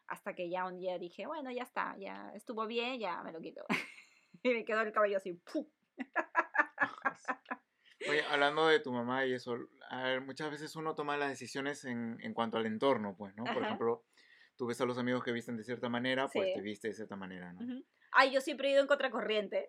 hasta 0.08 0.34
que 0.34 0.50
ya 0.50 0.66
un 0.66 0.80
día 0.80 0.98
dije, 0.98 1.28
bueno, 1.28 1.52
ya 1.52 1.62
está, 1.62 1.96
ya 1.96 2.32
estuvo 2.34 2.66
bien, 2.66 2.98
ya 2.98 3.22
me 3.22 3.30
lo 3.30 3.40
quito. 3.40 3.64
y 4.42 4.48
me 4.48 4.64
quedó 4.64 4.80
el 4.80 4.90
cabello 4.90 5.18
así. 5.18 5.40
Oye, 8.08 8.24
hablando 8.24 8.66
de 8.66 8.80
tu 8.80 8.92
mamá 8.92 9.24
y 9.24 9.34
eso, 9.34 9.56
a 9.88 10.02
ver, 10.02 10.20
muchas 10.20 10.50
veces 10.50 10.74
uno 10.74 10.96
toma 10.96 11.16
las 11.16 11.28
decisiones 11.28 11.84
en, 11.84 12.18
en 12.22 12.34
cuanto 12.34 12.58
al 12.58 12.66
entorno, 12.66 13.14
pues, 13.16 13.36
¿no? 13.36 13.44
Por 13.44 13.62
ejemplo, 13.62 14.04
tú 14.56 14.66
ves 14.66 14.80
a 14.80 14.84
los 14.84 14.98
amigos 14.98 15.22
que 15.22 15.32
visten 15.32 15.56
de 15.56 15.64
cierta 15.64 15.88
manera, 15.88 16.28
pues 16.28 16.54
te 16.54 16.60
viste 16.60 16.88
de 16.88 16.94
cierta 16.94 17.16
manera, 17.16 17.52
¿no? 17.52 17.82
Ay, 18.12 18.32
yo 18.32 18.40
siempre 18.40 18.68
he 18.68 18.72
ido 18.72 18.80
en 18.80 18.86
contracorriente. 18.86 19.68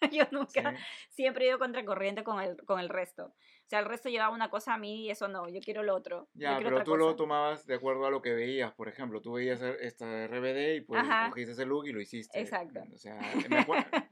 yo 0.12 0.24
nunca, 0.30 0.76
siempre 1.10 1.44
he 1.44 1.48
ido 1.48 1.58
contracorriente 1.58 2.22
con 2.22 2.40
el, 2.40 2.56
con 2.64 2.78
el 2.78 2.88
resto. 2.88 3.26
O 3.26 3.68
sea, 3.68 3.80
el 3.80 3.86
resto 3.86 4.08
llevaba 4.08 4.34
una 4.34 4.48
cosa 4.48 4.74
a 4.74 4.78
mí 4.78 5.06
y 5.06 5.10
eso 5.10 5.28
no, 5.28 5.48
yo 5.48 5.60
quiero 5.60 5.82
lo 5.82 5.94
otro. 5.94 6.28
Ya, 6.34 6.58
pero 6.62 6.84
tú 6.84 6.96
lo 6.96 7.16
tomabas 7.16 7.66
de 7.66 7.74
acuerdo 7.74 8.06
a 8.06 8.10
lo 8.10 8.22
que 8.22 8.32
veías, 8.32 8.72
por 8.72 8.88
ejemplo, 8.88 9.20
tú 9.20 9.32
veías 9.32 9.60
esta 9.60 10.26
RBD 10.26 10.76
y 10.76 10.80
pues 10.82 11.02
cogiste 11.28 11.52
ese 11.52 11.66
look 11.66 11.86
y 11.86 11.92
lo 11.92 12.00
hiciste. 12.00 12.40
Exacto. 12.40 12.80
O 12.94 12.96
sea, 12.96 13.20
me 13.48 13.66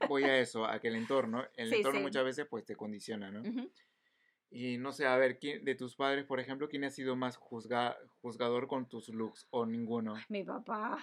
voy 0.07 0.23
a 0.23 0.37
eso, 0.37 0.65
a 0.65 0.79
que 0.79 0.89
el 0.89 0.95
entorno, 0.95 1.45
el 1.55 1.73
entorno 1.73 2.01
muchas 2.01 2.23
veces 2.23 2.47
pues 2.49 2.65
te 2.65 2.75
condiciona, 2.75 3.31
¿no? 3.31 3.41
Y 4.49 4.77
no 4.77 4.91
sé, 4.93 5.05
a 5.05 5.17
ver, 5.17 5.39
¿quién, 5.39 5.63
de 5.65 5.75
tus 5.75 5.95
padres, 5.95 6.25
por 6.25 6.39
ejemplo, 6.39 6.69
¿quién 6.69 6.83
ha 6.85 6.89
sido 6.89 7.15
más 7.15 7.35
juzga, 7.35 7.97
juzgador 8.21 8.67
con 8.67 8.87
tus 8.87 9.09
looks 9.09 9.47
o 9.49 9.65
ninguno? 9.65 10.15
Mi 10.29 10.43
papá. 10.43 10.97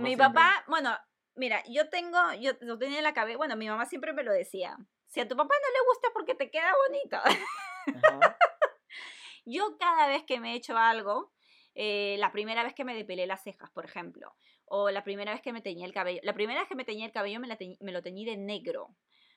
Mi 0.00 0.16
papá, 0.16 0.64
bueno, 0.66 0.96
mira, 1.36 1.62
yo 1.68 1.88
tengo, 1.88 2.18
yo 2.40 2.52
lo 2.62 2.78
tenía 2.78 2.98
en 2.98 3.04
la 3.04 3.14
cabeza, 3.14 3.38
bueno, 3.38 3.56
mi 3.56 3.68
mamá 3.68 3.86
siempre 3.86 4.12
me 4.12 4.24
lo 4.24 4.32
decía. 4.32 4.76
Si 5.06 5.20
a 5.20 5.28
tu 5.28 5.36
papá 5.36 5.54
no 5.54 5.72
le 5.72 5.86
gusta 5.88 6.08
porque 6.12 6.34
te 6.34 6.50
queda 6.50 6.72
bonito. 6.86 7.18
yo 9.46 9.78
cada 9.78 10.08
vez 10.08 10.24
que 10.24 10.40
me 10.40 10.52
he 10.52 10.56
hecho 10.56 10.76
algo, 10.76 11.32
eh, 11.74 12.16
la 12.18 12.32
primera 12.32 12.64
vez 12.64 12.74
que 12.74 12.84
me 12.84 12.94
depilé 12.94 13.26
las 13.26 13.42
cejas, 13.44 13.70
por 13.70 13.84
ejemplo, 13.84 14.34
o 14.64 14.90
la 14.90 15.04
primera 15.04 15.32
vez 15.32 15.40
que 15.40 15.52
me 15.52 15.62
teñí 15.62 15.84
el 15.84 15.92
cabello, 15.92 16.20
la 16.24 16.34
primera 16.34 16.60
vez 16.60 16.68
que 16.68 16.74
me 16.74 16.84
teñí 16.84 17.04
el 17.04 17.12
cabello 17.12 17.38
me, 17.40 17.46
la 17.46 17.56
me 17.80 17.92
lo 17.92 18.02
teñí 18.02 18.24
de 18.24 18.36
negro, 18.36 18.96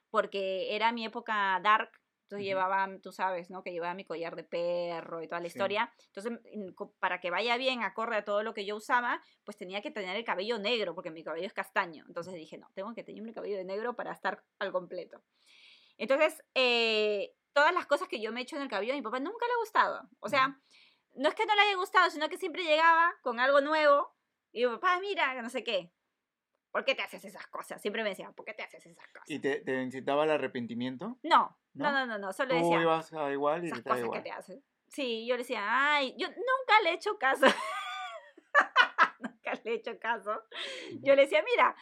porque 0.10 0.76
era 0.76 0.91
mi 0.91 1.06
época 1.06 1.60
dark, 1.63 2.00
entonces 2.31 2.45
llevaba, 2.45 2.87
tú 3.03 3.11
sabes, 3.11 3.49
¿no? 3.49 3.61
Que 3.61 3.73
llevaba 3.73 3.93
mi 3.93 4.05
collar 4.05 4.37
de 4.37 4.45
perro 4.45 5.21
y 5.21 5.27
toda 5.27 5.41
la 5.41 5.47
historia. 5.47 5.91
Entonces, 6.07 6.39
para 6.99 7.19
que 7.19 7.29
vaya 7.29 7.57
bien, 7.57 7.83
acorde 7.83 8.15
a 8.15 8.23
todo 8.23 8.41
lo 8.41 8.53
que 8.53 8.65
yo 8.65 8.77
usaba, 8.77 9.21
pues 9.43 9.57
tenía 9.57 9.81
que 9.81 9.91
tener 9.91 10.15
el 10.15 10.23
cabello 10.23 10.57
negro, 10.57 10.95
porque 10.95 11.11
mi 11.11 11.25
cabello 11.25 11.45
es 11.45 11.51
castaño. 11.51 12.05
Entonces 12.07 12.33
dije, 12.35 12.57
no, 12.57 12.69
tengo 12.73 12.93
que 12.93 13.03
tener 13.03 13.21
mi 13.21 13.33
cabello 13.33 13.57
de 13.57 13.65
negro 13.65 13.97
para 13.97 14.13
estar 14.13 14.45
al 14.59 14.71
completo. 14.71 15.21
Entonces, 15.97 16.41
eh, 16.55 17.33
todas 17.51 17.73
las 17.73 17.85
cosas 17.85 18.07
que 18.07 18.21
yo 18.21 18.31
me 18.31 18.39
he 18.39 18.43
hecho 18.43 18.55
en 18.55 18.61
el 18.61 18.69
cabello 18.69 18.93
a 18.93 18.95
mi 18.95 19.01
papá 19.01 19.19
nunca 19.19 19.45
le 19.45 19.51
ha 19.51 19.59
gustado. 19.59 20.09
O 20.21 20.29
sea, 20.29 20.57
no 21.15 21.27
es 21.27 21.35
que 21.35 21.45
no 21.45 21.53
le 21.53 21.61
haya 21.63 21.75
gustado, 21.75 22.09
sino 22.09 22.29
que 22.29 22.37
siempre 22.37 22.63
llegaba 22.63 23.13
con 23.23 23.41
algo 23.41 23.59
nuevo 23.59 24.15
y 24.53 24.65
mi 24.65 24.71
papá, 24.75 25.01
mira, 25.01 25.41
no 25.41 25.49
sé 25.49 25.65
qué. 25.65 25.91
¿Por 26.71 26.86
qué 26.86 26.95
te 26.95 27.03
haces 27.03 27.23
esas 27.25 27.45
cosas? 27.47 27.81
Siempre 27.81 28.03
me 28.03 28.10
decía, 28.10 28.31
¿por 28.31 28.45
qué 28.45 28.53
te 28.53 28.63
haces 28.63 28.86
esas 28.86 29.07
cosas? 29.10 29.29
¿Y 29.29 29.39
te, 29.39 29.62
te 29.62 29.81
incitaba 29.81 30.23
al 30.23 30.31
arrepentimiento? 30.31 31.19
No, 31.23 31.57
no, 31.73 31.91
no, 31.91 32.05
no, 32.05 32.17
no, 32.17 32.34
solo 32.34 32.55
decía. 32.55 32.77
Tú 32.77 32.81
ibas 32.81 33.13
a 33.13 33.31
igual 33.31 33.63
y 33.63 33.67
esas 33.67 33.79
te 33.79 33.89
cosas 33.89 34.05
igual. 34.05 34.23
que 34.23 34.29
te 34.29 34.36
haces. 34.36 34.63
Sí, 34.88 35.25
yo 35.25 35.36
le 35.36 35.43
decía, 35.43 35.63
ay, 35.67 36.15
yo 36.17 36.27
nunca 36.27 36.81
le 36.84 36.91
he 36.91 36.93
hecho 36.93 37.17
caso. 37.17 37.45
nunca 39.19 39.53
le 39.63 39.71
he 39.71 39.75
hecho 39.75 39.97
caso. 39.99 40.41
Yo 41.01 41.15
le 41.15 41.23
decía, 41.23 41.43
mira, 41.43 41.75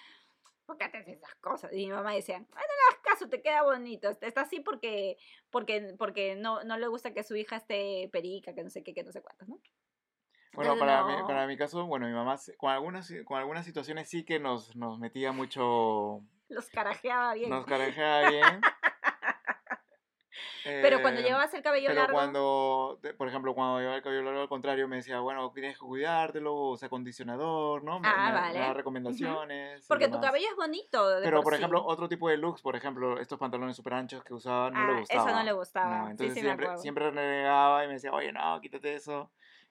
¿por 0.65 0.77
qué 0.77 0.89
te 0.89 0.97
haces 0.99 1.17
esas 1.17 1.35
cosas? 1.35 1.71
Y 1.73 1.87
mi 1.87 1.91
mamá 1.91 2.13
decía, 2.13 2.37
ay, 2.37 2.43
no 2.43 2.57
le 2.57 2.89
hagas 2.89 3.01
caso, 3.03 3.29
te 3.29 3.41
queda 3.41 3.63
bonito. 3.63 4.09
Está 4.09 4.41
así 4.41 4.59
porque, 4.59 5.17
porque, 5.49 5.95
porque 5.97 6.35
no, 6.35 6.63
no 6.63 6.77
le 6.77 6.87
gusta 6.87 7.13
que 7.13 7.23
su 7.23 7.35
hija 7.35 7.55
esté 7.55 8.09
perica, 8.11 8.53
que 8.53 8.63
no 8.63 8.69
sé 8.69 8.83
qué, 8.83 8.93
que 8.93 9.03
no 9.03 9.11
sé 9.11 9.21
cuántos, 9.21 9.47
¿no? 9.47 9.59
Bueno, 10.53 10.77
para, 10.77 11.03
mi, 11.05 11.13
para 11.23 11.47
mi 11.47 11.57
caso, 11.57 11.85
bueno, 11.85 12.07
mi 12.07 12.13
mamá 12.13 12.37
con 12.57 12.71
algunas, 12.71 13.13
con 13.25 13.37
algunas 13.37 13.65
situaciones 13.65 14.09
sí 14.09 14.23
que 14.23 14.39
nos, 14.39 14.75
nos 14.75 14.97
metía 14.99 15.31
mucho... 15.31 16.21
Los 16.49 16.69
carajeaba 16.69 17.33
bien. 17.35 17.49
Nos 17.49 17.65
carajeaba 17.67 18.29
bien. 18.29 18.61
pero 20.63 21.01
cuando 21.01 21.21
eh, 21.21 21.23
llevabas 21.23 21.53
el 21.53 21.61
cabello 21.61 21.89
pero 21.89 22.01
largo... 22.01 22.13
cuando, 22.13 22.99
por 23.17 23.27
ejemplo, 23.27 23.53
cuando 23.53 23.77
llevaba 23.77 23.97
el 23.97 24.01
cabello 24.01 24.23
largo, 24.23 24.41
al 24.41 24.49
contrario, 24.49 24.87
me 24.87 24.95
decía, 24.95 25.19
bueno, 25.19 25.51
tienes 25.51 25.77
que 25.77 25.85
cuidártelo, 25.85 26.71
usa 26.71 26.87
acondicionador, 26.87 27.83
¿no? 27.83 28.01
ah, 28.03 28.31
vale. 28.33 28.59
da 28.59 28.73
recomendaciones. 28.73 29.85
Porque 29.87 30.07
tu 30.07 30.19
cabello 30.19 30.47
es 30.49 30.55
bonito. 30.55 31.07
pero, 31.23 31.43
por, 31.43 31.53
ejemplo, 31.53 31.85
otro 31.85 32.09
tipo 32.09 32.27
de 32.27 32.37
looks, 32.37 32.63
por 32.63 32.75
ejemplo, 32.75 33.19
estos 33.19 33.37
pantalones 33.37 33.75
súper 33.75 33.93
anchos 33.93 34.23
que 34.23 34.33
usaba, 34.33 34.71
no 34.71 34.93
le 34.93 34.99
gustaba. 35.01 35.29
Eso 35.29 35.37
no 35.37 35.43
le 35.43 35.51
gustaba. 35.51 36.09
entonces 36.09 36.33
sí, 36.33 36.41
siempre, 36.41 36.77
siempre 36.79 37.11
renegaba 37.11 37.83
y 37.83 37.87
me 37.87 37.93
decía, 37.93 38.11
oye, 38.11 38.31
no, 38.31 38.59
quítate 38.61 38.95
eso 38.95 39.29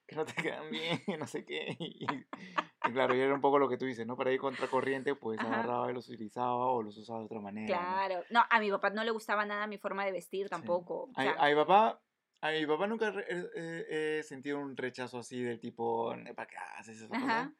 que 0.08 0.16
no 0.16 0.24
te 0.24 0.32
quedan 0.34 0.70
bien, 0.70 1.02
no 1.18 1.26
sé 1.26 1.44
qué. 1.44 1.76
Y, 1.78 2.92
claro, 2.92 3.14
y 3.14 3.20
era 3.20 3.34
un 3.34 3.42
poco 3.42 3.58
lo 3.58 3.68
que 3.68 3.76
tú 3.76 3.84
dices, 3.84 4.06
¿no? 4.06 4.16
Para 4.16 4.32
ir 4.32 4.40
contracorriente, 4.40 5.14
pues 5.14 5.38
agarraba 5.40 5.90
y 5.90 5.94
los 5.94 6.08
utilizaba 6.08 6.66
o 6.66 6.82
los 6.82 6.96
usaba 6.96 7.18
de 7.20 7.26
otra 7.26 7.40
manera. 7.40 7.66
Claro. 7.66 8.24
¿no? 8.30 8.42
a 8.48 8.60
mi 8.60 8.70
papá 8.70 8.90
no 8.90 9.04
le 9.04 9.10
gustaba 9.10 9.44
nada 9.44 9.66
mi 9.66 9.76
forma 9.76 10.06
de 10.06 10.12
vestir 10.12 10.48
tampoco. 10.48 11.10
a, 11.14 11.48
mi 11.48 11.54
papá, 11.54 12.00
a 12.40 12.50
mi 12.50 12.66
papá 12.66 12.86
nunca 12.86 13.12
he, 13.28 14.22
sentido 14.22 14.58
un 14.58 14.76
rechazo 14.76 15.18
así 15.18 15.42
del 15.42 15.60
tipo, 15.60 16.14
¿para 16.34 16.48
qué 16.48 16.56
haces 16.78 17.02
esa 17.02 17.08
cosa? 17.08 17.52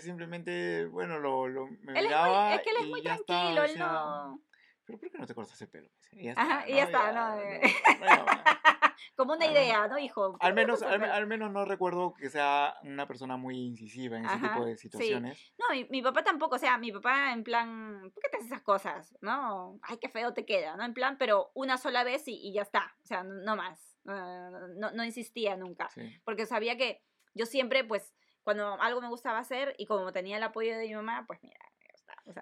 Simplemente, 0.00 0.86
bueno, 0.86 1.18
lo, 1.18 1.48
lo 1.48 1.66
me 1.66 1.92
miraba. 1.92 2.54
Es, 2.54 2.62
que 2.62 2.70
él 2.70 2.76
es 2.80 2.88
muy 2.88 3.02
tranquilo, 3.02 3.64
él 3.64 3.78
no. 3.78 4.40
Pero 4.84 4.98
¿por 4.98 5.10
qué 5.10 5.18
no 5.18 5.26
te 5.26 5.34
cortas 5.34 5.60
el 5.62 5.68
pelo? 5.68 5.88
Y 6.12 6.24
ya 6.24 6.30
está, 6.30 6.42
Ajá, 6.42 6.68
y 6.68 6.74
ya 6.74 6.84
está, 6.84 7.12
¿no? 7.12 7.36
Como 9.16 9.34
una 9.34 9.46
idea, 9.46 9.88
¿no, 9.88 9.98
hijo? 9.98 10.36
Al 10.40 10.54
menos, 10.54 10.82
al, 10.82 11.26
menos 11.26 11.52
no 11.52 11.64
recuerdo 11.64 12.14
que 12.14 12.30
sea 12.30 12.74
una 12.82 13.06
persona 13.06 13.36
muy 13.36 13.56
incisiva 13.58 14.16
en 14.16 14.24
ese 14.24 14.38
tipo 14.38 14.64
de 14.64 14.76
situaciones. 14.76 15.54
No, 15.58 15.74
mi, 15.74 15.84
mi, 15.90 16.02
papá 16.02 16.22
tampoco, 16.24 16.56
o 16.56 16.58
sea, 16.58 16.78
mi 16.78 16.92
papá 16.92 17.32
en 17.32 17.44
plan, 17.44 18.10
¿por 18.14 18.22
qué 18.22 18.30
te 18.30 18.36
haces 18.38 18.46
esas 18.48 18.62
cosas? 18.62 19.16
¿No? 19.20 19.78
Ay, 19.82 19.98
qué 19.98 20.08
feo 20.08 20.32
te 20.32 20.46
queda, 20.46 20.76
¿no? 20.76 20.84
En 20.84 20.94
plan, 20.94 21.18
pero 21.18 21.50
una 21.54 21.78
sola 21.78 22.04
vez 22.04 22.26
y, 22.26 22.34
y 22.48 22.54
ya 22.54 22.62
está, 22.62 22.94
o 23.02 23.06
sea, 23.06 23.22
no 23.22 23.54
más. 23.54 23.98
no, 24.04 24.90
no 24.92 25.04
insistía 25.04 25.56
nunca, 25.56 25.88
porque 26.24 26.46
sabía 26.46 26.76
que 26.76 27.02
yo 27.34 27.46
siempre, 27.46 27.84
pues, 27.84 28.14
cuando 28.42 28.80
algo 28.80 29.00
me 29.00 29.08
gustaba 29.08 29.38
hacer 29.38 29.74
y 29.78 29.86
como 29.86 30.12
tenía 30.12 30.36
el 30.36 30.42
apoyo 30.42 30.76
de 30.76 30.86
mi 30.86 30.94
mamá, 30.94 31.24
pues 31.26 31.40
mira, 31.42 31.71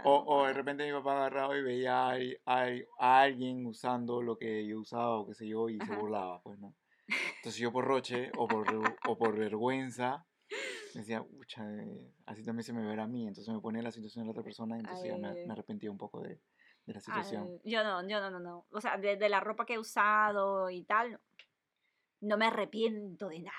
o, 0.05 0.25
o, 0.27 0.47
de 0.47 0.53
repente 0.53 0.87
mi 0.87 0.93
papá 0.93 1.13
agarraba 1.13 1.57
y 1.57 1.63
veía 1.63 2.11
a, 2.11 2.17
a, 2.47 3.21
alguien 3.23 3.67
usando 3.67 4.23
lo 4.23 4.37
que 4.37 4.67
yo 4.67 4.81
usaba 4.81 5.19
o 5.19 5.27
qué 5.27 5.35
sé 5.35 5.49
yo 5.49 5.69
y 5.69 5.79
se 5.81 5.97
burlaba, 5.97 6.43
pues, 6.43 6.59
¿no? 6.59 6.75
Entonces 7.37 7.57
yo 7.57 7.73
por 7.73 7.85
roche 7.85 8.31
o 8.37 8.47
por, 8.47 8.67
o 9.09 9.19
por 9.19 9.37
vergüenza 9.37 10.27
decía, 10.95 11.23
ucha, 11.23 11.65
eh, 11.83 12.13
así 12.27 12.45
también 12.45 12.65
se 12.65 12.73
me 12.73 12.87
verá 12.87 13.05
a 13.05 13.09
mí. 13.09 13.27
Entonces 13.27 13.53
me 13.53 13.61
ponía 13.61 13.81
en 13.81 13.85
la 13.85 13.93
situación 13.93 14.25
de 14.25 14.27
la 14.27 14.33
otra 14.33 14.43
persona 14.43 14.77
y 14.77 14.81
entonces 14.81 15.09
ya 15.09 15.17
me, 15.17 15.47
me, 15.47 15.53
arrepentía 15.53 15.91
un 15.91 15.99
poco 15.99 16.21
de, 16.21 16.41
de 16.87 16.95
la 16.95 17.01
situación. 17.01 17.61
yo 17.65 17.85
no, 17.85 18.07
yo 18.07 18.21
no, 18.21 18.31
no, 18.31 18.41
no. 18.41 18.67
O 18.71 18.81
sea, 18.81 18.97
de, 18.97 19.17
de, 19.17 19.29
la 19.29 19.41
ropa 19.41 19.65
que 19.65 19.75
he 19.75 19.79
usado 19.79 20.71
y 20.71 20.85
tal, 20.85 21.21
no 22.21 22.37
me 22.37 22.47
arrepiento 22.47 23.29
de 23.29 23.41
nada. 23.41 23.57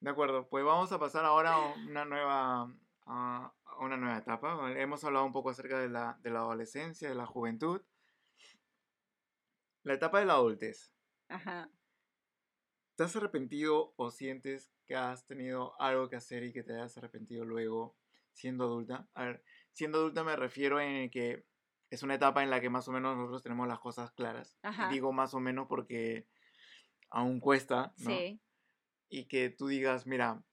De 0.00 0.10
acuerdo, 0.10 0.48
pues 0.48 0.64
vamos 0.64 0.90
a 0.92 0.98
pasar 0.98 1.24
ahora 1.24 1.52
a 1.54 1.74
una 1.74 2.04
nueva, 2.06 2.74
a 3.10 3.52
una 3.80 3.96
nueva 3.96 4.18
etapa. 4.18 4.72
Hemos 4.76 5.02
hablado 5.04 5.26
un 5.26 5.32
poco 5.32 5.50
acerca 5.50 5.78
de 5.80 5.88
la, 5.88 6.18
de 6.22 6.30
la 6.30 6.40
adolescencia, 6.40 7.08
de 7.08 7.14
la 7.14 7.26
juventud. 7.26 7.82
La 9.82 9.94
etapa 9.94 10.20
de 10.20 10.26
la 10.26 10.34
adultez. 10.34 10.92
Ajá. 11.28 11.70
¿Te 12.96 13.04
has 13.04 13.16
arrepentido 13.16 13.94
o 13.96 14.10
sientes 14.10 14.70
que 14.86 14.94
has 14.94 15.26
tenido 15.26 15.80
algo 15.80 16.08
que 16.08 16.16
hacer 16.16 16.44
y 16.44 16.52
que 16.52 16.62
te 16.62 16.74
hayas 16.74 16.96
arrepentido 16.98 17.44
luego 17.44 17.96
siendo 18.32 18.64
adulta? 18.64 19.08
A 19.14 19.24
ver, 19.24 19.44
siendo 19.72 19.98
adulta 19.98 20.22
me 20.22 20.36
refiero 20.36 20.80
en 20.80 21.10
que 21.10 21.44
es 21.88 22.02
una 22.02 22.14
etapa 22.14 22.42
en 22.44 22.50
la 22.50 22.60
que 22.60 22.70
más 22.70 22.86
o 22.86 22.92
menos 22.92 23.16
nosotros 23.16 23.42
tenemos 23.42 23.66
las 23.66 23.80
cosas 23.80 24.12
claras. 24.12 24.56
Digo 24.90 25.12
más 25.12 25.34
o 25.34 25.40
menos 25.40 25.66
porque 25.66 26.28
aún 27.08 27.40
cuesta, 27.40 27.92
¿no? 27.98 28.10
Sí. 28.10 28.40
Y 29.08 29.26
que 29.26 29.50
tú 29.50 29.66
digas, 29.66 30.06
mira, 30.06 30.44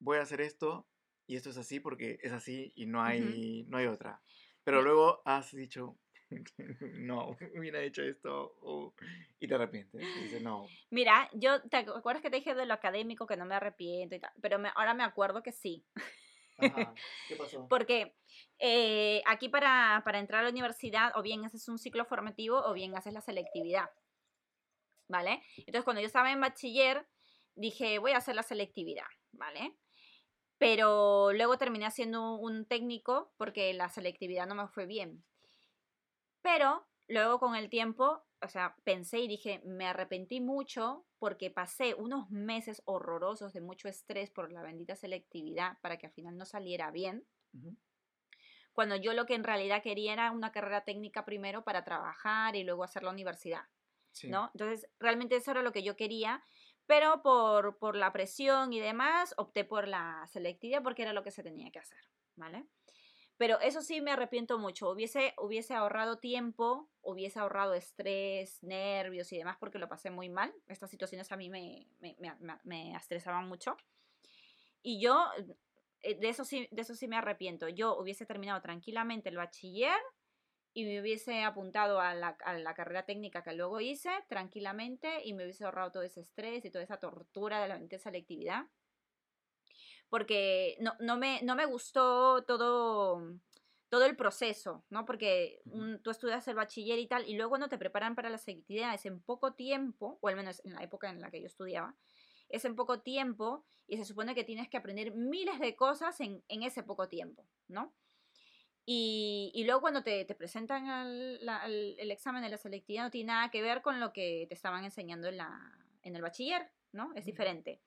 voy 0.00 0.18
a 0.18 0.22
hacer 0.22 0.42
esto 0.42 0.86
y 1.26 1.36
esto 1.36 1.50
es 1.50 1.56
así 1.56 1.80
porque 1.80 2.18
es 2.22 2.32
así 2.32 2.72
y 2.74 2.86
no 2.86 3.02
hay, 3.02 3.64
no 3.68 3.78
hay 3.78 3.86
otra. 3.86 4.22
Pero 4.64 4.82
luego 4.82 5.22
has 5.24 5.52
dicho, 5.52 5.98
no, 6.94 7.36
hubiera 7.56 7.80
hecho 7.80 8.02
esto 8.02 8.94
y 9.40 9.48
te 9.48 9.54
arrepientes. 9.54 10.42
no. 10.42 10.66
Mira, 10.90 11.28
yo, 11.32 11.62
¿te 11.62 11.78
acuerdas 11.78 12.22
que 12.22 12.30
te 12.30 12.36
dije 12.36 12.54
de 12.54 12.66
lo 12.66 12.74
académico 12.74 13.26
que 13.26 13.36
no 13.36 13.44
me 13.44 13.54
arrepiento 13.54 14.14
y 14.14 14.20
tal? 14.20 14.32
Pero 14.40 14.58
ahora 14.74 14.94
me 14.94 15.04
acuerdo 15.04 15.42
que 15.42 15.52
sí. 15.52 15.84
¿Qué 17.28 17.36
pasó? 17.36 17.66
Porque 17.68 18.14
eh, 18.58 19.22
aquí 19.26 19.48
para, 19.48 20.02
para 20.04 20.18
entrar 20.18 20.40
a 20.40 20.44
la 20.44 20.50
universidad 20.50 21.12
o 21.16 21.22
bien 21.22 21.44
haces 21.44 21.68
un 21.68 21.78
ciclo 21.78 22.04
formativo 22.04 22.58
o 22.58 22.72
bien 22.72 22.96
haces 22.96 23.12
la 23.12 23.20
selectividad. 23.20 23.90
¿Vale? 25.08 25.42
Entonces 25.58 25.84
cuando 25.84 26.00
yo 26.00 26.06
estaba 26.06 26.30
en 26.30 26.40
bachiller 26.40 27.06
dije 27.54 27.98
voy 27.98 28.12
a 28.12 28.18
hacer 28.18 28.34
la 28.34 28.42
selectividad. 28.42 29.06
¿Vale? 29.32 29.76
Pero 30.62 31.32
luego 31.32 31.58
terminé 31.58 31.86
haciendo 31.86 32.36
un 32.36 32.66
técnico 32.66 33.32
porque 33.36 33.74
la 33.74 33.88
selectividad 33.88 34.46
no 34.46 34.54
me 34.54 34.68
fue 34.68 34.86
bien. 34.86 35.24
Pero 36.40 36.86
luego 37.08 37.40
con 37.40 37.56
el 37.56 37.68
tiempo, 37.68 38.22
o 38.40 38.46
sea, 38.46 38.76
pensé 38.84 39.18
y 39.18 39.26
dije, 39.26 39.60
me 39.64 39.88
arrepentí 39.88 40.40
mucho 40.40 41.04
porque 41.18 41.50
pasé 41.50 41.94
unos 41.94 42.30
meses 42.30 42.80
horrorosos 42.84 43.52
de 43.52 43.60
mucho 43.60 43.88
estrés 43.88 44.30
por 44.30 44.52
la 44.52 44.62
bendita 44.62 44.94
selectividad 44.94 45.80
para 45.80 45.96
que 45.96 46.06
al 46.06 46.12
final 46.12 46.38
no 46.38 46.46
saliera 46.46 46.92
bien. 46.92 47.26
Cuando 48.72 48.94
yo 48.94 49.14
lo 49.14 49.26
que 49.26 49.34
en 49.34 49.42
realidad 49.42 49.82
quería 49.82 50.12
era 50.12 50.30
una 50.30 50.52
carrera 50.52 50.84
técnica 50.84 51.24
primero 51.24 51.64
para 51.64 51.82
trabajar 51.82 52.54
y 52.54 52.62
luego 52.62 52.84
hacer 52.84 53.02
la 53.02 53.10
universidad. 53.10 53.64
¿no? 54.24 54.50
Entonces, 54.54 54.88
realmente 55.00 55.34
eso 55.34 55.50
era 55.50 55.62
lo 55.62 55.72
que 55.72 55.82
yo 55.82 55.96
quería 55.96 56.40
pero 56.92 57.22
por, 57.22 57.78
por 57.78 57.96
la 57.96 58.12
presión 58.12 58.74
y 58.74 58.78
demás, 58.78 59.32
opté 59.38 59.64
por 59.64 59.88
la 59.88 60.28
selectividad 60.30 60.82
porque 60.82 61.00
era 61.00 61.14
lo 61.14 61.22
que 61.22 61.30
se 61.30 61.42
tenía 61.42 61.70
que 61.70 61.78
hacer, 61.78 61.96
¿vale? 62.36 62.66
Pero 63.38 63.58
eso 63.60 63.80
sí 63.80 64.02
me 64.02 64.10
arrepiento 64.10 64.58
mucho. 64.58 64.90
Hubiese, 64.90 65.32
hubiese 65.38 65.72
ahorrado 65.72 66.18
tiempo, 66.18 66.90
hubiese 67.00 67.38
ahorrado 67.38 67.72
estrés, 67.72 68.62
nervios 68.62 69.32
y 69.32 69.38
demás 69.38 69.56
porque 69.58 69.78
lo 69.78 69.88
pasé 69.88 70.10
muy 70.10 70.28
mal. 70.28 70.52
Estas 70.68 70.90
situaciones 70.90 71.32
a 71.32 71.38
mí 71.38 71.48
me, 71.48 71.88
me, 72.00 72.14
me, 72.18 72.36
me 72.62 72.94
estresaban 72.94 73.48
mucho. 73.48 73.74
Y 74.82 75.00
yo, 75.00 75.30
eh, 76.02 76.16
de 76.16 76.28
eso, 76.28 76.44
sí, 76.44 76.68
de 76.72 76.82
eso 76.82 76.94
sí 76.94 77.08
me 77.08 77.16
arrepiento. 77.16 77.70
Yo 77.70 77.96
hubiese 77.96 78.26
terminado 78.26 78.60
tranquilamente 78.60 79.30
el 79.30 79.38
bachiller 79.38 79.98
y 80.74 80.84
me 80.84 81.00
hubiese 81.00 81.42
apuntado 81.42 82.00
a 82.00 82.14
la, 82.14 82.36
a 82.44 82.54
la, 82.54 82.74
carrera 82.74 83.04
técnica 83.04 83.42
que 83.42 83.52
luego 83.52 83.80
hice 83.80 84.10
tranquilamente 84.28 85.22
y 85.24 85.34
me 85.34 85.44
hubiese 85.44 85.64
ahorrado 85.64 85.92
todo 85.92 86.02
ese 86.02 86.20
estrés 86.20 86.64
y 86.64 86.70
toda 86.70 86.84
esa 86.84 86.98
tortura 86.98 87.60
de 87.60 87.68
la 87.68 87.78
mente 87.78 87.98
selectividad. 87.98 88.66
Porque 90.08 90.76
no, 90.80 90.94
no, 91.00 91.16
me, 91.16 91.40
no 91.42 91.54
me 91.54 91.66
gustó 91.66 92.44
todo, 92.44 93.22
todo 93.88 94.04
el 94.04 94.16
proceso, 94.16 94.84
¿no? 94.90 95.04
Porque 95.04 95.62
tú 96.02 96.10
estudias 96.10 96.46
el 96.48 96.54
bachiller 96.54 96.98
y 96.98 97.06
tal, 97.06 97.28
y 97.28 97.34
luego 97.36 97.58
no 97.58 97.68
te 97.68 97.78
preparan 97.78 98.14
para 98.14 98.30
las 98.30 98.44
selectividades 98.44 99.04
en 99.06 99.20
poco 99.20 99.54
tiempo, 99.54 100.18
o 100.20 100.28
al 100.28 100.36
menos 100.36 100.62
en 100.64 100.74
la 100.74 100.82
época 100.82 101.10
en 101.10 101.20
la 101.20 101.30
que 101.30 101.40
yo 101.40 101.46
estudiaba, 101.46 101.94
es 102.48 102.64
en 102.64 102.76
poco 102.76 103.00
tiempo 103.00 103.64
y 103.86 103.96
se 103.96 104.04
supone 104.04 104.34
que 104.34 104.44
tienes 104.44 104.68
que 104.68 104.76
aprender 104.76 105.14
miles 105.14 105.58
de 105.58 105.74
cosas 105.76 106.20
en, 106.20 106.42
en 106.48 106.62
ese 106.62 106.82
poco 106.82 107.08
tiempo, 107.08 107.46
¿no? 107.68 107.94
Y, 108.84 109.52
y, 109.54 109.64
luego 109.64 109.80
cuando 109.80 110.02
te, 110.02 110.24
te 110.24 110.34
presentan 110.34 110.88
el 110.88 112.10
examen 112.10 112.42
de 112.42 112.48
la 112.48 112.58
selectividad 112.58 113.04
no 113.04 113.10
tiene 113.10 113.32
nada 113.32 113.50
que 113.50 113.62
ver 113.62 113.80
con 113.80 114.00
lo 114.00 114.12
que 114.12 114.46
te 114.48 114.54
estaban 114.54 114.82
enseñando 114.84 115.28
en, 115.28 115.36
la, 115.36 115.78
en 116.02 116.16
el 116.16 116.22
bachiller, 116.22 116.68
¿no? 116.90 117.12
Es 117.14 117.24
diferente. 117.24 117.80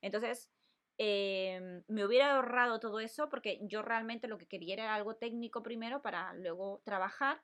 Entonces, 0.00 0.50
em, 0.98 1.84
me 1.86 2.04
hubiera 2.04 2.34
ahorrado 2.34 2.80
todo 2.80 2.98
eso 2.98 3.28
porque 3.28 3.60
yo 3.62 3.82
realmente 3.82 4.26
lo 4.26 4.38
que 4.38 4.48
quería 4.48 4.74
era 4.74 4.94
algo 4.94 5.16
técnico 5.16 5.62
primero 5.62 6.02
para 6.02 6.34
luego 6.34 6.82
trabajar 6.84 7.42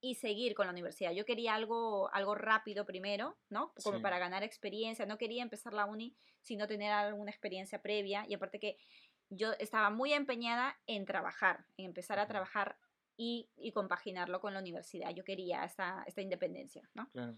y 0.00 0.14
seguir 0.14 0.54
con 0.54 0.66
la 0.66 0.72
universidad. 0.72 1.12
Yo 1.12 1.24
quería 1.24 1.54
algo, 1.54 2.12
algo 2.14 2.36
rápido 2.36 2.86
primero, 2.86 3.36
¿no? 3.48 3.72
Como 3.82 4.00
para 4.00 4.20
ganar 4.20 4.44
experiencia. 4.44 5.06
No 5.06 5.18
quería 5.18 5.42
empezar 5.42 5.74
la 5.74 5.86
uni 5.86 6.16
sino 6.40 6.66
tener 6.66 6.92
alguna 6.92 7.30
experiencia 7.30 7.82
previa. 7.82 8.24
Y 8.28 8.34
aparte 8.34 8.60
que 8.60 8.78
yo 9.30 9.52
estaba 9.58 9.90
muy 9.90 10.12
empeñada 10.12 10.78
en 10.86 11.04
trabajar, 11.04 11.66
en 11.76 11.86
empezar 11.86 12.18
a 12.18 12.26
trabajar 12.26 12.78
y, 13.16 13.50
y 13.56 13.72
compaginarlo 13.72 14.40
con 14.40 14.54
la 14.54 14.60
universidad. 14.60 15.10
Yo 15.10 15.24
quería 15.24 15.64
esta, 15.64 16.04
esta 16.06 16.22
independencia, 16.22 16.88
¿no? 16.94 17.08
Claro. 17.10 17.36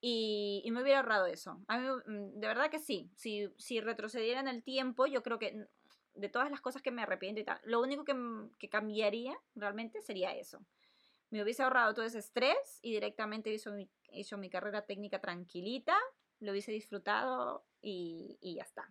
Y, 0.00 0.62
y, 0.64 0.70
me 0.70 0.82
hubiera 0.82 1.00
ahorrado 1.00 1.26
eso. 1.26 1.60
A 1.68 1.78
mí, 1.78 1.86
mm, 2.06 2.40
de 2.40 2.46
verdad 2.46 2.70
que 2.70 2.78
sí. 2.78 3.10
Si, 3.16 3.52
si 3.58 3.80
retrocediera 3.80 4.40
en 4.40 4.48
el 4.48 4.62
tiempo, 4.62 5.06
yo 5.06 5.22
creo 5.22 5.38
que 5.38 5.66
de 6.14 6.28
todas 6.28 6.50
las 6.50 6.60
cosas 6.60 6.80
que 6.80 6.90
me 6.90 7.02
arrepiento 7.02 7.40
y 7.40 7.44
tal, 7.44 7.60
lo 7.64 7.80
único 7.80 8.04
que, 8.04 8.14
que 8.58 8.68
cambiaría 8.68 9.36
realmente 9.54 10.00
sería 10.00 10.34
eso. 10.34 10.64
Me 11.28 11.42
hubiese 11.42 11.62
ahorrado 11.62 11.94
todo 11.94 12.04
ese 12.04 12.18
estrés 12.18 12.80
y 12.82 12.92
directamente 12.92 13.52
hizo 13.52 13.72
mi, 13.72 13.90
hizo 14.12 14.38
mi 14.38 14.48
carrera 14.48 14.86
técnica 14.86 15.20
tranquilita, 15.20 15.96
lo 16.40 16.52
hubiese 16.52 16.72
disfrutado 16.72 17.66
y, 17.82 18.38
y 18.40 18.54
ya 18.54 18.62
está. 18.62 18.90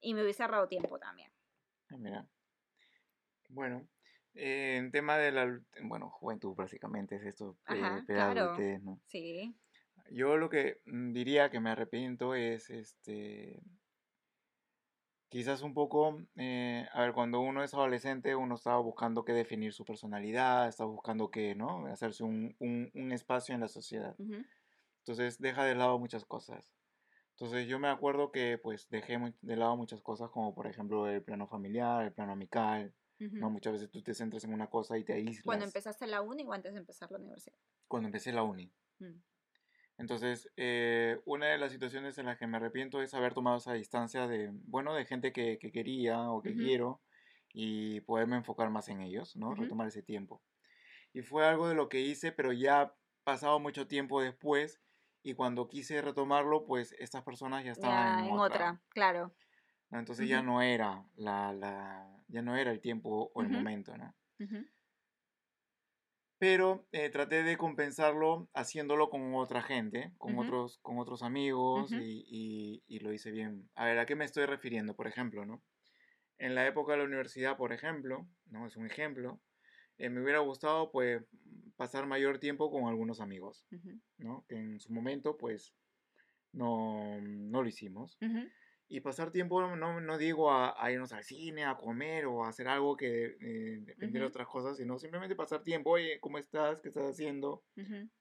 Y 0.00 0.14
me 0.14 0.22
hubiese 0.22 0.42
ahorrado 0.42 0.68
tiempo 0.68 0.98
también. 0.98 1.32
Ah, 1.90 1.96
mira. 1.98 2.26
Bueno, 3.48 3.86
eh, 4.34 4.76
en 4.78 4.90
tema 4.92 5.18
de 5.18 5.32
la 5.32 5.60
bueno, 5.82 6.10
juventud 6.10 6.54
básicamente 6.54 7.16
es 7.16 7.24
esto, 7.24 7.56
Ajá, 7.66 8.02
claro. 8.06 8.56
¿no? 8.82 9.00
Sí. 9.06 9.54
Yo 10.10 10.36
lo 10.36 10.50
que 10.50 10.82
mm, 10.84 11.12
diría 11.12 11.50
que 11.50 11.60
me 11.60 11.70
arrepiento 11.70 12.34
es 12.34 12.68
este 12.70 13.60
quizás 15.28 15.62
un 15.62 15.74
poco, 15.74 16.18
eh, 16.36 16.86
a 16.92 17.02
ver, 17.02 17.12
cuando 17.12 17.40
uno 17.40 17.62
es 17.62 17.72
adolescente, 17.74 18.34
uno 18.34 18.56
estaba 18.56 18.78
buscando 18.80 19.24
que 19.24 19.32
definir 19.32 19.72
su 19.72 19.84
personalidad, 19.84 20.68
estaba 20.68 20.90
buscando 20.90 21.30
que, 21.30 21.54
¿no? 21.54 21.86
Hacerse 21.86 22.24
un, 22.24 22.56
un, 22.58 22.90
un 22.94 23.12
espacio 23.12 23.54
en 23.54 23.60
la 23.60 23.68
sociedad. 23.68 24.16
Entonces 25.00 25.38
deja 25.38 25.64
de 25.64 25.74
lado 25.76 25.98
muchas 25.98 26.24
cosas. 26.24 26.79
Entonces 27.40 27.66
yo 27.66 27.78
me 27.78 27.88
acuerdo 27.88 28.30
que 28.30 28.58
pues 28.58 28.90
dejé 28.90 29.18
de 29.40 29.56
lado 29.56 29.74
muchas 29.74 30.02
cosas 30.02 30.28
como 30.28 30.54
por 30.54 30.66
ejemplo 30.66 31.08
el 31.08 31.22
plano 31.22 31.46
familiar, 31.46 32.04
el 32.04 32.12
plano 32.12 32.32
amical, 32.32 32.92
¿no? 33.18 33.48
Muchas 33.48 33.72
veces 33.72 33.90
tú 33.90 34.02
te 34.02 34.12
centras 34.12 34.44
en 34.44 34.52
una 34.52 34.66
cosa 34.68 34.98
y 34.98 35.04
te 35.04 35.14
aíslas. 35.14 35.44
¿Cuando 35.44 35.64
empezaste 35.64 36.06
la 36.06 36.20
uni 36.20 36.44
o 36.44 36.52
antes 36.52 36.74
de 36.74 36.80
empezar 36.80 37.10
la 37.10 37.16
universidad? 37.16 37.56
Cuando 37.88 38.08
empecé 38.08 38.32
la 38.32 38.42
uni. 38.42 38.70
Mm. 38.98 39.22
Entonces, 39.96 40.50
eh, 40.58 41.18
una 41.24 41.46
de 41.46 41.56
las 41.56 41.72
situaciones 41.72 42.18
en 42.18 42.26
las 42.26 42.36
que 42.36 42.46
me 42.46 42.58
arrepiento 42.58 43.00
es 43.00 43.14
haber 43.14 43.32
tomado 43.32 43.56
esa 43.56 43.72
distancia 43.72 44.26
de, 44.26 44.50
bueno, 44.52 44.94
de 44.94 45.06
gente 45.06 45.32
que, 45.32 45.58
que 45.58 45.72
quería 45.72 46.30
o 46.30 46.42
que 46.42 46.54
quiero 46.54 47.00
y 47.54 48.00
poderme 48.00 48.36
enfocar 48.36 48.68
más 48.68 48.90
en 48.90 49.00
ellos, 49.00 49.34
¿no? 49.36 49.54
Retomar 49.54 49.88
ese 49.88 50.02
tiempo. 50.02 50.42
Y 51.14 51.22
fue 51.22 51.46
algo 51.46 51.68
de 51.68 51.74
lo 51.74 51.88
que 51.88 52.00
hice, 52.00 52.32
pero 52.32 52.52
ya 52.52 52.94
pasado 53.24 53.58
mucho 53.60 53.86
tiempo 53.86 54.20
después 54.20 54.78
y 55.22 55.34
cuando 55.34 55.68
quise 55.68 56.00
retomarlo, 56.00 56.64
pues 56.64 56.94
estas 56.98 57.22
personas 57.22 57.64
ya 57.64 57.72
estaban 57.72 58.24
en, 58.24 58.32
otra. 58.32 58.80
claro. 58.88 59.34
Entonces 59.90 60.28
ya 60.28 60.40
no 60.42 60.62
era 60.62 61.04
la, 61.16 61.52
la, 61.52 62.24
ya 62.28 62.42
no 62.42 62.56
era 62.56 62.70
el 62.70 62.80
tiempo 62.80 63.30
o 63.34 63.42
el 63.42 63.48
momento, 63.48 63.96
¿no? 63.96 64.14
Pero 66.38 66.86
eh, 66.92 67.10
traté 67.10 67.42
de 67.42 67.58
compensarlo 67.58 68.48
haciéndolo 68.54 69.10
con 69.10 69.34
otra 69.34 69.62
gente, 69.62 70.14
con, 70.16 70.38
otros, 70.38 70.78
con 70.78 70.98
otros 70.98 71.22
amigos 71.22 71.92
y, 71.92 72.82
y, 72.86 72.98
lo 73.00 73.12
hice 73.12 73.30
bien. 73.30 73.68
A 73.74 73.84
ver, 73.84 73.98
¿a 73.98 74.06
qué 74.06 74.14
me 74.14 74.24
estoy 74.24 74.46
refiriendo? 74.46 74.94
Por 74.94 75.06
ejemplo, 75.06 75.44
¿no? 75.44 75.62
En 76.38 76.54
la 76.54 76.66
época 76.66 76.92
de 76.92 76.98
la 76.98 77.04
universidad, 77.04 77.58
por 77.58 77.74
ejemplo, 77.74 78.26
¿no? 78.46 78.66
Es 78.66 78.76
un 78.76 78.86
ejemplo. 78.86 79.38
Eh, 80.00 80.08
me 80.08 80.22
hubiera 80.22 80.38
gustado, 80.38 80.90
pues, 80.90 81.22
pasar 81.76 82.06
mayor 82.06 82.38
tiempo 82.38 82.70
con 82.70 82.88
algunos 82.88 83.20
amigos, 83.20 83.66
¿no? 84.16 84.46
Que 84.48 84.56
en 84.56 84.80
su 84.80 84.92
momento, 84.92 85.36
pues, 85.36 85.74
no, 86.52 87.20
no 87.20 87.62
lo 87.62 87.68
hicimos. 87.68 88.18
Y 88.88 89.00
pasar 89.00 89.30
tiempo, 89.30 89.76
no, 89.76 90.00
no 90.00 90.18
digo 90.18 90.50
a, 90.50 90.90
irnos 90.90 91.12
al 91.12 91.22
cine, 91.22 91.64
a 91.64 91.76
comer 91.76 92.24
o 92.24 92.44
a 92.44 92.48
hacer 92.48 92.66
algo 92.66 92.96
que 92.96 93.36
eh, 93.40 93.80
depende 93.82 94.20
de 94.20 94.26
otras 94.26 94.48
cosas, 94.48 94.78
sino 94.78 94.98
simplemente 94.98 95.36
pasar 95.36 95.62
tiempo, 95.62 95.90
oye, 95.90 96.18
¿cómo 96.18 96.38
estás? 96.38 96.80
¿Qué 96.80 96.88
estás 96.88 97.10
haciendo? 97.10 97.62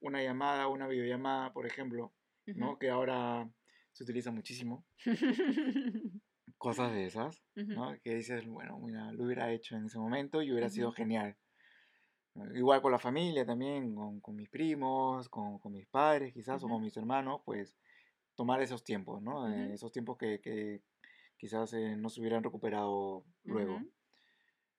Una 0.01 0.21
llamada, 0.21 0.67
una 0.67 0.87
videollamada, 0.87 1.53
por 1.53 1.65
ejemplo, 1.65 2.13
¿no? 2.45 2.77
Que 2.77 2.89
ahora 2.89 3.49
se 3.93 4.03
utiliza 4.03 4.31
muchísimo. 4.31 4.85
cosas 6.57 6.91
de 6.91 7.05
esas, 7.05 7.41
¿no? 7.55 7.97
Que 8.03 8.15
dices, 8.15 8.45
bueno, 8.45 8.77
mira, 8.79 9.11
lo 9.13 9.23
hubiera 9.23 9.51
hecho 9.51 9.77
en 9.77 9.85
ese 9.85 9.97
momento 9.97 10.41
y 10.41 10.51
hubiera 10.51 10.69
sido 10.69 10.91
genial. 10.91 11.37
Igual 12.53 12.81
con 12.81 12.91
la 12.91 12.99
familia 12.99 13.45
también, 13.45 13.95
con, 13.95 14.21
con 14.21 14.35
mis 14.35 14.49
primos, 14.49 15.27
con, 15.29 15.59
con, 15.59 15.73
mis 15.73 15.87
padres 15.87 16.33
quizás, 16.33 16.63
o 16.63 16.67
con 16.67 16.81
mis 16.81 16.95
hermanos, 16.95 17.41
pues 17.43 17.77
tomar 18.35 18.61
esos 18.61 18.83
tiempos, 18.83 19.21
¿no? 19.21 19.51
Eh, 19.51 19.73
esos 19.73 19.91
tiempos 19.91 20.17
que, 20.17 20.39
que 20.39 20.81
quizás 21.37 21.73
eh, 21.73 21.95
no 21.97 22.09
se 22.09 22.21
hubieran 22.21 22.43
recuperado 22.43 23.25
luego. 23.43 23.81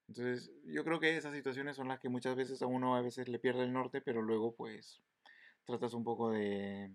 Entonces, 0.08 0.50
yo 0.64 0.84
creo 0.84 0.98
que 0.98 1.16
esas 1.16 1.34
situaciones 1.34 1.76
son 1.76 1.88
las 1.88 2.00
que 2.00 2.08
muchas 2.08 2.34
veces 2.34 2.62
a 2.62 2.66
uno 2.66 2.96
a 2.96 3.02
veces 3.02 3.28
le 3.28 3.38
pierde 3.38 3.62
el 3.62 3.72
norte, 3.72 4.00
pero 4.00 4.22
luego 4.22 4.54
pues 4.54 5.02
tratas 5.64 5.94
un 5.94 6.04
poco 6.04 6.30
de, 6.30 6.90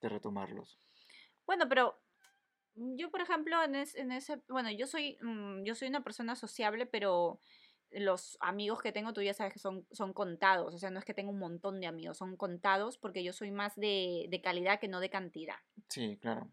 de 0.00 0.08
retomarlos. 0.08 0.80
Bueno, 1.46 1.68
pero 1.68 2.00
yo, 2.74 3.10
por 3.10 3.20
ejemplo, 3.20 3.62
en, 3.62 3.74
en 3.74 4.12
ese, 4.12 4.42
bueno, 4.48 4.70
yo 4.70 4.86
soy, 4.86 5.16
mm, 5.22 5.64
yo 5.64 5.74
soy 5.74 5.88
una 5.88 6.02
persona 6.02 6.34
sociable, 6.34 6.86
pero 6.86 7.40
los 8.04 8.36
amigos 8.40 8.82
que 8.82 8.92
tengo, 8.92 9.12
tú 9.12 9.22
ya 9.22 9.34
sabes 9.34 9.52
que 9.52 9.58
son, 9.58 9.86
son 9.90 10.12
contados, 10.12 10.74
o 10.74 10.78
sea, 10.78 10.90
no 10.90 10.98
es 10.98 11.04
que 11.04 11.14
tengo 11.14 11.30
un 11.30 11.38
montón 11.38 11.80
de 11.80 11.86
amigos, 11.86 12.18
son 12.18 12.36
contados 12.36 12.98
porque 12.98 13.24
yo 13.24 13.32
soy 13.32 13.50
más 13.50 13.74
de, 13.76 14.26
de 14.28 14.40
calidad 14.40 14.80
que 14.80 14.88
no 14.88 15.00
de 15.00 15.10
cantidad. 15.10 15.56
Sí, 15.88 16.18
claro. 16.20 16.50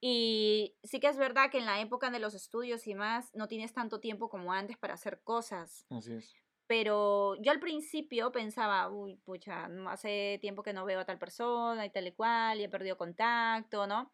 Y 0.00 0.76
sí 0.84 1.00
que 1.00 1.08
es 1.08 1.16
verdad 1.16 1.50
que 1.50 1.58
en 1.58 1.66
la 1.66 1.80
época 1.80 2.10
de 2.10 2.20
los 2.20 2.34
estudios 2.34 2.86
y 2.86 2.94
más 2.94 3.34
no 3.34 3.48
tienes 3.48 3.72
tanto 3.72 4.00
tiempo 4.00 4.28
como 4.28 4.52
antes 4.52 4.78
para 4.78 4.94
hacer 4.94 5.20
cosas. 5.22 5.86
Así 5.90 6.14
es. 6.14 6.34
Pero 6.68 7.34
yo 7.40 7.50
al 7.50 7.60
principio 7.60 8.30
pensaba, 8.30 8.90
uy, 8.90 9.16
pucha, 9.16 9.68
hace 9.88 10.38
tiempo 10.40 10.62
que 10.62 10.74
no 10.74 10.84
veo 10.84 11.00
a 11.00 11.06
tal 11.06 11.18
persona 11.18 11.84
y 11.86 11.90
tal 11.90 12.06
y 12.06 12.12
cual, 12.12 12.60
y 12.60 12.64
he 12.64 12.68
perdido 12.68 12.98
contacto, 12.98 13.86
¿no? 13.86 14.12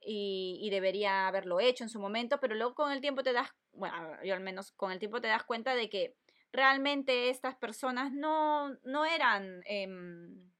Y, 0.00 0.58
y, 0.62 0.70
debería 0.70 1.28
haberlo 1.28 1.60
hecho 1.60 1.84
en 1.84 1.90
su 1.90 2.00
momento, 2.00 2.40
pero 2.40 2.54
luego 2.54 2.74
con 2.74 2.90
el 2.90 3.02
tiempo 3.02 3.22
te 3.22 3.34
das 3.34 3.50
bueno, 3.72 4.22
yo 4.22 4.34
al 4.34 4.40
menos 4.40 4.72
con 4.72 4.92
el 4.92 4.98
tiempo 4.98 5.20
te 5.20 5.28
das 5.28 5.44
cuenta 5.44 5.74
de 5.74 5.88
que 5.88 6.16
realmente 6.52 7.30
estas 7.30 7.56
personas 7.56 8.12
no, 8.12 8.70
no 8.82 9.04
eran 9.04 9.62
em, 9.66 10.50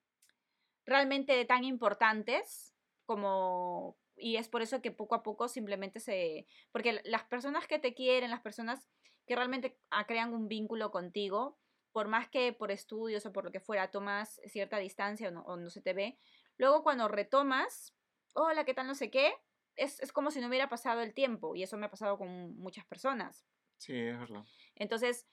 realmente 0.87 1.45
tan 1.45 1.65
importantes 1.65 2.75
como... 3.05 3.97
Y 4.17 4.37
es 4.37 4.49
por 4.49 4.61
eso 4.61 4.83
que 4.83 4.91
poco 4.91 5.15
a 5.15 5.23
poco 5.23 5.49
simplemente 5.49 5.99
se... 5.99 6.47
Porque 6.73 7.01
las 7.05 7.25
personas 7.25 7.67
que 7.67 7.79
te 7.79 7.95
quieren, 7.95 8.31
las 8.31 8.43
personas 8.43 8.87
que 9.27 9.35
realmente 9.35 9.79
ah, 9.91 10.07
crean 10.07 10.35
un 10.35 10.47
vínculo 10.47 10.91
contigo, 10.91 11.59
por 11.93 12.09
más 12.09 12.29
que 12.29 12.53
por 12.53 12.71
estudios 12.71 13.25
o 13.27 13.33
por 13.33 13.45
lo 13.45 13.51
que 13.51 13.61
fuera 13.61 13.91
tomas 13.91 14.41
cierta 14.47 14.79
distancia 14.79 15.29
o 15.29 15.31
no, 15.31 15.43
o 15.43 15.57
no 15.57 15.71
se 15.71 15.81
te 15.81 15.95
ve, 15.95 16.19
luego 16.57 16.83
cuando 16.83 17.09
retomas, 17.09 17.95
hola, 18.35 18.65
¿qué 18.65 18.75
tal? 18.75 18.87
No 18.87 18.95
sé 18.95 19.11
qué, 19.11 19.33
es, 19.81 20.13
como 20.13 20.31
si 20.31 20.41
no 20.41 20.49
hubiera 20.49 20.69
pasado 20.69 21.01
el 21.01 21.15
tiempo 21.15 21.57
y 21.57 21.63
eso 21.63 21.77
me 21.77 21.87
ha 21.87 21.91
pasado 21.91 22.19
con 22.19 22.57
muchas 22.59 22.85
personas. 22.87 23.47
Sí, 23.79 23.97
es 23.97 24.19
verdad. 24.19 24.45
Entonces, 24.77 25.27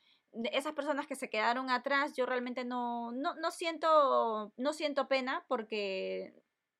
esas 0.51 0.73
personas 0.73 1.05
que 1.05 1.15
se 1.15 1.29
quedaron 1.29 1.69
atrás, 1.69 2.13
yo 2.15 2.25
realmente 2.25 2.63
no, 2.63 3.11
no, 3.11 3.35
no, 3.35 3.51
siento, 3.51 4.53
no 4.55 4.73
siento 4.73 5.07
pena 5.07 5.45
porque 5.47 6.33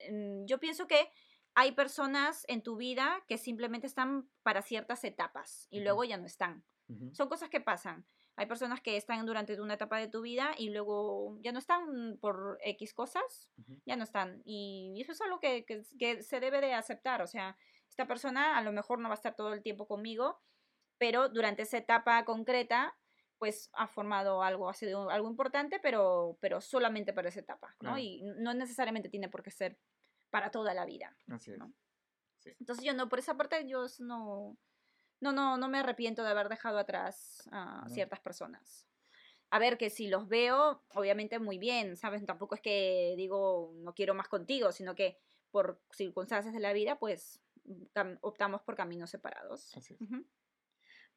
mm, 0.10 0.46
yo 0.46 0.60
pienso 0.60 0.88
que 0.88 1.12
hay 1.56 1.74
personas 1.74 2.46
en 2.48 2.62
tu 2.62 2.78
vida 2.78 3.24
que 3.28 3.38
simplemente 3.38 3.88
están 3.88 4.30
para 4.44 4.62
ciertas 4.62 5.04
etapas 5.04 5.68
y 5.70 5.82
luego 5.82 6.04
ya 6.04 6.18
no 6.18 6.26
están. 6.26 6.64
Son 7.12 7.28
cosas 7.28 7.50
que 7.50 7.60
pasan. 7.60 8.06
Hay 8.38 8.46
personas 8.46 8.82
que 8.82 8.98
están 8.98 9.26
durante 9.26 9.60
una 9.60 9.74
etapa 9.74 9.98
de 9.98 10.08
tu 10.08 10.22
vida 10.22 10.54
y 10.58 10.70
luego 10.70 11.40
ya 11.42 11.52
no 11.52 11.58
están 11.58 12.18
por 12.22 12.60
X 12.64 12.94
cosas, 12.94 13.50
ya 13.84 13.96
no 13.96 14.04
están. 14.04 14.44
Y 14.46 15.00
eso 15.02 15.12
es 15.12 15.22
algo 15.22 15.40
que, 15.40 15.66
que, 15.66 16.22
se 16.22 16.40
debe 16.40 16.62
de 16.62 16.74
aceptar. 16.74 17.24
O 17.24 17.28
sea, 17.28 17.58
esta 17.90 18.08
persona 18.08 18.56
a 18.56 18.62
lo 18.62 18.72
mejor 18.72 19.00
no 19.00 19.10
va 19.10 19.16
a 19.16 19.22
estar 19.22 19.36
todo 19.36 19.54
el 19.54 19.64
tiempo 19.64 19.88
conmigo, 19.88 20.40
pero 21.00 21.30
durante 21.30 21.64
esa 21.64 21.80
etapa 21.80 22.24
concreta, 22.26 22.96
pues 23.40 23.72
ha 23.74 23.88
formado 23.88 24.44
algo, 24.44 24.70
ha 24.70 24.74
sido 24.76 25.10
algo 25.10 25.30
importante, 25.30 25.80
pero, 25.80 26.38
pero 26.40 26.62
solamente 26.62 27.14
para 27.14 27.30
esa 27.30 27.40
etapa, 27.40 27.76
¿no? 27.82 27.98
Y 27.98 28.22
no 28.38 28.54
necesariamente 28.54 29.10
tiene 29.10 29.30
por 29.30 29.42
qué 29.42 29.50
ser 29.50 29.80
para 30.30 30.52
toda 30.52 30.76
la 30.76 30.86
vida. 30.86 31.18
Así 31.28 31.52
es. 31.52 31.58
Entonces 32.60 32.86
yo 32.86 32.94
no, 32.94 33.10
por 33.10 33.18
esa 33.18 33.36
parte 33.36 33.68
yo 33.68 33.86
no, 34.00 34.58
no, 35.20 35.32
no, 35.32 35.58
no 35.58 35.68
me 35.68 35.80
arrepiento 35.80 36.24
de 36.24 36.30
haber 36.30 36.50
dejado 36.50 36.78
atrás 36.78 37.48
a 37.52 37.88
ciertas 37.90 38.20
personas. 38.20 38.86
A 39.50 39.60
ver, 39.60 39.78
que 39.78 39.90
si 39.90 40.08
los 40.08 40.28
veo, 40.28 40.84
obviamente 40.94 41.40
muy 41.40 41.58
bien, 41.58 41.96
¿sabes? 41.96 42.26
Tampoco 42.26 42.56
es 42.56 42.62
que 42.62 43.14
digo, 43.16 43.74
no 43.78 43.94
quiero 43.94 44.14
más 44.14 44.28
contigo, 44.28 44.72
sino 44.72 44.94
que 44.94 45.18
por 45.52 45.82
circunstancias 45.92 46.54
de 46.54 46.60
la 46.60 46.74
vida, 46.74 47.00
pues 47.00 47.42
optamos 48.22 48.62
por 48.62 48.76
caminos 48.76 49.10
separados. 49.10 49.76
Así 49.76 49.94
es. 49.94 50.00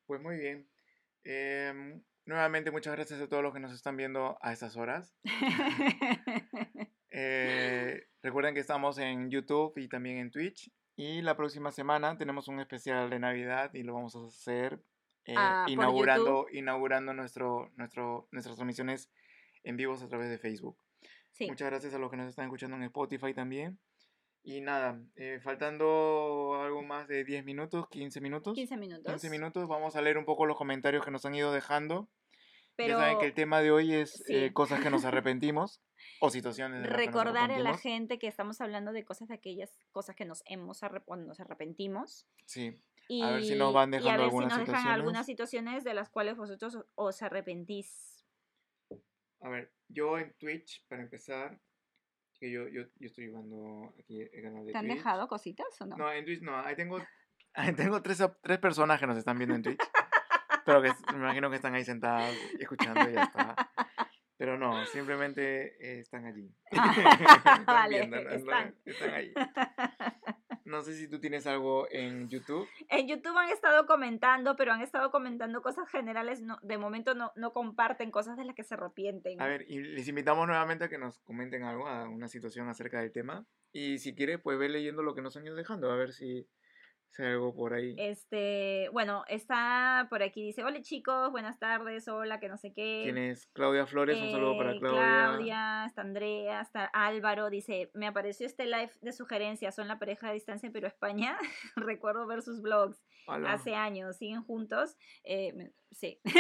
Pues 0.06 0.20
muy 0.20 0.36
bien. 0.36 0.68
Em, 1.24 2.02
nuevamente, 2.24 2.70
muchas 2.70 2.94
gracias 2.94 3.20
a 3.20 3.28
todos 3.28 3.42
los 3.42 3.52
que 3.52 3.60
nos 3.60 3.72
están 3.72 3.96
viendo 3.96 4.38
a 4.40 4.52
estas 4.52 4.76
horas. 4.76 5.16
Eh, 7.12 8.06
recuerden 8.22 8.54
que 8.54 8.60
estamos 8.60 8.96
en 8.98 9.30
YouTube 9.30 9.76
y 9.78 9.88
también 9.88 10.18
en 10.18 10.30
Twitch. 10.30 10.70
Y 11.00 11.22
la 11.22 11.34
próxima 11.34 11.72
semana 11.72 12.18
tenemos 12.18 12.46
un 12.48 12.60
especial 12.60 13.08
de 13.08 13.18
Navidad 13.18 13.72
y 13.72 13.82
lo 13.84 13.94
vamos 13.94 14.14
a 14.16 14.26
hacer 14.26 14.82
eh, 15.24 15.32
ah, 15.34 15.64
inaugurando, 15.66 16.46
inaugurando 16.52 17.14
nuestro, 17.14 17.70
nuestro, 17.76 18.28
nuestras 18.32 18.56
transmisiones 18.56 19.10
en 19.62 19.78
vivos 19.78 20.02
a 20.02 20.08
través 20.08 20.28
de 20.28 20.36
Facebook. 20.36 20.76
Muchas 21.48 21.70
gracias 21.70 21.94
a 21.94 21.98
los 21.98 22.10
que 22.10 22.18
nos 22.18 22.28
están 22.28 22.44
escuchando 22.44 22.76
en 22.76 22.82
Spotify 22.82 23.32
también. 23.32 23.78
Y 24.42 24.60
nada, 24.60 25.00
eh, 25.16 25.40
faltando 25.42 26.60
algo 26.60 26.82
más 26.82 27.08
de 27.08 27.24
10 27.24 27.46
minutos, 27.46 27.88
15 27.88 28.20
minutos. 28.20 28.54
15 28.54 28.76
minutos. 28.76 29.10
15 29.10 29.30
minutos, 29.30 29.68
vamos 29.68 29.96
a 29.96 30.02
leer 30.02 30.18
un 30.18 30.26
poco 30.26 30.44
los 30.44 30.58
comentarios 30.58 31.02
que 31.02 31.10
nos 31.10 31.24
han 31.24 31.34
ido 31.34 31.50
dejando. 31.50 32.10
Ya 32.88 32.98
saben 32.98 33.18
que 33.18 33.26
el 33.26 33.34
tema 33.34 33.60
de 33.60 33.70
hoy 33.70 33.94
es 33.94 34.24
eh, 34.28 34.52
cosas 34.52 34.80
que 34.80 34.90
nos 34.90 35.04
arrepentimos 35.04 35.82
o 36.20 36.30
situaciones. 36.30 36.88
Recordar 36.88 37.50
a 37.50 37.58
la 37.58 37.76
gente 37.76 38.18
que 38.18 38.26
estamos 38.26 38.60
hablando 38.60 38.92
de 38.92 39.04
cosas 39.04 39.28
de 39.28 39.34
aquellas 39.34 39.74
cosas 39.90 40.16
que 40.16 40.24
nos 40.24 40.42
hemos 40.46 40.80
cuando 41.04 41.26
nos 41.26 41.40
arrepentimos. 41.40 42.26
Sí. 42.46 42.82
a 43.22 43.32
ver 43.32 43.44
si 43.44 43.56
nos 43.56 43.72
van 43.72 43.90
dejando 43.90 44.08
y 44.08 44.12
a 44.12 44.16
ver 44.16 44.24
algunas 44.24 44.52
si 44.52 44.58
nos 44.58 44.68
dejan 44.68 44.88
algunas 44.88 45.26
situaciones 45.26 45.84
de 45.84 45.94
las 45.94 46.10
cuales 46.10 46.36
vosotros 46.36 46.78
os 46.94 47.22
arrepentís. 47.22 48.24
A 49.40 49.48
ver, 49.48 49.72
yo 49.88 50.18
en 50.18 50.34
Twitch, 50.34 50.86
para 50.86 51.02
empezar, 51.02 51.58
que 52.38 52.50
yo, 52.50 52.68
yo, 52.68 52.82
yo 52.96 53.06
estoy 53.06 53.26
llevando 53.26 53.94
aquí 53.98 54.20
el 54.20 54.42
canal 54.42 54.66
de 54.66 54.72
¿Te 54.72 54.78
han 54.78 54.88
dejado 54.88 55.28
cositas 55.28 55.66
o 55.80 55.86
no? 55.86 55.96
No, 55.96 56.12
en 56.12 56.24
Twitch 56.24 56.42
no. 56.42 56.58
Ahí 56.58 56.76
tengo, 56.76 56.98
ahí 57.54 57.74
tengo 57.74 58.02
tres, 58.02 58.22
tres 58.42 58.58
personas 58.58 59.00
que 59.00 59.06
nos 59.06 59.16
están 59.16 59.38
viendo 59.38 59.54
en 59.54 59.62
Twitch. 59.62 59.80
pero 60.70 60.82
que 60.82 61.12
me 61.12 61.18
imagino 61.18 61.50
que 61.50 61.56
están 61.56 61.74
ahí 61.74 61.84
sentados 61.84 62.32
escuchando 62.58 63.10
y 63.10 63.14
ya 63.14 63.24
está. 63.24 63.70
Pero 64.36 64.56
no, 64.56 64.86
simplemente 64.86 65.76
eh, 65.80 66.00
están 66.00 66.26
allí. 66.26 66.50
Ah, 66.72 67.62
vale, 67.66 68.08
están. 68.34 68.74
están 68.84 69.10
ahí. 69.10 69.32
No 70.64 70.82
sé 70.82 70.94
si 70.94 71.08
tú 71.08 71.18
tienes 71.18 71.46
algo 71.46 71.88
en 71.90 72.28
YouTube. 72.28 72.68
En 72.88 73.08
YouTube 73.08 73.36
han 73.36 73.50
estado 73.50 73.86
comentando, 73.86 74.54
pero 74.54 74.72
han 74.72 74.82
estado 74.82 75.10
comentando 75.10 75.60
cosas 75.62 75.88
generales. 75.90 76.40
No, 76.40 76.58
de 76.62 76.78
momento 76.78 77.14
no, 77.14 77.32
no 77.34 77.52
comparten 77.52 78.12
cosas 78.12 78.36
de 78.36 78.44
las 78.44 78.54
que 78.54 78.62
se 78.62 78.74
arrepienten. 78.74 79.42
A 79.42 79.46
ver, 79.46 79.66
y 79.68 79.80
les 79.80 80.06
invitamos 80.06 80.46
nuevamente 80.46 80.84
a 80.84 80.88
que 80.88 80.98
nos 80.98 81.18
comenten 81.20 81.64
algo, 81.64 81.88
a 81.88 82.08
una 82.08 82.28
situación 82.28 82.68
acerca 82.68 83.00
del 83.00 83.10
tema. 83.10 83.44
Y 83.72 83.98
si 83.98 84.14
quieres, 84.14 84.40
pues 84.40 84.58
ve 84.58 84.68
leyendo 84.68 85.02
lo 85.02 85.14
que 85.14 85.22
nos 85.22 85.36
han 85.36 85.44
ido 85.44 85.56
dejando, 85.56 85.90
a 85.90 85.96
ver 85.96 86.12
si 86.12 86.48
Si 87.12 87.22
hay 87.22 87.32
algo 87.32 87.52
por 87.54 87.74
ahí. 87.74 87.94
Este, 87.98 88.88
bueno, 88.92 89.24
está 89.26 90.06
por 90.10 90.22
aquí, 90.22 90.44
dice, 90.44 90.62
hola 90.62 90.80
chicos, 90.80 91.32
buenas 91.32 91.58
tardes, 91.58 92.06
hola, 92.06 92.38
que 92.38 92.48
no 92.48 92.56
sé 92.56 92.72
qué. 92.72 93.00
¿Quién 93.04 93.18
es? 93.18 93.48
Claudia 93.52 93.84
Flores, 93.86 94.16
un 94.22 94.30
saludo 94.30 94.56
para 94.56 94.72
Eh, 94.72 94.78
Claudia. 94.78 95.00
Claudia, 95.02 95.84
está 95.86 96.02
Andrea, 96.02 96.60
está 96.60 96.84
Álvaro, 96.92 97.50
dice, 97.50 97.90
me 97.94 98.06
apareció 98.06 98.46
este 98.46 98.66
live 98.66 98.92
de 99.02 99.12
sugerencias, 99.12 99.74
son 99.74 99.88
la 99.88 99.98
pareja 99.98 100.28
a 100.28 100.32
distancia 100.32 100.70
pero 100.72 100.86
España, 100.86 101.36
recuerdo 101.76 102.26
ver 102.28 102.42
sus 102.42 102.62
blogs 102.62 103.02
Hola. 103.26 103.54
hace 103.54 103.74
años, 103.74 104.16
siguen 104.16 104.44
juntos, 104.44 104.96
Eh, 105.24 105.72
sí, 105.90 106.20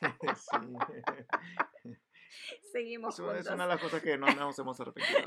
Sí. 0.00 0.06
seguimos 2.72 3.14
Eso 3.14 3.24
juntos. 3.24 3.46
es 3.46 3.52
una 3.52 3.64
de 3.64 3.68
las 3.74 3.80
cosas 3.80 4.02
que 4.02 4.16
no 4.16 4.26
nos 4.26 4.58
hemos 4.58 4.80
arrepentido. 4.80 5.20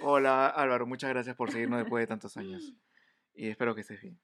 Hola 0.00 0.48
Álvaro, 0.48 0.86
muchas 0.86 1.10
gracias 1.10 1.36
por 1.36 1.50
seguirnos 1.50 1.78
después 1.80 2.02
de 2.02 2.06
tantos 2.06 2.36
años. 2.36 2.74
Y 3.34 3.48
espero 3.48 3.74
que 3.74 3.82
estés 3.82 4.00
bien. 4.00 4.18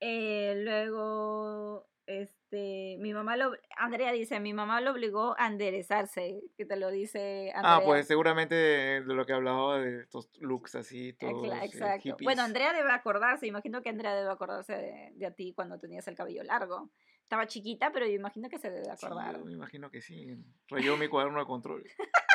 Eh, 0.00 0.54
luego, 0.64 1.86
este, 2.06 2.96
mi 2.98 3.12
mamá 3.12 3.36
lo, 3.36 3.52
Andrea 3.76 4.10
dice, 4.10 4.40
mi 4.40 4.52
mamá 4.52 4.80
lo 4.80 4.90
obligó 4.90 5.36
a 5.38 5.46
enderezarse, 5.46 6.40
que 6.56 6.64
te 6.64 6.76
lo 6.76 6.90
dice 6.90 7.52
Andrea. 7.54 7.76
Ah, 7.76 7.80
pues 7.84 8.06
seguramente 8.08 8.54
de 8.54 9.00
lo 9.14 9.24
que 9.26 9.32
hablaba 9.32 9.78
de 9.78 10.00
estos 10.00 10.28
looks 10.40 10.74
así, 10.74 11.10
Eh, 11.10 11.16
todos 11.20 11.46
eh, 11.46 11.60
Exacto. 11.62 12.00
hippies. 12.02 12.24
Bueno, 12.24 12.42
Andrea 12.42 12.72
debe 12.72 12.90
acordarse, 12.90 13.46
imagino 13.46 13.80
que 13.82 13.90
Andrea 13.90 14.14
debe 14.14 14.30
acordarse 14.30 14.72
de, 14.72 15.12
de 15.14 15.26
a 15.26 15.30
ti 15.30 15.52
cuando 15.54 15.78
tenías 15.78 16.08
el 16.08 16.16
cabello 16.16 16.42
largo. 16.42 16.90
Estaba 17.22 17.46
chiquita, 17.46 17.92
pero 17.92 18.06
yo 18.06 18.12
imagino 18.14 18.48
que 18.48 18.58
se 18.58 18.70
debe 18.70 18.84
Sí, 18.96 19.06
acordar. 19.06 19.38
yo 19.38 19.44
me 19.44 19.52
imagino 19.52 19.90
que 19.90 20.02
sí. 20.02 20.36
Rayó 20.68 20.96
mi 20.96 21.08
cuaderno 21.08 21.38
de 21.38 21.46
control. 21.46 21.84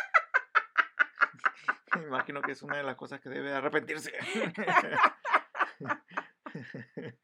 me 1.96 2.04
imagino 2.04 2.42
que 2.42 2.52
es 2.54 2.62
una 2.62 2.78
de 2.78 2.84
las 2.84 2.96
cosas 2.96 3.20
que 3.22 3.30
debe 3.30 3.54
arrepentirse. 3.54 4.14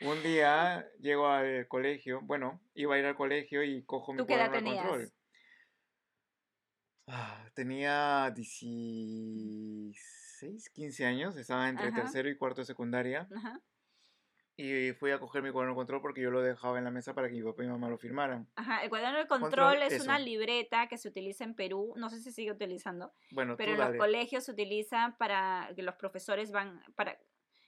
Un 0.00 0.22
día 0.22 0.86
llego 1.00 1.28
al 1.28 1.66
colegio, 1.68 2.20
bueno, 2.22 2.60
iba 2.74 2.94
a 2.94 2.98
ir 2.98 3.06
al 3.06 3.16
colegio 3.16 3.62
y 3.62 3.82
cojo 3.84 4.12
mi 4.12 4.18
¿Tú 4.18 4.26
qué 4.26 4.34
edad 4.34 4.48
cuaderno 4.48 4.70
de 4.70 4.76
control. 4.76 5.12
Ah, 7.08 7.48
tenía 7.54 8.32
16, 8.34 10.70
15 10.70 11.06
años, 11.06 11.36
estaba 11.36 11.68
entre 11.68 11.88
Ajá. 11.88 12.02
tercero 12.02 12.28
y 12.28 12.36
cuarto 12.36 12.62
de 12.62 12.66
secundaria 12.66 13.28
Ajá. 13.34 13.60
Y 14.58 14.92
fui 14.92 15.10
a 15.10 15.18
coger 15.18 15.42
mi 15.42 15.50
cuaderno 15.50 15.74
de 15.74 15.76
control 15.76 16.00
porque 16.00 16.22
yo 16.22 16.30
lo 16.30 16.40
dejaba 16.40 16.78
en 16.78 16.84
la 16.84 16.90
mesa 16.90 17.12
para 17.14 17.28
que 17.28 17.34
mi 17.34 17.42
papá 17.42 17.62
y 17.62 17.66
mi 17.66 17.72
mamá 17.72 17.88
lo 17.90 17.98
firmaran. 17.98 18.48
Ajá, 18.56 18.82
el 18.82 18.88
cuaderno 18.88 19.18
de 19.18 19.26
control, 19.26 19.50
Control, 19.50 19.82
es 19.82 20.00
una 20.02 20.16
eso. 20.16 20.24
libreta 20.24 20.86
que 20.88 20.96
se 20.96 21.08
utiliza 21.08 21.44
en 21.44 21.54
Perú, 21.54 21.92
no 21.96 22.08
sé 22.08 22.20
si 22.20 22.32
sigue 22.32 22.52
utilizando, 22.52 23.12
Bueno, 23.32 23.56
pero 23.56 23.68
tú 23.70 23.72
en 23.74 23.78
los 23.78 23.86
dale. 23.88 23.98
colegios 23.98 24.44
se 24.44 24.52
utiliza 24.52 25.14
para 25.18 25.70
que 25.76 25.82
los 25.82 25.94
profesores 25.96 26.52
van, 26.52 26.82
para 26.94 27.18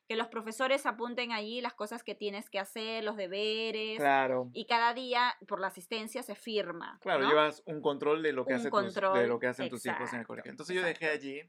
que 0.08 0.16
los 0.16 0.28
profesores 0.28 0.86
apunten 0.86 1.32
allí 1.32 1.60
las 1.60 1.74
cosas 1.74 2.02
que 2.02 2.14
tienes 2.14 2.48
que 2.48 2.58
hacer, 2.58 3.04
los 3.04 3.18
deberes, 3.18 3.98
Claro. 3.98 4.48
y 4.54 4.64
cada 4.66 4.94
día 4.94 5.36
por 5.46 5.60
la 5.60 5.66
asistencia 5.66 6.22
se 6.22 6.34
firma. 6.34 6.98
Claro, 7.02 7.24
¿no? 7.24 7.28
llevas 7.28 7.62
un 7.66 7.82
control 7.82 8.22
de 8.22 8.32
lo 8.32 8.46
que, 8.46 8.54
hace 8.54 8.70
tus- 8.70 8.94
de 8.94 9.26
lo 9.26 9.38
que 9.38 9.48
hacen 9.48 9.68
tus 9.68 9.84
hijos 9.84 9.96
en 9.98 10.02
el 10.04 10.06
exacto, 10.06 10.26
colegio. 10.28 10.50
Entonces 10.50 10.74
yo 10.74 10.80
dejé 10.82 11.04
exacto. 11.12 11.26
allí 11.26 11.42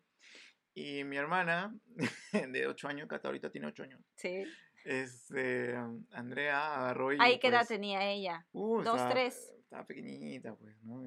y 0.74 1.06
mi 1.06 1.16
hermana, 1.16 1.74
de 2.52 2.68
8 2.68 2.90
años, 2.90 3.08
que 3.08 3.16
hasta 3.16 3.30
ahorita 3.30 3.50
tiene 3.50 3.68
8 3.68 3.84
años, 3.84 4.02
Sí. 4.18 4.44
Este, 4.86 5.76
Andrea 6.12 6.76
agarró 6.78 7.14
y... 7.14 7.18
Ahí 7.20 7.40
qué 7.40 7.48
edad 7.48 7.60
pues, 7.60 7.68
tenía 7.70 8.06
ella. 8.10 8.46
uh, 8.54 8.78
Dos, 8.82 8.96
estaba- 8.96 9.10
tres. 9.12 9.54
Estaba 9.64 9.86
pequeñita, 9.86 10.56
pues, 10.56 10.82
¿no? 10.84 11.04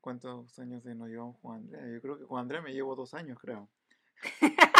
¿Cuántos 0.00 0.58
años 0.58 0.82
se 0.82 0.94
nos 0.94 1.08
llevamos 1.08 1.36
con 1.38 1.56
Andrea? 1.56 1.86
Yo 1.92 2.00
creo 2.00 2.18
que 2.18 2.24
con 2.26 2.38
Andrea 2.40 2.62
me 2.62 2.72
llevo 2.72 2.94
dos 2.94 3.12
años, 3.14 3.38
creo. 3.38 3.68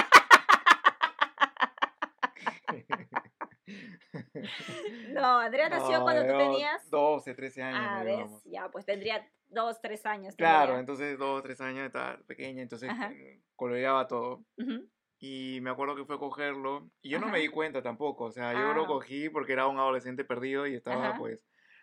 No, 5.12 5.38
Andrea 5.38 5.68
nació 5.68 5.98
No, 5.98 6.02
cuando 6.04 6.22
tú 6.32 6.38
tenías. 6.38 6.90
12, 6.90 7.34
13 7.34 7.62
años. 7.62 7.80
Ah, 7.82 8.02
ves, 8.04 8.30
ya, 8.44 8.68
pues 8.70 8.84
tendría 8.84 9.26
dos, 9.48 9.80
tres 9.80 10.04
años. 10.06 10.34
Claro, 10.36 10.74
tendría. 10.74 10.80
entonces 10.80 11.18
dos, 11.18 11.42
tres 11.42 11.60
años, 11.60 11.86
estaba 11.86 12.18
pequeña, 12.26 12.62
entonces 12.62 12.88
Ajá. 12.90 13.10
eh, 13.12 13.40
coloreaba 13.56 14.06
todo. 14.06 14.44
Ujú. 14.58 14.88
Y 15.18 15.60
me 15.62 15.70
acuerdo 15.70 15.96
que 15.96 16.04
fue 16.04 16.16
a 16.16 16.18
cogerlo. 16.18 16.90
Y 17.00 17.08
yo 17.10 17.18
no 17.18 17.26
me 17.26 17.32
Ajá. 17.32 17.40
di 17.40 17.48
cuenta 17.48 17.82
tampoco. 17.82 18.24
O 18.24 18.32
sea, 18.32 18.52
yo 18.52 18.74
lo 18.74 18.84
Ah. 18.84 18.86
cogí 18.86 19.28
porque 19.30 19.52
era 19.54 19.66
un 19.66 19.78
adolescente 19.78 20.24
perdido 20.24 20.66
y 20.66 20.74
estaba 20.74 21.08
Ajá. 21.10 21.18
pues 21.18 21.40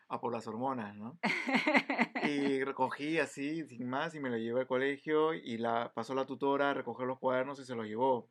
a 0.08 0.20
por 0.22 0.32
las 0.34 0.46
hormonas, 0.48 0.96
¿no? 0.96 1.18
Y 2.24 2.64
recogí 2.64 3.20
así, 3.20 3.66
sin 3.68 3.90
más, 3.90 4.16
y 4.16 4.20
me 4.20 4.30
lo 4.30 4.38
llevé 4.38 4.62
al 4.62 4.68
colegio 4.68 5.34
y 5.34 5.58
la 5.58 5.92
pasó 5.94 6.14
la 6.16 6.26
tutora 6.26 6.70
a 6.70 6.74
recoger 6.74 7.08
los 7.08 7.20
cuadernos 7.20 7.60
y 7.60 7.66
se 7.66 7.76
los 7.76 7.86
llevó. 7.86 8.30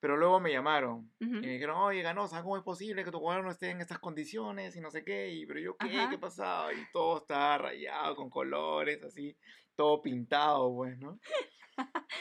Pero 0.00 0.16
luego 0.16 0.40
me 0.40 0.52
llamaron 0.52 1.10
y 1.20 1.26
me 1.26 1.52
dijeron, 1.52 1.76
oye, 1.78 2.02
Ganosa, 2.02 2.42
¿cómo 2.42 2.56
es 2.56 2.62
posible 2.62 3.04
que 3.04 3.10
tu 3.10 3.20
cuaderno 3.20 3.50
esté 3.50 3.70
en 3.70 3.80
estas 3.80 3.98
condiciones 4.00 4.76
y 4.76 4.80
no 4.80 4.90
sé 4.90 5.04
qué? 5.04 5.30
Y, 5.30 5.46
pero 5.46 5.60
yo, 5.60 5.76
¿qué? 5.76 5.96
Ajá. 5.98 6.10
¿Qué 6.10 6.18
pasaba? 6.18 6.72
Y 6.74 6.84
todo 6.92 7.18
está 7.18 7.56
rayado 7.58 8.16
con 8.16 8.28
colores, 8.28 9.02
así, 9.02 9.36
todo 9.76 10.02
pintado, 10.02 10.74
pues, 10.74 10.98
¿no? 10.98 11.18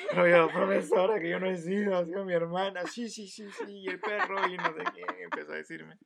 Pero 0.10 0.28
yo, 0.28 0.52
profesora, 0.52 1.20
que 1.20 1.30
yo 1.30 1.40
no 1.40 1.48
he 1.48 1.58
sido, 1.58 1.96
ha 1.96 2.06
sido 2.06 2.26
mi 2.26 2.34
hermana, 2.34 2.86
sí, 2.86 3.10
sí, 3.10 3.28
sí, 3.28 3.46
sí, 3.52 3.80
y 3.80 3.88
el 3.88 4.00
perro, 4.00 4.48
y 4.48 4.58
no 4.58 4.74
sé 4.74 4.84
quién, 4.94 5.08
empezó 5.22 5.54
a 5.54 5.56
decirme. 5.56 5.98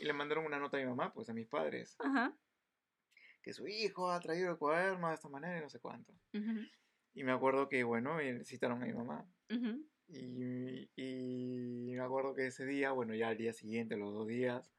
Y 0.00 0.04
le 0.04 0.12
mandaron 0.12 0.44
una 0.44 0.58
nota 0.58 0.76
a 0.76 0.80
mi 0.80 0.86
mamá, 0.86 1.12
pues, 1.12 1.28
a 1.28 1.32
mis 1.32 1.46
padres, 1.46 1.96
Ajá. 1.98 2.36
que 3.42 3.52
su 3.52 3.66
hijo 3.66 4.10
ha 4.10 4.20
traído 4.20 4.50
el 4.50 4.58
cuaderno 4.58 5.08
de 5.08 5.14
esta 5.14 5.28
manera 5.28 5.58
y 5.58 5.62
no 5.62 5.68
sé 5.68 5.78
cuánto. 5.80 6.12
Ujú. 6.34 6.66
Y 7.14 7.24
me 7.24 7.32
acuerdo 7.32 7.68
que, 7.68 7.82
bueno, 7.84 8.20
y 8.20 8.44
citaron 8.44 8.82
a 8.82 8.86
mi 8.86 8.92
mamá. 8.92 9.24
Ujú. 9.50 9.86
Y, 10.08 10.88
y 10.96 11.94
me 11.94 12.02
acuerdo 12.02 12.34
que 12.34 12.46
ese 12.46 12.66
día, 12.66 12.92
bueno, 12.92 13.14
ya 13.14 13.28
al 13.28 13.36
día 13.36 13.52
siguiente, 13.52 13.96
los 13.96 14.12
dos 14.12 14.26
días, 14.26 14.72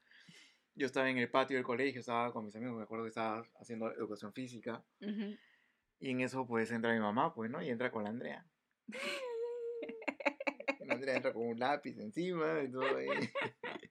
yo 0.75 0.85
estaba 0.85 1.09
en 1.09 1.17
el 1.17 1.29
patio 1.29 1.57
del 1.57 1.65
colegio, 1.65 1.99
estaba 1.99 2.31
con 2.31 2.45
mis 2.45 2.55
amigos, 2.55 2.77
me 2.77 2.83
acuerdo 2.83 3.05
que 3.05 3.09
estaba 3.09 3.43
haciendo 3.59 3.91
educación 3.93 4.31
física. 4.31 4.83
Ujú. 5.01 5.35
Y 5.99 6.11
en 6.11 6.21
eso, 6.21 6.45
pues, 6.45 6.71
entra 6.71 6.93
mi 6.93 6.99
mamá, 6.99 7.33
pues, 7.33 7.49
¿no? 7.49 7.61
Y 7.61 7.69
entra 7.69 7.91
con 7.91 8.03
la 8.03 8.09
Andrea. 8.09 8.45
La 10.85 10.93
Andrea 10.95 11.15
entra 11.15 11.33
con 11.33 11.47
un 11.47 11.59
lápiz 11.59 11.97
encima 11.99 12.61
y 12.63 12.71
todo. 12.71 12.85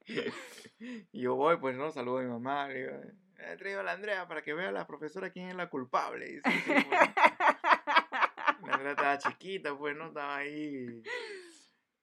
Y 1.13 1.23
yo 1.23 1.35
voy, 1.35 1.57
pues, 1.57 1.77
¿no? 1.77 1.91
Saludo 1.91 2.19
a 2.19 2.23
mi 2.23 2.29
mamá, 2.29 2.69
le 2.69 2.75
digo, 2.79 2.93
he 3.39 3.57
traído 3.57 3.81
a 3.81 3.83
la 3.83 3.93
Andrea 3.93 4.29
para 4.29 4.43
que 4.43 4.53
vea 4.55 4.69
a 4.69 4.73
la 4.73 4.87
profesora 4.87 5.31
quién 5.31 5.49
es 5.49 5.57
la 5.57 5.69
culpable. 5.69 6.29
Y 6.29 6.35
dice, 6.37 6.51
"Sí, 6.51 6.73
pues". 6.89 7.01
La 8.67 8.75
Andrea 8.75 8.91
estaba 8.93 9.19
chiquita, 9.19 9.77
pues, 9.77 9.97
¿no? 9.97 10.09
Estaba 10.09 10.37
ahí. 10.37 11.03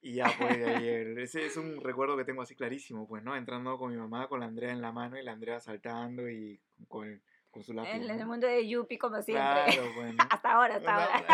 Y 0.02 0.16
ya, 0.16 0.26
pues, 0.38 0.58
de 0.60 1.02
el- 1.02 1.18
ese 1.20 1.46
es 1.46 1.56
un 1.56 1.80
recuerdo 1.82 2.18
que 2.18 2.26
tengo 2.26 2.42
así 2.42 2.56
clarísimo, 2.56 3.08
pues, 3.08 3.24
¿no? 3.24 3.36
Entrando 3.36 3.78
con 3.78 3.92
mi 3.92 3.98
mamá, 3.98 4.28
con 4.28 4.40
la 4.42 4.48
Andrea 4.48 4.72
en 4.72 4.82
la 4.82 4.92
mano 4.92 5.18
y 5.18 5.24
la 5.24 5.32
Andrea 5.32 5.60
saltando 5.62 6.30
y 6.30 6.60
con, 6.88 7.22
con 7.54 7.64
su 7.64 7.72
lápiz. 7.72 7.92
En, 7.92 8.10
el 8.10 8.26
mundo 8.26 8.48
de 8.48 8.68
Yupi, 8.68 8.98
como 8.98 9.22
siempre. 9.22 9.44
Hasta 10.30 10.52
ahora, 10.52 10.76
hasta 10.76 10.92
No, 10.92 11.02
ahora. 11.02 11.26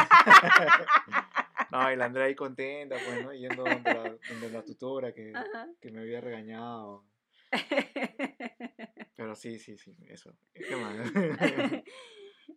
No, 1.72 1.92
y 1.92 1.96
la 1.96 2.06
Andrea 2.06 2.26
ahí 2.26 2.34
contenta, 2.34 2.96
pues, 2.96 3.24
¿no? 3.24 3.32
Yendo 3.32 3.64
donde 3.64 3.94
la, 3.94 4.18
donde 4.28 4.50
la 4.50 4.64
tutora 4.64 5.14
que, 5.14 5.32
que 5.80 5.92
me 5.92 6.02
había 6.02 6.20
regañado. 6.20 7.06
Pero 9.16 9.36
sí, 9.36 9.60
sí, 9.60 9.78
sí, 9.78 9.96
eso. 10.08 10.36
¿Qué 10.52 10.76
más? 10.76 11.12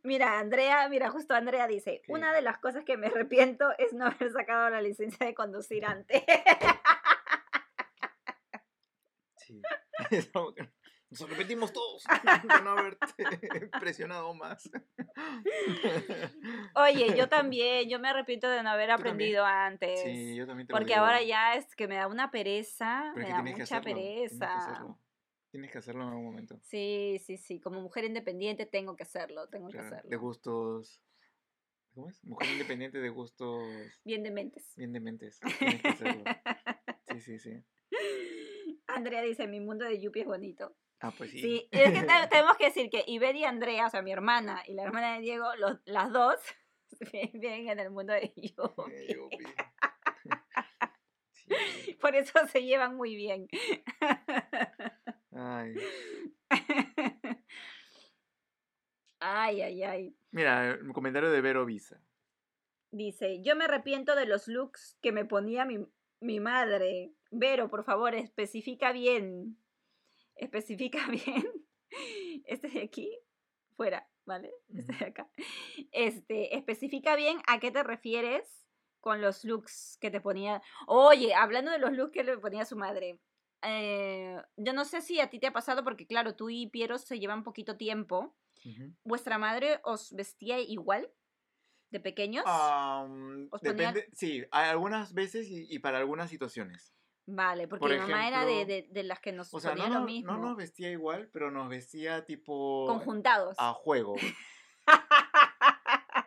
Mira, 0.02 0.38
Andrea, 0.38 0.88
mira, 0.88 1.10
justo 1.10 1.34
Andrea 1.34 1.66
dice, 1.66 2.00
¿Qué 2.06 2.10
una 2.10 2.32
de 2.32 2.40
las 2.40 2.56
cosas 2.58 2.84
que 2.84 2.96
me 2.96 3.08
arrepiento 3.08 3.66
es 3.76 3.92
no 3.92 4.06
haber 4.06 4.32
sacado 4.32 4.70
la 4.70 4.80
licencia 4.80 5.26
de 5.26 5.34
conducir 5.34 5.84
antes. 5.84 6.22
Sí. 9.36 9.60
Nos 11.20 11.28
repetimos 11.28 11.72
todos 11.74 12.04
de 12.58 12.62
no 12.64 12.70
haberte 12.70 13.06
presionado 13.80 14.32
más. 14.34 14.70
Oye, 16.74 17.14
yo 17.16 17.28
también, 17.28 17.88
yo 17.88 17.98
me 17.98 18.08
arrepiento 18.08 18.48
de 18.48 18.62
no 18.62 18.70
haber 18.70 18.90
aprendido 18.90 19.44
antes. 19.44 20.00
Sí, 20.02 20.34
yo 20.34 20.46
también 20.46 20.66
te 20.66 20.72
lo 20.72 20.78
porque 20.78 20.94
digo. 20.94 21.04
ahora 21.04 21.22
ya 21.22 21.54
es 21.54 21.74
que 21.76 21.86
me 21.86 21.96
da 21.96 22.06
una 22.06 22.30
pereza, 22.30 23.12
Pero 23.14 23.26
me 23.26 23.32
da 23.32 23.42
mucha 23.42 23.62
hacerlo, 23.64 23.84
tienes 23.84 24.04
que 24.32 24.38
pereza. 24.38 24.56
hacerlo. 24.56 24.98
Tienes 25.50 25.70
que 25.70 25.78
hacerlo 25.78 26.02
en 26.04 26.08
algún 26.08 26.24
momento. 26.24 26.58
Sí, 26.62 27.20
sí, 27.22 27.36
sí, 27.36 27.60
como 27.60 27.80
mujer 27.82 28.04
independiente 28.04 28.64
tengo 28.64 28.96
que 28.96 29.02
hacerlo, 29.02 29.48
tengo 29.48 29.68
que 29.68 29.78
hacerlo. 29.80 30.08
de 30.08 30.16
gustos. 30.16 31.02
¿Cómo 31.94 32.08
es? 32.08 32.24
Mujer 32.24 32.48
independiente 32.52 32.98
de 33.00 33.10
gustos 33.10 33.62
Bien 34.02 34.22
de 34.22 34.30
mentes. 34.30 34.72
bien 34.76 34.94
dementes. 34.94 35.38
Tienes 35.58 35.82
que 35.82 35.88
hacerlo. 35.88 36.24
Sí, 37.10 37.20
sí, 37.20 37.38
sí. 37.38 37.62
Andrea 38.86 39.20
dice, 39.20 39.46
mi 39.46 39.60
mundo 39.60 39.84
de 39.84 40.00
Yupi 40.00 40.20
es 40.20 40.26
bonito. 40.26 40.74
Ah, 41.03 41.12
pues 41.16 41.30
sí. 41.32 41.40
Sí, 41.40 41.68
es 41.72 41.92
que 41.92 42.03
te- 42.07 42.28
tenemos 42.30 42.57
que 42.57 42.66
decir 42.66 42.88
que 42.90 43.05
Iber 43.07 43.34
y 43.36 43.44
Andrea, 43.44 43.86
o 43.86 43.90
sea, 43.90 44.03
mi 44.03 44.12
hermana 44.12 44.62
y 44.66 44.74
la 44.74 44.84
hermana 44.84 45.14
de 45.14 45.20
Diego, 45.20 45.46
los, 45.57 45.80
las 45.84 46.12
dos 46.12 46.36
viven 47.32 47.68
en 47.68 47.78
el 47.80 47.90
mundo 47.90 48.12
de 48.12 48.32
yupi. 48.36 49.36
Sí. 51.32 51.94
Por 52.00 52.14
eso 52.16 52.46
se 52.46 52.62
llevan 52.62 52.96
muy 52.96 53.16
bien. 53.16 53.48
Ay. 55.32 55.74
Ay, 59.20 59.62
ay, 59.62 59.82
ay. 59.82 60.16
Mira, 60.30 60.70
el 60.70 60.92
comentario 60.92 61.30
de 61.30 61.40
Vero 61.40 61.64
Visa. 61.64 62.00
Dice, 62.90 63.40
yo 63.42 63.57
me 63.57 63.64
arrepiento 63.64 64.14
de 64.16 64.26
los 64.26 64.48
looks 64.48 64.98
que 65.00 65.12
me 65.12 65.24
ponía 65.24 65.64
mi, 65.64 65.78
mi 66.20 66.40
madre. 66.40 67.12
Vero, 67.30 67.70
por 67.70 67.84
favor, 67.84 68.14
especifica 68.14 68.92
bien. 68.92 69.57
Especifica 70.36 70.98
bien. 71.10 71.44
Este 72.44 72.68
de 72.68 72.82
aquí, 72.82 73.18
fuera, 73.76 74.08
¿vale? 74.24 74.50
Este 74.74 74.92
de 74.94 75.04
acá. 75.06 75.30
Este, 75.92 76.56
especifica 76.56 77.16
bien 77.16 77.38
a 77.46 77.58
qué 77.60 77.70
te 77.70 77.82
refieres 77.82 78.66
con 79.00 79.20
los 79.20 79.44
looks 79.44 79.98
que 80.00 80.10
te 80.10 80.20
ponía. 80.20 80.62
Oye, 80.86 81.34
hablando 81.34 81.70
de 81.70 81.78
los 81.78 81.92
looks 81.92 82.12
que 82.12 82.24
le 82.24 82.38
ponía 82.38 82.64
su 82.64 82.76
madre. 82.76 83.18
eh, 83.62 84.40
yo 84.56 84.72
no 84.72 84.84
sé 84.84 85.02
si 85.02 85.20
a 85.20 85.28
ti 85.30 85.38
te 85.38 85.46
ha 85.48 85.52
pasado, 85.52 85.84
porque 85.84 86.06
claro, 86.06 86.34
tú 86.34 86.50
y 86.50 86.66
Piero 86.68 86.98
se 86.98 87.18
llevan 87.18 87.42
poquito 87.44 87.76
tiempo. 87.76 88.34
¿Vuestra 89.04 89.38
madre 89.38 89.80
os 89.82 90.12
vestía 90.12 90.60
igual 90.60 91.10
de 91.90 91.98
pequeños? 91.98 92.44
Am, 92.46 93.48
Os 93.50 93.60
ponía- 93.60 93.92
depende, 93.92 94.08
sí, 94.14 94.44
hay 94.52 94.70
algunas 94.70 95.14
veces 95.14 95.48
y, 95.50 95.66
y 95.68 95.80
para 95.80 95.98
algunas 95.98 96.30
situaciones. 96.30 96.94
Vale, 97.26 97.68
porque 97.68 97.80
por 97.82 97.90
mi 97.92 97.98
mamá 97.98 98.26
era 98.26 98.44
de, 98.44 98.64
de, 98.66 98.88
de 98.90 99.02
las 99.04 99.20
que 99.20 99.32
nos 99.32 99.52
O 99.54 99.60
sea, 99.60 99.70
ponía 99.72 99.88
no, 99.88 100.00
lo 100.00 100.04
mismo. 100.06 100.32
no 100.32 100.38
nos 100.38 100.56
vestía 100.56 100.90
igual, 100.90 101.28
pero 101.32 101.50
nos 101.50 101.68
vestía 101.68 102.24
tipo 102.24 102.84
conjuntados. 102.86 103.54
a 103.58 103.72
juego. 103.72 104.14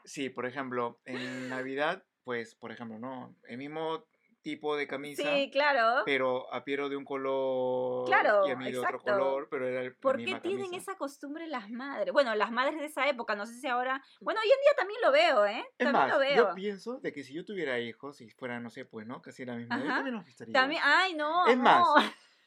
Sí, 0.05 0.29
por 0.29 0.45
ejemplo, 0.45 1.01
en 1.05 1.49
Navidad, 1.49 2.03
pues, 2.23 2.53
por 2.55 2.71
ejemplo, 2.71 2.99
no, 2.99 3.35
el 3.47 3.57
mismo 3.57 4.05
tipo 4.45 4.77
de 4.77 4.85
camisa, 4.87 5.23
sí, 5.23 5.49
claro. 5.51 6.03
pero 6.05 6.53
a 6.53 6.63
Piero 6.63 6.87
de 6.87 6.95
un 6.95 7.03
color 7.03 8.05
Claro, 8.05 8.47
y 8.47 8.51
a 8.51 8.55
mí 8.55 8.71
de 8.71 8.77
otro 8.77 8.99
color, 9.01 9.47
pero 9.49 9.67
era 9.67 9.81
el- 9.81 9.95
¿Por 9.95 10.17
qué 10.17 10.35
tienen 10.39 10.65
camisa. 10.67 10.77
esa 10.91 10.95
costumbre 10.97 11.47
las 11.47 11.67
madres? 11.71 12.13
Bueno, 12.13 12.35
las 12.35 12.51
madres 12.51 12.79
de 12.79 12.85
esa 12.85 13.09
época, 13.09 13.33
no 13.35 13.47
sé 13.47 13.55
si 13.59 13.65
ahora... 13.67 14.03
Bueno, 14.21 14.39
hoy 14.41 14.47
en 14.51 14.59
día 14.61 14.71
también 14.77 15.01
lo 15.01 15.11
veo, 15.11 15.45
¿eh? 15.47 15.65
Es 15.79 15.85
También 15.85 15.93
más, 15.93 16.09
lo 16.11 16.19
veo. 16.19 16.35
yo 16.35 16.53
pienso 16.53 16.99
de 16.99 17.11
que 17.11 17.23
si 17.23 17.33
yo 17.33 17.43
tuviera 17.43 17.79
hijos, 17.79 18.17
si 18.17 18.29
fuera, 18.29 18.59
no 18.59 18.69
sé, 18.69 18.85
pues, 18.85 19.07
¿no? 19.07 19.19
Casi 19.19 19.45
la 19.45 19.55
misma, 19.55 19.77
edad, 19.77 19.83
yo 19.83 19.89
Ajá. 19.89 19.95
también 19.97 20.15
los 20.17 20.25
vestiría. 20.25 20.53
También, 20.53 20.81
ay, 20.85 21.15
no, 21.15 21.47
Es 21.47 21.57
más. 21.57 21.87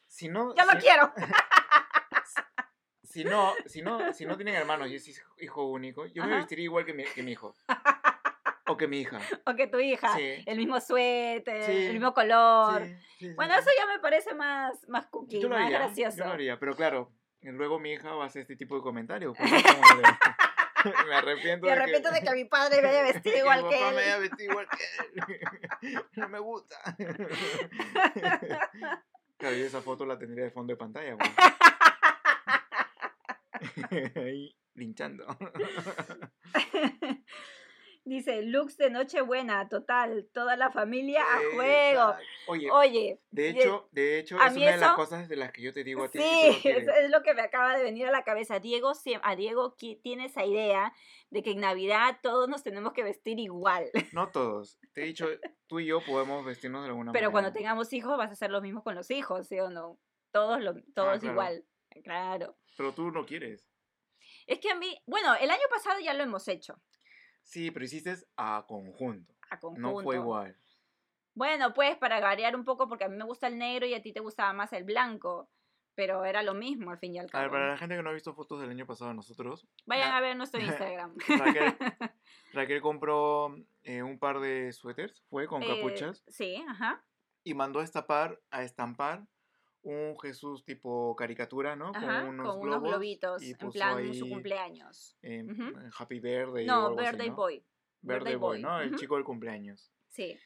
Si 0.07 0.29
no, 0.29 0.55
Yo 0.55 0.65
lo 0.73 0.79
quiero. 0.79 1.13
Si 3.03 3.25
no, 3.25 3.55
si 3.67 3.81
no, 3.81 4.13
si 4.13 4.27
no 4.27 4.37
tienen 4.37 4.55
hermanos 4.55 4.91
y 4.91 4.97
es 4.97 5.25
hijo- 5.39 5.65
único, 5.65 6.05
yo 6.07 6.23
me 6.25 6.29
Ajá. 6.29 6.37
vestiría 6.41 6.65
igual 6.67 6.85
que 6.85 6.93
mi, 6.93 7.05
que 7.05 7.23
mi 7.23 7.33
hijo. 7.33 7.55
O 8.69 8.77
que 8.77 8.87
mi 8.87 9.01
hija. 9.01 9.19
O 9.47 9.55
que 9.57 9.67
tu 9.67 9.79
hija. 9.81 10.15
Sí. 10.17 10.43
El 10.47 10.59
mismo 10.59 10.81
suéter, 10.81 11.63
Sí, 11.65 11.87
el 11.87 11.93
mismo 11.95 12.13
color. 12.15 12.87
Sí, 13.19 13.31
Bueno, 13.35 13.55
eso 13.55 13.69
ya 13.79 13.87
me 13.87 13.99
parece 13.99 14.35
más, 14.35 14.87
más 14.89 15.07
cookie, 15.07 15.41
Yo 15.41 15.49
lo 15.49 15.57
más 15.57 15.65
haría, 15.67 15.79
gracioso. 15.81 16.19
Yo 16.19 16.25
lo 16.25 16.33
haría, 16.33 16.59
pero 16.59 16.77
claro, 16.77 17.13
luego 17.41 17.79
mi 17.81 17.93
hija 17.93 18.13
va 18.15 18.25
a 18.25 18.27
hacer 18.27 18.43
este 18.43 18.57
tipo 18.57 18.77
de 18.77 18.83
comentarios. 18.83 19.35
pues, 19.37 19.51
me 21.09 21.15
arrepiento 21.15 21.67
Me 21.67 21.73
arrepiento 21.73 22.11
de 22.13 22.21
que 22.23 22.31
mi 22.33 22.45
padre 22.45 22.81
me 22.83 22.89
haya 22.89 23.03
vestido 23.03 23.35
que 23.35 23.39
igual 23.41 23.65
mi 23.65 23.71
que 23.71 23.77
papá 23.77 23.89
él. 23.89 23.95
me 23.97 24.03
haya 24.03 24.19
vestido 24.19 24.51
igual 24.53 24.69
que 24.69 24.85
él. 25.89 26.03
No 26.17 26.29
me 26.29 26.39
gusta. 26.39 26.77
Claro, 29.39 29.57
y 29.57 29.63
esa 29.63 29.81
foto 29.83 30.05
la 30.07 30.19
tendría 30.19 30.45
de 30.45 30.51
fondo 30.51 30.73
de 30.73 30.77
pantalla. 30.77 31.17
pues. 31.17 31.31
Ahí, 34.17 34.57
linchando. 34.75 35.27
Dice, 38.09 38.43
looks 38.43 38.77
de 38.79 38.89
Nochebuena, 38.91 39.69
total, 39.69 40.29
toda 40.33 40.57
la 40.57 40.71
familia 40.71 41.23
a 41.23 41.55
juego. 41.55 42.15
Oye, 42.47 42.71
Oye, 42.71 43.21
de 43.31 43.51
hecho, 43.51 43.89
de 43.93 44.19
hecho, 44.19 44.37
es 44.41 44.57
una 44.57 44.71
de 44.71 44.77
las 44.79 44.95
cosas 44.95 45.29
de 45.29 45.37
las 45.37 45.53
que 45.53 45.61
yo 45.63 45.73
te 45.75 45.85
digo 45.85 46.05
a 46.05 46.09
ti. 46.09 46.19
sí, 46.19 46.69
eso 46.69 46.91
es 46.91 47.11
lo 47.11 47.23
que 47.23 47.35
me 47.35 47.43
acaba 47.43 47.77
de 47.77 47.83
venir 47.85 48.07
a 48.07 48.11
la 48.11 48.25
cabeza. 48.25 48.61
Diego, 48.61 48.93
a 49.23 49.37
Diego 49.37 49.77
tiene 50.03 50.25
esa 50.25 50.45
idea 50.47 50.93
de 51.31 51.43
que 51.43 51.51
en 51.51 51.61
Navidad 51.61 52.19
todos 52.23 52.49
nos 52.49 52.63
tenemos 52.63 52.93
que 52.95 53.03
vestir 53.03 53.39
igual. 53.39 53.91
No 54.15 54.31
todos. 54.31 54.79
Te 54.95 55.03
he 55.03 55.07
dicho, 55.07 55.27
tú 55.67 55.81
y 55.81 55.87
yo 55.87 56.01
podemos 56.05 56.45
vestirnos 56.45 56.83
de 56.83 56.89
alguna 56.89 57.13
Pero 57.13 57.31
cuando 57.31 57.49
manera. 57.51 57.59
tengamos 57.59 57.93
hijos 57.93 58.17
vas 58.17 58.31
a 58.31 58.33
hacer 58.33 58.51
lo 58.51 58.61
mismo 58.63 58.83
con 58.83 58.95
los 58.95 59.11
hijos, 59.11 59.47
¿sí 59.49 59.61
o 59.61 59.69
no? 59.69 60.01
Todos, 60.33 60.61
lo, 60.61 60.75
todos 60.95 61.17
Ah, 61.17 61.19
claro. 61.19 61.33
igual. 61.33 61.65
Claro. 62.03 62.57
Pero 62.77 62.95
tú 62.95 63.11
no 63.11 63.27
quieres. 63.27 63.69
Es 64.47 64.61
que 64.61 64.71
a 64.71 64.77
mí, 64.77 64.99
bueno, 65.07 65.35
el 65.35 65.51
año 65.51 65.63
pasado 65.71 66.01
ya 66.01 66.15
lo 66.15 66.23
hemos 66.23 66.49
hecho, 66.49 66.81
Sí, 67.49 67.71
pero 67.71 67.87
hiciste 67.87 68.15
a 68.37 68.65
conjunto. 68.69 69.33
a 69.51 69.59
conjunto. 69.59 69.89
No 69.89 70.03
fue 70.03 70.17
igual. 70.17 70.55
Bueno, 71.35 71.73
pues 71.73 71.97
para 71.97 72.21
variar 72.21 72.55
un 72.55 72.65
poco, 72.65 72.89
porque 72.89 73.05
a 73.05 73.09
mí 73.09 73.17
me 73.17 73.25
gusta 73.25 73.47
el 73.47 73.57
negro 73.59 73.87
y 73.87 73.95
a 73.95 74.03
ti 74.03 74.13
te 74.13 74.21
gustaba 74.21 74.53
más 74.53 74.71
el 74.75 74.85
blanco. 74.85 75.49
Pero 75.95 76.25
era 76.27 76.43
lo 76.43 76.53
mismo 76.55 76.91
al 76.91 76.99
fin 76.99 77.15
y 77.15 77.19
al 77.19 77.27
A 77.27 77.29
cabo. 77.31 77.43
ver, 77.45 77.51
para 77.51 77.69
la 77.69 77.77
gente 77.79 77.97
que 77.97 78.03
no 78.03 78.11
ha 78.11 78.13
visto 78.13 78.35
fotos 78.35 78.61
del 78.61 78.71
año 78.71 78.87
pasado 78.87 79.11
de 79.11 79.17
nosotros, 79.17 79.67
Vayan 79.87 80.11
Ya. 80.11 80.17
a 80.19 80.21
ver 80.21 80.37
nuestro 80.37 80.61
Instagram. 80.93 81.15
Raquel, 81.27 81.75
Raquel 82.53 82.81
compró 82.83 83.55
eh, 83.83 84.03
un 84.03 84.19
par 84.19 84.41
de 84.41 84.73
suéteres, 84.75 85.23
fue 85.31 85.47
con 85.47 85.63
Eh, 85.63 85.67
capuchas, 85.67 86.23
sí, 86.29 86.63
ajá. 86.69 87.03
y 87.45 87.55
mandó 87.55 87.81
a 87.81 87.85
estampar, 87.85 88.39
a 88.51 88.63
estampar 88.63 89.27
un 89.83 90.19
Jesús 90.21 90.65
tipo 90.65 91.15
caricatura, 91.17 91.77
¿no? 91.77 91.89
ajá, 91.95 92.21
con 92.21 92.29
unos, 92.31 92.47
con 92.49 92.61
unos 92.61 92.75
globos 92.81 92.91
globitos, 92.91 93.43
y 93.43 93.53
en 93.59 93.71
plan 93.71 93.99
ahí, 93.99 94.15
su 94.15 94.29
cumpleaños. 94.29 95.17
eh, 95.23 95.45
Ujú. 95.45 95.79
Happy 95.99 96.21
Birthday. 96.21 96.67
No, 96.67 96.95
Birthday 96.95 97.31
¿no? 97.31 97.37
Boy. 97.37 97.65
Birthday 98.03 98.37
Boy, 98.37 98.61
¿no? 98.63 98.81
El 98.81 98.95
chico 98.97 99.15
del 99.17 99.25
cumpleaños. 99.25 99.93
Sí, 100.09 100.37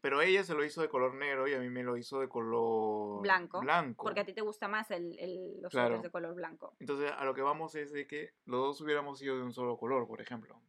Pero 0.00 0.20
ella 0.20 0.42
se 0.42 0.54
lo 0.54 0.64
hizo 0.64 0.80
de 0.82 0.88
color 0.88 1.14
negro 1.14 1.46
y 1.46 1.54
a 1.54 1.60
mí 1.60 1.68
me 1.70 1.82
lo 1.84 1.96
hizo 1.96 2.18
de 2.20 2.28
color 2.28 3.22
Blanco, 3.22 3.60
blanco. 3.60 4.02
porque 4.04 4.20
a 4.20 4.24
ti 4.24 4.32
te 4.32 4.40
gusta 4.40 4.66
más 4.66 4.90
el, 4.90 5.16
el- 5.18 5.60
los 5.60 5.70
Claro. 5.70 6.00
de 6.00 6.10
color 6.10 6.34
blanco. 6.34 6.74
Entonces, 6.80 7.12
a 7.16 7.24
lo 7.24 7.34
que 7.34 7.42
vamos 7.42 7.74
es 7.76 7.92
de 7.92 8.06
que 8.06 8.30
los 8.46 8.60
dos 8.60 8.80
hubiéramos 8.80 9.18
sido 9.18 9.36
de 9.36 9.42
un 9.44 9.52
solo 9.52 9.76
color, 9.76 10.06
por 10.08 10.20
ejemplo. 10.20 10.60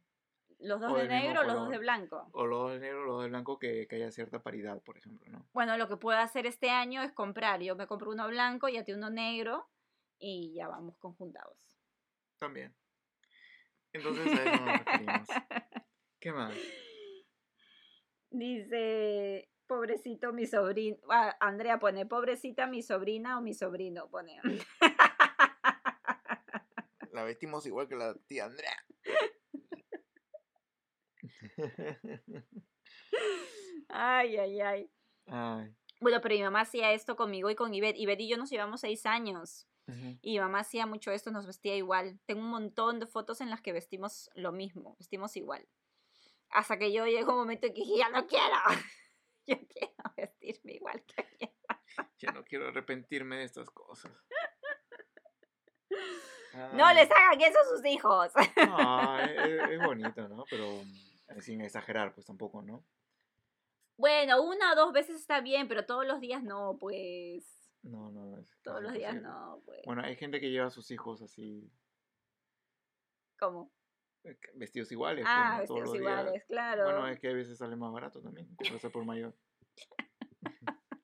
Los 0.60 0.80
dos 0.80 0.92
O 0.92 0.96
de 0.96 1.08
negro 1.08 1.40
o 1.40 1.44
los 1.44 1.52
dos 1.54 1.62
color. 1.64 1.72
de 1.72 1.78
blanco. 1.78 2.28
O 2.32 2.46
los 2.46 2.58
dos 2.60 2.72
de 2.72 2.80
negro, 2.80 3.04
los 3.04 3.14
dos 3.16 3.22
de 3.24 3.28
blanco, 3.28 3.58
que, 3.58 3.86
que 3.88 3.96
haya 3.96 4.10
cierta 4.10 4.42
paridad, 4.42 4.80
por 4.82 4.96
ejemplo, 4.96 5.30
¿no? 5.30 5.46
Bueno, 5.52 5.76
lo 5.76 5.88
que 5.88 5.96
puedo 5.96 6.18
hacer 6.18 6.46
este 6.46 6.70
año 6.70 7.02
es 7.02 7.12
comprar. 7.12 7.60
Yo 7.60 7.76
me 7.76 7.86
compro 7.86 8.10
uno 8.10 8.26
blanco 8.28 8.68
y 8.68 8.76
a 8.76 8.84
ti 8.84 8.92
uno 8.92 9.10
negro 9.10 9.68
y 10.18 10.54
ya 10.54 10.68
vamos 10.68 10.96
conjuntados. 10.98 11.58
También. 12.38 12.74
Entonces, 13.92 14.26
a 14.26 14.42
eso 14.44 14.64
nos 14.64 14.78
referimos. 14.78 15.28
¿Qué 16.20 16.32
más? 16.32 16.54
Dice, 18.30 19.48
pobrecito 19.66 20.32
mi 20.32 20.46
sobrino. 20.46 20.96
ah, 21.10 21.36
Andrea 21.40 21.78
pone, 21.78 22.06
pobrecita 22.06 22.66
mi 22.66 22.82
sobrina 22.82 23.38
o 23.38 23.40
mi 23.40 23.54
sobrino, 23.54 24.08
pone. 24.08 24.40
La 27.12 27.22
vestimos 27.22 27.64
igual 27.66 27.86
que 27.88 27.94
la 27.94 28.14
tía 28.26 28.46
Andrea. 28.46 28.74
Ay, 33.88 34.36
ay, 34.36 34.60
ay. 34.60 34.90
Ay. 35.26 35.74
Bueno, 36.00 36.20
pero 36.20 36.34
mi 36.34 36.42
mamá 36.42 36.62
hacía 36.62 36.92
esto 36.92 37.16
conmigo 37.16 37.50
y 37.50 37.54
con 37.54 37.72
Ivette. 37.74 37.96
Ivette 37.98 38.22
y 38.22 38.28
yo 38.28 38.36
nos 38.36 38.50
llevamos 38.50 38.80
seis 38.80 39.06
años. 39.06 39.66
Y 40.22 40.32
mi 40.32 40.38
mamá 40.40 40.60
hacía 40.60 40.86
mucho 40.86 41.10
esto, 41.12 41.30
nos 41.30 41.46
vestía 41.46 41.76
igual. 41.76 42.18
Tengo 42.24 42.40
un 42.40 42.48
montón 42.48 43.00
de 43.00 43.06
fotos 43.06 43.42
en 43.42 43.50
las 43.50 43.60
que 43.60 43.72
vestimos 43.74 44.30
lo 44.34 44.50
mismo, 44.50 44.96
vestimos 44.98 45.36
igual. 45.36 45.68
Hasta 46.48 46.78
que 46.78 46.90
yo 46.90 47.04
llegó 47.06 47.32
un 47.32 47.38
momento 47.40 47.66
en 47.66 47.74
que 47.74 47.82
dije, 47.82 47.98
ya 47.98 48.08
no 48.08 48.26
quiero. 48.26 48.56
Yo 49.46 49.56
quiero 49.68 49.92
vestirme 50.16 50.72
igual 50.72 51.02
que 51.04 51.26
ella. 51.38 51.52
Ya 52.18 52.32
no 52.32 52.44
quiero 52.44 52.68
arrepentirme 52.68 53.36
de 53.36 53.44
estas 53.44 53.68
cosas. 53.68 54.10
No 56.72 56.92
les 56.94 57.10
hagan 57.10 57.40
eso 57.42 57.58
a 57.58 57.64
sus 57.76 57.84
hijos. 57.84 58.32
No, 58.66 59.18
es, 59.20 59.70
es- 59.70 59.84
bonito, 59.84 60.26
¿no? 60.28 60.44
Pero 60.48 60.64
sin 61.40 61.60
exagerar, 61.60 62.14
pues 62.14 62.26
tampoco, 62.26 62.62
¿no? 62.62 62.84
Bueno, 63.96 64.42
una 64.42 64.72
o 64.72 64.76
dos 64.76 64.92
veces 64.92 65.16
está 65.20 65.40
bien, 65.40 65.68
pero 65.68 65.86
todos 65.86 66.06
los 66.06 66.20
días 66.20 66.42
no, 66.42 66.76
pues. 66.78 67.70
No, 67.82 68.10
no. 68.10 68.38
es 68.38 68.50
Todos 68.62 68.82
los 68.82 68.92
días 68.92 69.20
no, 69.20 69.62
pues. 69.64 69.80
Bueno, 69.86 70.02
hay 70.02 70.16
gente 70.16 70.40
que 70.40 70.50
lleva 70.50 70.66
a 70.66 70.70
sus 70.70 70.90
hijos 70.90 71.22
así, 71.22 71.70
¿Cómo? 73.38 73.70
eh, 74.24 74.36
vestidos 74.54 74.90
iguales. 74.90 75.22
pues, 75.24 75.34
Ah, 75.36 75.58
¿no? 75.60 75.66
Todos 75.66 75.80
vestidos 75.82 75.92
días. 75.92 76.20
iguales, 76.22 76.44
claro. 76.46 76.84
Bueno, 76.84 77.06
es 77.08 77.20
que 77.20 77.28
a 77.28 77.32
veces 77.34 77.58
sale 77.58 77.76
más 77.76 77.92
barato 77.92 78.20
también, 78.22 78.46
comprarse 78.56 78.90
por 78.90 79.04
mayor. 79.04 79.34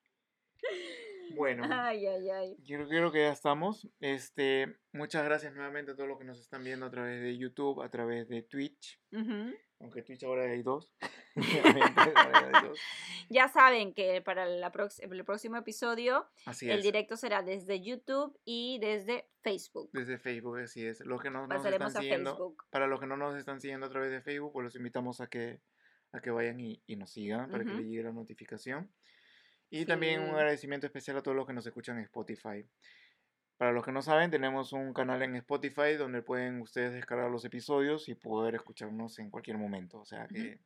bueno, 1.36 1.64
Ay, 1.70 2.06
ay, 2.06 2.30
ay. 2.30 2.56
yo 2.62 2.88
creo 2.88 3.12
que 3.12 3.20
ya 3.20 3.32
estamos. 3.32 3.88
Este, 4.00 4.78
muchas 4.92 5.24
gracias 5.24 5.54
nuevamente 5.54 5.92
a 5.92 5.96
todos 5.96 6.08
los 6.08 6.18
que 6.18 6.24
nos 6.24 6.40
están 6.40 6.64
viendo 6.64 6.86
a 6.86 6.90
través 6.90 7.20
de 7.22 7.36
YouTube, 7.38 7.82
a 7.82 7.90
través 7.90 8.28
de 8.28 8.42
Twitch. 8.42 9.00
Ujú. 9.12 9.54
Aunque 9.80 10.02
Twitch 10.02 10.22
ahora 10.24 10.44
hay 10.44 10.62
dos. 10.62 10.92
Ya 13.30 13.48
saben 13.48 13.94
que 13.94 14.20
para 14.22 14.44
la 14.44 14.72
el 14.98 15.24
próximo 15.24 15.56
episodio 15.56 16.28
Así 16.46 16.68
el 16.68 16.78
es. 16.78 16.84
directo 16.84 17.16
será 17.16 17.42
desde 17.42 17.80
YouTube 17.80 18.36
y 18.44 18.78
desde 18.80 19.28
Facebook. 19.40 19.90
Desde 19.92 20.18
Facebook, 20.18 20.58
así 20.58 20.84
es. 20.84 21.00
Los 21.00 21.20
que 21.22 21.30
no 21.30 21.46
nos 21.46 21.64
están 21.64 21.90
siguiendo, 21.92 22.32
Facebook. 22.32 22.64
para 22.70 22.86
los 22.88 22.98
que 23.00 23.06
no 23.06 23.16
nos 23.16 23.36
están 23.36 23.60
siguiendo 23.60 23.86
a 23.86 23.88
través 23.88 24.10
de 24.10 24.20
Facebook, 24.20 24.52
pues 24.52 24.64
los 24.64 24.74
invitamos 24.76 25.20
a 25.20 25.28
que, 25.28 25.60
a 26.12 26.20
que 26.20 26.30
vayan 26.30 26.58
y, 26.60 26.82
y 26.86 26.96
nos 26.96 27.10
sigan 27.12 27.50
para 27.50 27.62
que 27.64 27.70
Ujú. 27.70 27.78
les 27.78 27.86
llegue 27.88 28.02
la 28.02 28.12
notificación. 28.12 28.92
Y 29.70 29.86
también 29.86 30.20
un 30.22 30.26
Sí. 30.30 30.32
agradecimiento 30.34 30.86
especial 30.86 31.16
a 31.16 31.22
todos 31.22 31.36
los 31.36 31.46
que 31.46 31.52
nos 31.52 31.64
escuchan 31.64 31.96
en 31.98 32.02
Spotify. 32.04 32.66
Para 33.60 33.72
los 33.72 33.84
que 33.84 33.92
no 33.92 34.00
saben, 34.00 34.30
tenemos 34.30 34.72
un 34.72 34.94
canal 34.94 35.20
en 35.20 35.36
Spotify 35.36 35.92
donde 35.98 36.22
pueden 36.22 36.62
ustedes 36.62 36.94
descargar 36.94 37.30
los 37.30 37.44
episodios 37.44 38.08
y 38.08 38.14
poder 38.14 38.54
escucharnos 38.54 39.18
en 39.18 39.28
cualquier 39.30 39.58
momento. 39.58 39.98
O 40.00 40.06
sea 40.06 40.26
que 40.28 40.60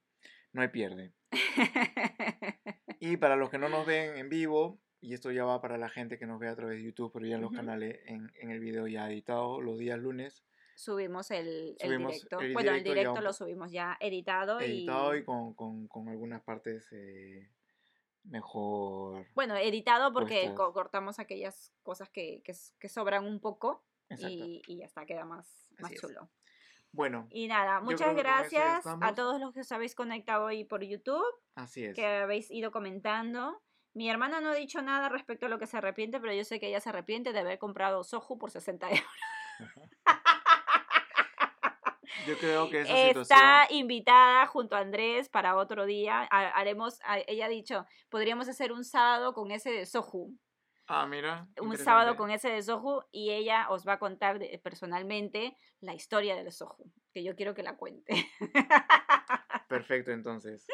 no 0.53 0.62
hay 0.62 0.68
pierde. 0.68 1.12
Y 3.01 3.16
para 3.16 3.34
los 3.36 3.51
que 3.51 3.59
no 3.59 3.68
nos 3.68 3.84
ven 3.84 4.16
en 4.16 4.28
vivo, 4.30 4.78
y 5.01 5.12
esto 5.12 5.30
ya 5.32 5.45
va 5.45 5.61
para 5.61 5.76
la 5.76 5.88
gente 5.90 6.18
que 6.18 6.26
nos 6.26 6.38
ve 6.38 6.49
a 6.49 6.55
través 6.55 6.78
de 6.78 6.84
YouTube, 6.84 7.11
pero 7.12 7.26
ya 7.26 7.34
en 7.34 7.42
los 7.42 7.53
canales, 7.53 7.99
en, 8.07 8.30
en 8.36 8.51
el 8.51 8.61
video 8.61 8.86
ya 8.86 9.11
editado, 9.11 9.61
los 9.61 9.76
días 9.78 9.99
lunes, 9.99 10.45
subimos 10.76 11.30
el, 11.32 11.76
directo. 11.82 12.40
el 12.40 12.55
bueno, 12.55 12.70
el 12.70 12.82
directo 12.84 13.14
ya 13.16 13.20
lo 13.20 13.32
subimos 13.34 13.72
ya 13.72 13.99
editado, 14.01 14.59
editado 14.61 15.14
y, 15.16 15.18
y... 15.18 15.24
con, 15.24 15.53
con- 15.55 15.86
con 15.88 16.09
algunas 16.09 16.42
partes 16.42 16.88
eh, 16.92 17.51
mejor. 18.24 19.26
Bueno, 19.34 19.56
editado 19.56 20.12
porque 20.12 20.52
co- 20.54 20.72
cortamos 20.72 21.18
aquellas 21.18 21.72
cosas 21.82 22.08
que, 22.10 22.42
que, 22.44 22.88
sobran 22.88 23.24
un 23.26 23.40
poco 23.40 23.84
y, 24.10 24.62
y 24.66 24.78
ya 24.78 24.86
está, 24.86 25.06
queda 25.06 25.24
más, 25.24 25.68
más 25.78 25.86
Así 25.90 25.94
es. 25.94 26.00
chulo. 26.00 26.28
Bueno, 26.92 27.26
Y 27.30 27.48
nada, 27.48 27.80
muchas 27.80 28.14
gracias 28.14 28.86
a 28.86 29.14
todos 29.14 29.40
los 29.40 29.52
que 29.52 29.60
os 29.60 29.72
habéis 29.72 29.94
conectado 29.96 30.44
hoy 30.44 30.62
por 30.64 30.84
YouTube, 30.84 31.24
así 31.56 31.84
es. 31.84 31.94
que 31.94 32.06
habéis 32.06 32.50
ido 32.52 32.70
comentando. 32.70 33.60
Mi 33.94 34.08
hermana 34.08 34.40
no 34.40 34.50
ha 34.50 34.54
dicho 34.54 34.80
nada 34.82 35.08
respecto 35.08 35.46
a 35.46 35.48
lo 35.48 35.58
que 35.58 35.66
se 35.66 35.76
arrepiente, 35.76 36.20
pero 36.20 36.32
yo 36.32 36.44
sé 36.44 36.60
que 36.60 36.68
ella 36.68 36.80
se 36.80 36.88
arrepiente 36.90 37.32
de 37.32 37.40
haber 37.40 37.58
comprado 37.58 38.04
Soju 38.04 38.38
por 38.38 38.50
60 38.52 38.88
euros. 38.90 39.04
Yo 42.26 42.38
creo 42.38 42.70
que 42.70 42.80
esa 42.80 42.88
situación. 42.94 43.22
Está 43.22 43.66
invitada 43.70 44.46
junto 44.46 44.76
a 44.76 44.80
Andrés 44.80 45.28
para 45.28 45.56
otro 45.56 45.84
día. 45.86 46.26
Ha- 46.30 46.48
Haremos, 46.50 46.98
ella 47.26 47.46
ha 47.46 47.48
dicho, 47.48 47.86
podríamos 48.08 48.48
hacer 48.48 48.72
un 48.72 48.84
sábado 48.84 49.34
con 49.34 49.50
ese 49.50 49.70
de 49.70 49.86
Soju. 49.86 50.32
Ah, 50.86 51.06
mira. 51.06 51.48
Un 51.60 51.76
sábado 51.78 52.14
con 52.16 52.30
ese 52.30 52.50
de 52.50 52.62
Soju 52.62 53.02
y 53.10 53.30
ella 53.30 53.68
os 53.70 53.86
va 53.86 53.94
a 53.94 53.98
contar 53.98 54.38
de- 54.38 54.58
personalmente 54.62 55.56
la 55.80 55.94
historia 55.94 56.36
del 56.36 56.50
Soju, 56.52 56.90
que 57.12 57.22
yo 57.24 57.34
quiero 57.36 57.54
que 57.54 57.62
la 57.62 57.76
cuente. 57.76 58.12
Perfecto, 59.68 60.12
entonces. 60.12 60.66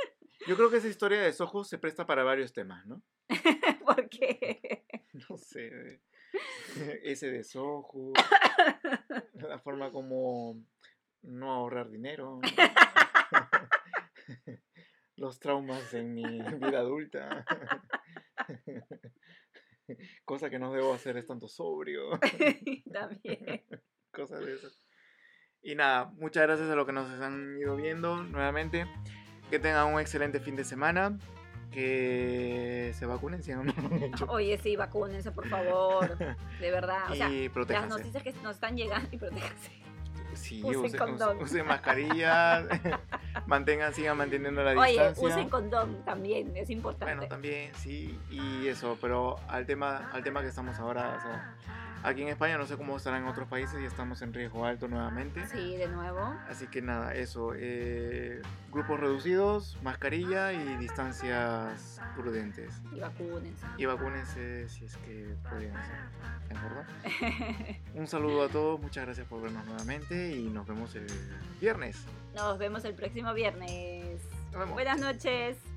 Yo 0.46 0.57
creo 0.57 0.70
que 0.70 0.78
esa 0.78 0.88
historia 0.88 1.20
de 1.20 1.32
Soho 1.32 1.64
se 1.64 1.78
presta 1.78 2.07
para 2.07 2.24
varios 2.24 2.53
temas, 2.53 2.86
¿no? 2.86 3.03
Porque 3.84 4.84
No 5.28 5.36
sé. 5.36 6.01
Ese 7.03 7.30
de 7.30 7.44
Soho. 7.44 8.12
La 9.34 9.59
forma 9.59 9.90
como 9.90 10.57
no 11.23 11.53
ahorrar 11.53 11.91
dinero. 11.91 12.41
Los 15.16 15.39
traumas 15.39 15.93
en 15.93 16.14
mi 16.14 16.25
vida 16.25 16.79
adulta. 16.79 17.45
Cosa 20.25 20.49
que 20.49 20.59
no 20.59 20.73
debo 20.73 20.95
hacer 20.95 21.16
estando 21.16 21.49
sobrio. 21.49 22.18
también. 22.93 23.64
Cosas 24.12 24.41
de 24.41 24.55
esas. 24.55 24.83
Y 25.62 25.75
nada, 25.75 26.12
muchas 26.16 26.45
gracias 26.45 26.71
a 26.71 26.75
los 26.75 26.87
que 26.87 26.93
nos 26.93 27.11
han 27.21 27.59
ido 27.59 27.77
viendo 27.77 28.23
nuevamente. 28.23 28.87
Que 29.51 29.59
tengan 29.59 29.93
un 29.93 30.01
excelente 30.01 30.41
fin 30.41 30.57
de 30.57 30.64
semana. 30.64 31.18
Que 31.71 32.93
se 32.95 33.07
vacunen 33.07 33.43
si 33.43 33.53
no 33.53 33.62
lo 33.62 33.73
han 33.73 34.03
hecho. 34.03 34.27
Oye, 34.29 34.59
sí, 34.59 34.75
vacúnense, 34.75 35.31
por 35.33 35.49
favor. 35.49 36.16
De 36.18 36.71
verdad. 36.71 37.11
O 37.11 37.14
sea, 37.14 37.31
y 37.31 37.49
las 37.49 37.89
noticias 37.89 38.23
que 38.23 38.33
nos 38.43 38.55
están 38.55 38.77
llegando 38.77 39.09
y 39.12 39.18
protéjanse. 39.18 39.71
Sí, 40.35 40.62
usen 40.64 40.81
usen, 40.85 40.99
condón. 40.99 41.37
usen- 41.39 41.43
usen 41.45 41.66
mascarillas. 41.66 42.64
mantengan, 43.47 43.93
sigan 43.95 44.16
manteniendo 44.16 44.62
la 44.62 44.72
Oye, 44.81 44.93
distancia. 44.93 45.26
usen 45.28 45.49
condón 45.49 46.05
también, 46.05 46.57
es 46.57 46.70
importante. 46.70 47.14
Bueno, 47.14 47.28
también, 47.28 47.72
sí, 47.74 48.18
y 48.31 48.66
eso, 48.68 48.97
pero 49.01 49.37
al 49.49 49.66
tema, 49.66 50.11
al 50.12 50.22
tema 50.22 50.41
que 50.43 50.49
estamos 50.49 50.78
ahora, 50.78 51.16
o 51.16 51.20
sea, 51.20 51.55
aquí 52.03 52.22
en 52.22 52.28
España 52.28 52.59
no 52.59 52.66
sé 52.66 52.76
cómo 52.76 52.96
estará 52.96 53.18
en 53.18 53.26
otros 53.26 53.48
países, 53.48 53.80
ya 53.80 53.86
estamos 53.86 54.22
en 54.22 54.32
riesgo 54.32 54.64
alto 54.64 54.88
nuevamente. 54.88 55.46
Sí, 55.46 55.76
de 55.76 55.88
nuevo. 55.88 56.34
Así 56.48 56.66
que 56.66 56.82
nada, 56.82 57.14
eso, 57.14 57.53
eh, 57.57 58.42
grupos 58.72 59.01
reducidos, 59.01 59.76
mascarilla 59.82 60.53
y 60.53 60.76
distancias 60.76 62.01
prudentes. 62.16 62.80
Y 62.94 63.01
vacúnense. 63.01 63.66
Y 63.76 63.84
vacúnense 63.86 64.68
si 64.68 64.84
es 64.84 64.96
que 64.98 65.36
pueden 65.48 65.72
¿de 65.72 66.57
acuerdo? 66.57 66.84
Un 67.94 68.07
saludo 68.07 68.44
a 68.44 68.48
todos, 68.48 68.80
muchas 68.80 69.05
gracias 69.05 69.26
por 69.26 69.42
vernos 69.42 69.64
nuevamente 69.66 70.36
y 70.36 70.44
nos 70.48 70.66
vemos 70.66 70.94
el 70.94 71.07
viernes. 71.61 71.96
Nos 72.34 72.59
vemos 72.59 72.84
el 72.84 72.94
próximo 72.94 73.34
viernes. 73.34 74.20
Nos 74.53 74.61
vemos. 74.61 74.74
Buenas 74.74 75.01
noches. 75.01 75.70